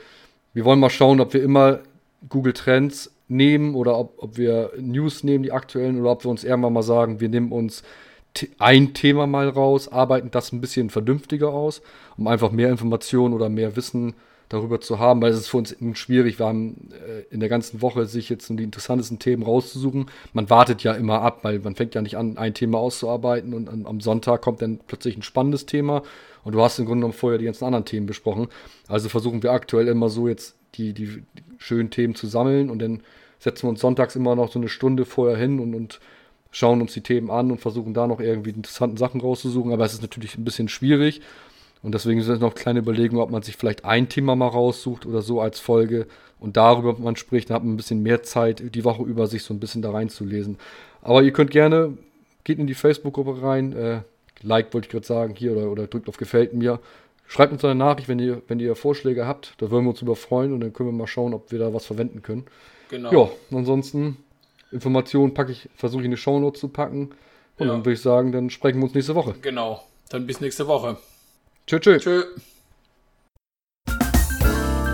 wir 0.54 0.64
wollen 0.64 0.80
mal 0.80 0.90
schauen, 0.90 1.20
ob 1.20 1.34
wir 1.34 1.42
immer 1.42 1.80
Google 2.28 2.52
Trends 2.52 3.12
nehmen 3.28 3.74
oder 3.74 3.98
ob, 3.98 4.14
ob 4.22 4.36
wir 4.36 4.72
News 4.78 5.22
nehmen, 5.22 5.44
die 5.44 5.52
aktuellen, 5.52 6.00
oder 6.00 6.10
ob 6.10 6.24
wir 6.24 6.30
uns 6.30 6.44
irgendwann 6.44 6.72
mal 6.72 6.82
sagen, 6.82 7.20
wir 7.20 7.28
nehmen 7.28 7.52
uns 7.52 7.82
ein 8.58 8.94
Thema 8.94 9.26
mal 9.26 9.48
raus, 9.48 9.90
arbeiten 9.90 10.30
das 10.30 10.52
ein 10.52 10.60
bisschen 10.60 10.90
vernünftiger 10.90 11.48
aus, 11.48 11.82
um 12.16 12.26
einfach 12.26 12.50
mehr 12.52 12.70
Informationen 12.70 13.34
oder 13.34 13.48
mehr 13.48 13.76
Wissen 13.76 14.14
darüber 14.50 14.80
zu 14.80 14.98
haben, 14.98 15.22
weil 15.22 15.30
es 15.30 15.38
ist 15.38 15.48
für 15.48 15.58
uns 15.58 15.74
schwierig. 15.94 16.38
Wir 16.38 16.46
haben 16.46 16.90
äh, 16.92 17.22
in 17.32 17.40
der 17.40 17.48
ganzen 17.48 17.80
Woche 17.80 18.04
sich 18.06 18.28
jetzt 18.28 18.50
die 18.50 18.62
interessantesten 18.62 19.20
Themen 19.20 19.44
rauszusuchen. 19.44 20.10
Man 20.32 20.50
wartet 20.50 20.82
ja 20.82 20.92
immer 20.92 21.22
ab, 21.22 21.38
weil 21.42 21.60
man 21.60 21.76
fängt 21.76 21.94
ja 21.94 22.02
nicht 22.02 22.16
an, 22.16 22.36
ein 22.36 22.52
Thema 22.52 22.78
auszuarbeiten 22.78 23.54
und 23.54 23.68
an, 23.68 23.86
am 23.86 24.00
Sonntag 24.00 24.42
kommt 24.42 24.60
dann 24.60 24.80
plötzlich 24.86 25.16
ein 25.16 25.22
spannendes 25.22 25.66
Thema 25.66 26.02
und 26.42 26.54
du 26.54 26.60
hast 26.60 26.80
im 26.80 26.84
Grunde 26.84 27.02
genommen 27.02 27.14
vorher 27.14 27.38
die 27.38 27.44
ganzen 27.44 27.64
anderen 27.64 27.84
Themen 27.84 28.06
besprochen. 28.06 28.48
Also 28.88 29.08
versuchen 29.08 29.42
wir 29.44 29.52
aktuell 29.52 29.86
immer 29.86 30.08
so 30.08 30.26
jetzt 30.26 30.56
die, 30.74 30.92
die, 30.94 31.06
die 31.06 31.44
schönen 31.58 31.90
Themen 31.90 32.16
zu 32.16 32.26
sammeln 32.26 32.70
und 32.70 32.80
dann 32.80 33.02
setzen 33.38 33.64
wir 33.64 33.70
uns 33.70 33.80
sonntags 33.80 34.16
immer 34.16 34.34
noch 34.34 34.50
so 34.50 34.58
eine 34.58 34.68
Stunde 34.68 35.04
vorher 35.04 35.38
hin 35.38 35.60
und, 35.60 35.74
und 35.76 36.00
schauen 36.50 36.80
uns 36.80 36.92
die 36.92 37.02
Themen 37.02 37.30
an 37.30 37.52
und 37.52 37.60
versuchen 37.60 37.94
da 37.94 38.08
noch 38.08 38.18
irgendwie 38.18 38.50
interessante 38.50 38.98
Sachen 38.98 39.20
rauszusuchen. 39.20 39.72
Aber 39.72 39.84
es 39.84 39.92
ist 39.92 40.02
natürlich 40.02 40.36
ein 40.36 40.44
bisschen 40.44 40.68
schwierig 40.68 41.20
und 41.82 41.94
deswegen 41.94 42.22
sind 42.22 42.34
es 42.34 42.40
noch 42.40 42.54
kleine 42.54 42.80
Überlegungen, 42.80 43.22
ob 43.22 43.30
man 43.30 43.42
sich 43.42 43.56
vielleicht 43.56 43.84
ein 43.84 44.08
Thema 44.08 44.36
mal 44.36 44.48
raussucht 44.48 45.06
oder 45.06 45.22
so 45.22 45.40
als 45.40 45.60
Folge 45.60 46.06
und 46.38 46.56
darüber 46.56 46.98
man 46.98 47.16
spricht, 47.16 47.50
dann 47.50 47.56
hat 47.56 47.64
man 47.64 47.74
ein 47.74 47.76
bisschen 47.76 48.02
mehr 48.02 48.22
Zeit, 48.22 48.62
die 48.74 48.84
Woche 48.84 49.02
über 49.02 49.26
sich 49.26 49.42
so 49.42 49.54
ein 49.54 49.60
bisschen 49.60 49.82
da 49.82 49.90
reinzulesen. 49.90 50.58
Aber 51.02 51.22
ihr 51.22 51.32
könnt 51.32 51.50
gerne, 51.50 51.96
geht 52.44 52.58
in 52.58 52.66
die 52.66 52.74
Facebook-Gruppe 52.74 53.42
rein, 53.42 53.72
äh, 53.72 54.00
like 54.42 54.72
wollte 54.72 54.86
ich 54.86 54.90
gerade 54.90 55.06
sagen, 55.06 55.34
hier 55.34 55.52
oder, 55.52 55.70
oder 55.70 55.86
drückt 55.86 56.08
auf 56.08 56.16
Gefällt 56.16 56.54
mir. 56.54 56.80
Schreibt 57.26 57.52
uns 57.52 57.64
eine 57.64 57.76
Nachricht, 57.76 58.08
wenn 58.08 58.18
ihr, 58.18 58.42
wenn 58.48 58.58
ihr 58.58 58.74
Vorschläge 58.74 59.26
habt. 59.26 59.54
Da 59.58 59.70
würden 59.70 59.84
wir 59.84 59.90
uns 59.90 60.02
über 60.02 60.16
freuen 60.16 60.52
und 60.52 60.60
dann 60.60 60.72
können 60.72 60.88
wir 60.88 60.92
mal 60.92 61.06
schauen, 61.06 61.32
ob 61.32 61.52
wir 61.52 61.58
da 61.58 61.72
was 61.72 61.86
verwenden 61.86 62.22
können. 62.22 62.46
Genau. 62.88 63.12
Ja, 63.12 63.56
ansonsten 63.56 64.16
Informationen 64.72 65.32
packe 65.32 65.52
ich, 65.52 65.68
versuche 65.76 66.02
ich 66.02 66.06
in 66.06 66.10
die 66.10 66.16
Shownotes 66.16 66.60
zu 66.60 66.68
packen. 66.68 67.10
Und 67.58 67.66
ja. 67.66 67.72
dann 67.72 67.84
würde 67.84 67.92
ich 67.92 68.00
sagen, 68.00 68.32
dann 68.32 68.50
sprechen 68.50 68.78
wir 68.78 68.84
uns 68.84 68.94
nächste 68.94 69.14
Woche. 69.14 69.34
Genau. 69.42 69.82
Dann 70.08 70.26
bis 70.26 70.40
nächste 70.40 70.66
Woche. 70.66 70.96
Tschö, 71.70 71.78
tschö. 71.78 71.98
Tschö. 72.00 72.24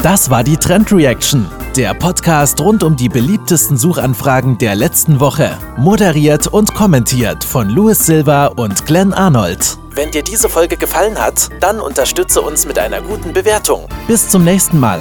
Das 0.03 0.29
war 0.29 0.45
die 0.45 0.59
Trend 0.59 0.93
Reaction, 0.93 1.47
der 1.75 1.95
Podcast 1.95 2.61
rund 2.61 2.83
um 2.83 2.97
die 2.97 3.09
beliebtesten 3.09 3.79
Suchanfragen 3.79 4.59
der 4.59 4.75
letzten 4.75 5.19
Woche. 5.19 5.57
Moderiert 5.79 6.49
und 6.49 6.75
kommentiert 6.75 7.43
von 7.45 7.71
Louis 7.71 8.05
Silva 8.05 8.49
und 8.49 8.85
Glenn 8.85 9.15
Arnold. 9.15 9.79
Wenn 9.93 10.11
dir 10.11 10.23
diese 10.23 10.51
Folge 10.51 10.77
gefallen 10.77 11.19
hat, 11.19 11.49
dann 11.61 11.81
unterstütze 11.81 12.43
uns 12.43 12.67
mit 12.67 12.79
einer 12.79 13.01
guten 13.01 13.33
Bewertung. 13.33 13.89
Bis 14.07 14.29
zum 14.29 14.45
nächsten 14.45 14.79
Mal. 14.79 15.01